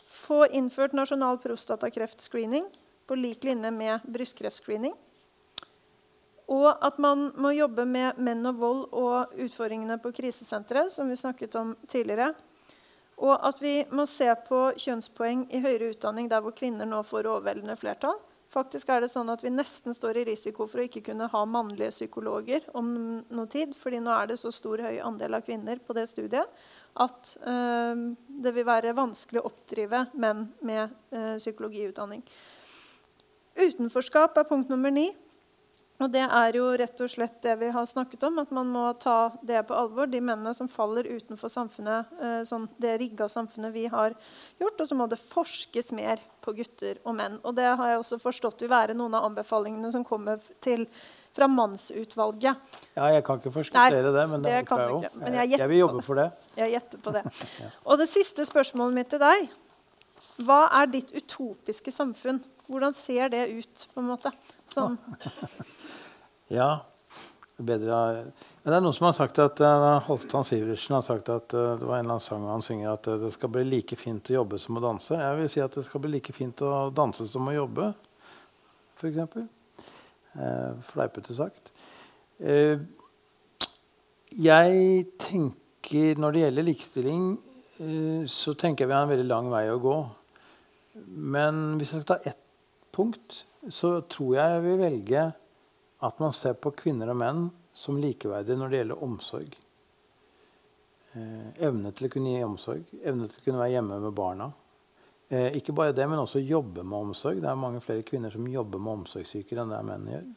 Få 0.09 0.45
innført 0.47 0.95
nasjonal 0.97 1.41
prostatakreftsscreening 1.43 2.69
på 3.09 3.17
lik 3.19 3.45
linje 3.45 3.71
med 3.75 4.05
brystkreftscreening. 4.09 4.95
Og 6.49 6.69
at 6.85 6.97
man 7.03 7.29
må 7.37 7.53
jobbe 7.53 7.85
med 7.85 8.21
menn 8.25 8.47
og 8.49 8.61
vold 8.63 8.85
og 8.97 9.35
utfordringene 9.37 9.99
på 10.01 10.15
krisesenteret, 10.17 10.93
som 10.93 11.11
vi 11.11 11.19
snakket 11.21 11.59
om 11.61 11.75
tidligere. 11.91 12.31
Og 13.19 13.35
at 13.49 13.61
vi 13.61 13.83
må 13.91 14.07
se 14.09 14.31
på 14.47 14.63
kjønnspoeng 14.79 15.49
i 15.53 15.61
høyere 15.61 15.93
utdanning 15.93 16.31
der 16.31 16.41
hvor 16.45 16.55
kvinner 16.57 16.89
nå 16.89 17.03
får 17.05 17.29
overveldende 17.29 17.77
flertall. 17.77 18.17
Faktisk 18.49 18.89
er 18.89 19.03
det 19.05 19.11
sånn 19.13 19.29
at 19.29 19.43
Vi 19.45 19.51
nesten 19.53 19.93
står 19.93 20.23
i 20.23 20.25
risiko 20.31 20.65
for 20.65 20.81
å 20.81 20.87
ikke 20.87 21.03
kunne 21.11 21.29
ha 21.29 21.45
mannlige 21.45 21.93
psykologer 21.93 22.65
om 22.79 22.89
noe 23.21 23.47
tid. 23.51 23.77
fordi 23.77 24.01
nå 24.01 24.15
er 24.15 24.31
det 24.31 24.39
så 24.41 24.53
stor 24.55 24.81
høy 24.87 25.01
andel 25.05 25.37
av 25.37 25.45
kvinner 25.45 25.79
på 25.85 25.93
det 25.93 26.07
studiet 26.09 26.49
at 26.99 27.37
øh, 27.47 28.15
det 28.43 28.55
vil 28.55 28.67
være 28.67 28.97
vanskelig 28.97 29.43
å 29.43 29.51
oppdrive 29.51 30.07
menn 30.15 30.49
med 30.67 30.89
øh, 31.13 31.37
psykologiutdanning. 31.37 32.25
Utenforskap 33.59 34.39
er 34.39 34.49
punkt 34.49 34.71
nummer 34.73 34.91
ni. 34.91 35.11
Og 35.99 36.11
det 36.15 36.23
er 36.23 36.55
jo 36.55 36.69
rett 36.79 37.01
og 37.03 37.11
slett 37.11 37.41
det 37.43 37.57
vi 37.59 37.73
har 37.75 37.87
snakket 37.89 38.23
om, 38.29 38.37
at 38.39 38.53
man 38.55 38.69
må 38.71 38.85
ta 39.03 39.33
det 39.43 39.65
på 39.67 39.75
alvor. 39.75 40.07
De 40.07 40.21
mennene 40.23 40.53
som 40.55 40.71
faller 40.71 41.09
utenfor 41.11 41.51
samfunnet, 41.51 42.13
eh, 42.23 42.41
sånn 42.47 42.69
det 42.79 42.95
rigga 43.03 43.27
samfunnet 43.31 43.75
vi 43.75 43.89
har 43.91 44.15
gjort. 44.63 44.79
Og 44.79 44.87
så 44.87 44.99
må 44.99 45.09
det 45.11 45.19
forskes 45.19 45.91
mer 45.99 46.23
på 46.45 46.55
gutter 46.55 47.01
og 47.03 47.17
menn. 47.19 47.41
Og 47.43 47.57
det 47.59 47.67
har 47.67 47.91
jeg 47.91 48.03
også 48.03 48.21
forstått 48.23 48.63
vil 48.63 48.71
være 48.71 48.95
noen 48.95 49.17
av 49.19 49.27
anbefalingene 49.27 49.91
som 49.95 50.07
kommer 50.07 50.39
til, 50.65 50.87
fra 51.35 51.47
mannsutvalget. 51.51 52.57
Ja, 52.97 53.11
jeg 53.15 53.25
kan 53.27 53.39
ikke 53.39 53.53
forskuttere 53.55 54.13
det, 54.15 54.25
men 54.31 54.43
det, 54.43 54.55
det 54.55 54.63
kan 54.67 54.81
jeg, 54.83 54.95
ikke. 55.03 55.23
Men 55.23 55.37
jeg, 55.39 55.51
jeg, 55.55 55.69
vil 55.71 55.83
jobbe 55.85 56.03
for 56.07 56.19
det. 56.19 56.29
Jeg 56.59 56.73
gjetter 56.77 57.03
på 57.05 57.15
det. 57.15 57.25
ja. 57.63 57.73
Og 57.85 57.99
det 58.01 58.09
siste 58.11 58.47
spørsmålet 58.49 58.97
mitt 58.97 59.11
til 59.13 59.23
deg 59.23 59.51
Hva 60.47 60.61
er 60.81 60.91
ditt 60.91 61.13
utopiske 61.15 61.95
samfunn? 61.95 62.41
Hvordan 62.69 62.95
ser 62.95 63.31
det 63.35 63.45
ut? 63.51 63.87
på 63.95 64.03
en 64.03 64.11
måte? 64.11 64.33
Sånn. 64.73 64.99
Ja. 66.49 66.71
Bedre, 67.59 67.97
men 68.63 68.71
det 68.71 68.77
er 68.77 68.83
noen 68.85 68.95
som 68.95 69.09
har 69.09 69.15
sagt 69.19 69.39
at 69.43 69.59
uh, 69.67 69.97
Halvdan 70.07 70.45
Sivertsen 70.47 70.95
har 70.95 71.03
sagt 71.03 71.27
at 71.35 71.55
uh, 71.59 71.73
det 71.75 71.89
var 71.89 71.97
en 71.97 72.05
eller 72.05 72.15
annen 72.15 72.23
sang 72.23 72.45
han 72.47 72.63
synger 72.63 72.93
at 72.93 73.09
uh, 73.11 73.17
det 73.19 73.33
skal 73.35 73.51
bli 73.51 73.65
like 73.67 73.97
fint 73.99 74.31
å 74.31 74.37
jobbe 74.37 74.61
som 74.63 74.79
å 74.79 74.83
danse. 74.85 75.17
Jeg 75.19 75.41
vil 75.41 75.51
si 75.51 75.63
at 75.65 75.75
det 75.75 75.83
skal 75.89 76.05
bli 76.05 76.13
like 76.13 76.35
fint 76.37 76.63
å 76.63 76.71
danse 76.95 77.27
som 77.27 77.51
å 77.51 77.57
jobbe, 77.57 77.89
f.eks. 79.01 79.19
Eh, 80.39 80.79
fleipete 80.93 81.35
sagt. 81.35 81.73
Eh, 82.39 82.79
jeg 84.39 85.07
tenker 85.19 86.19
Når 86.21 86.35
det 86.35 86.41
gjelder 86.43 86.67
likestilling, 86.67 87.23
så 88.29 88.53
tenker 88.59 88.85
jeg 88.85 88.91
vi 88.91 88.95
har 88.95 89.07
en 89.07 89.13
veldig 89.15 89.27
lang 89.31 89.47
vei 89.49 89.63
å 89.73 89.79
gå. 89.81 89.95
Men 91.09 91.79
hvis 91.81 91.95
jeg 91.95 92.03
skal 92.03 92.11
ta 92.11 92.29
ett 92.29 92.43
punkt, 92.93 93.39
så 93.73 93.95
tror 94.05 94.35
jeg 94.37 94.53
jeg 94.53 94.65
vil 94.67 94.83
velge 94.83 95.23
at 95.99 96.21
man 96.23 96.33
ser 96.37 96.55
på 96.55 96.73
kvinner 96.79 97.11
og 97.11 97.19
menn 97.19 97.49
som 97.75 97.99
likeverdige 98.01 98.59
når 98.59 98.71
det 98.71 98.81
gjelder 98.83 99.05
omsorg. 99.07 99.57
Eh, 101.19 101.65
evne 101.67 101.93
til 101.97 102.09
å 102.09 102.13
kunne 102.13 102.35
gi 102.35 102.47
omsorg, 102.47 102.97
evne 103.03 103.29
til 103.31 103.41
å 103.41 103.45
kunne 103.45 103.63
være 103.63 103.75
hjemme 103.75 104.01
med 104.05 104.17
barna. 104.17 104.51
Eh, 105.29 105.57
ikke 105.59 105.75
bare 105.77 105.93
det, 105.97 106.07
men 106.09 106.23
også 106.23 106.41
jobbe 106.41 106.85
med 106.85 107.11
omsorg. 107.11 107.41
Det 107.43 107.51
er 107.51 107.61
mange 107.61 107.83
flere 107.85 108.07
kvinner 108.07 108.33
som 108.33 108.47
jobber 108.49 108.83
med 108.83 109.01
omsorgssyker 109.01 109.61
enn 109.61 109.73
det 109.75 109.81
menn 109.89 110.11
gjør. 110.13 110.29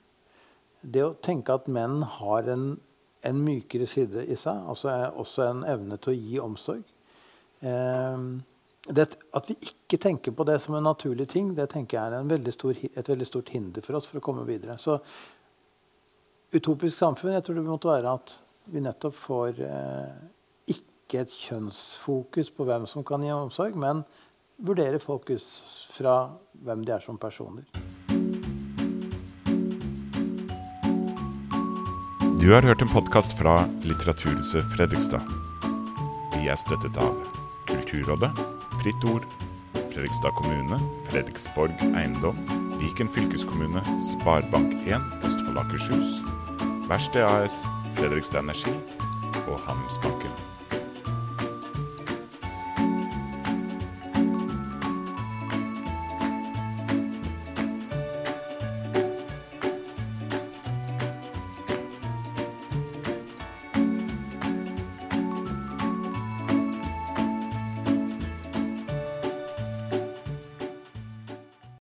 Det 0.82 1.04
å 1.06 1.18
tenke 1.22 1.56
at 1.56 1.70
menn 1.72 2.02
har 2.18 2.50
en, 2.50 2.72
en 3.28 3.44
mykere 3.46 3.88
side 3.88 4.26
i 4.26 4.38
seg, 4.40 4.64
altså 4.72 4.96
også 5.22 5.46
en 5.46 5.66
evne 5.70 6.00
til 6.02 6.14
å 6.14 6.18
gi 6.18 6.40
omsorg 6.42 6.82
eh, 7.62 8.24
det, 8.90 9.06
At 9.38 9.52
vi 9.52 9.56
ikke 9.62 10.00
tenker 10.02 10.34
på 10.34 10.46
det 10.50 10.58
som 10.64 10.74
en 10.76 10.88
naturlig 10.90 11.28
ting, 11.30 11.54
det 11.56 11.70
tenker 11.70 12.00
jeg 12.00 12.18
er 12.18 12.32
veldig 12.32 12.54
stor, 12.56 12.80
et 12.82 13.12
veldig 13.14 13.28
stort 13.30 13.52
hinder 13.54 13.86
for 13.86 14.00
oss 14.00 14.10
for 14.10 14.18
å 14.18 14.26
komme 14.26 14.48
videre. 14.48 14.80
Så 14.82 14.98
utopisk 16.52 16.98
samfunn 16.98 17.36
jeg 17.36 17.46
tror 17.46 17.60
det 17.60 17.68
måtte 17.68 17.92
være 17.92 18.16
at 18.18 18.34
vi 18.72 18.84
nettopp 18.84 19.16
får 19.18 19.62
eh, 19.66 20.16
ikke 20.76 21.24
et 21.24 21.32
kjønnsfokus 21.34 22.52
på 22.56 22.68
hvem 22.68 22.86
som 22.88 23.06
kan 23.08 23.24
gi 23.24 23.32
omsorg, 23.34 23.76
men 23.80 24.04
vurdere 24.62 25.00
folk 25.02 25.32
ut 25.32 25.48
fra 25.92 26.16
hvem 26.64 26.84
de 26.86 26.94
er 26.96 27.04
som 27.04 27.18
personer. 27.20 27.66
Du 32.42 32.48
har 32.54 32.66
hørt 32.66 32.82
en 32.82 32.90
podkast 32.90 33.36
fra 33.38 33.60
Litteraturhuset 33.86 34.66
Fredrikstad. 34.76 35.26
Vi 36.38 36.50
er 36.50 36.58
støttet 36.58 36.98
av 36.98 37.14
Kulturrådet, 37.70 38.32
Fritt 38.82 39.08
Ord, 39.12 39.28
Fredrikstad 39.92 40.34
kommune, 40.40 40.80
Fredriksborg 41.12 41.86
eiendom, 41.92 42.40
Viken 42.82 43.12
fylkeskommune, 43.14 43.84
Sparebank1 44.16 45.28
Østfold 45.28 45.62
Akershus, 45.62 46.22
Verksted 46.88 47.24
AS, 47.24 47.66
Fredrikstad 47.96 48.40
Energi 48.40 48.74
og 49.48 49.60
Handelsbanken. 49.68 50.51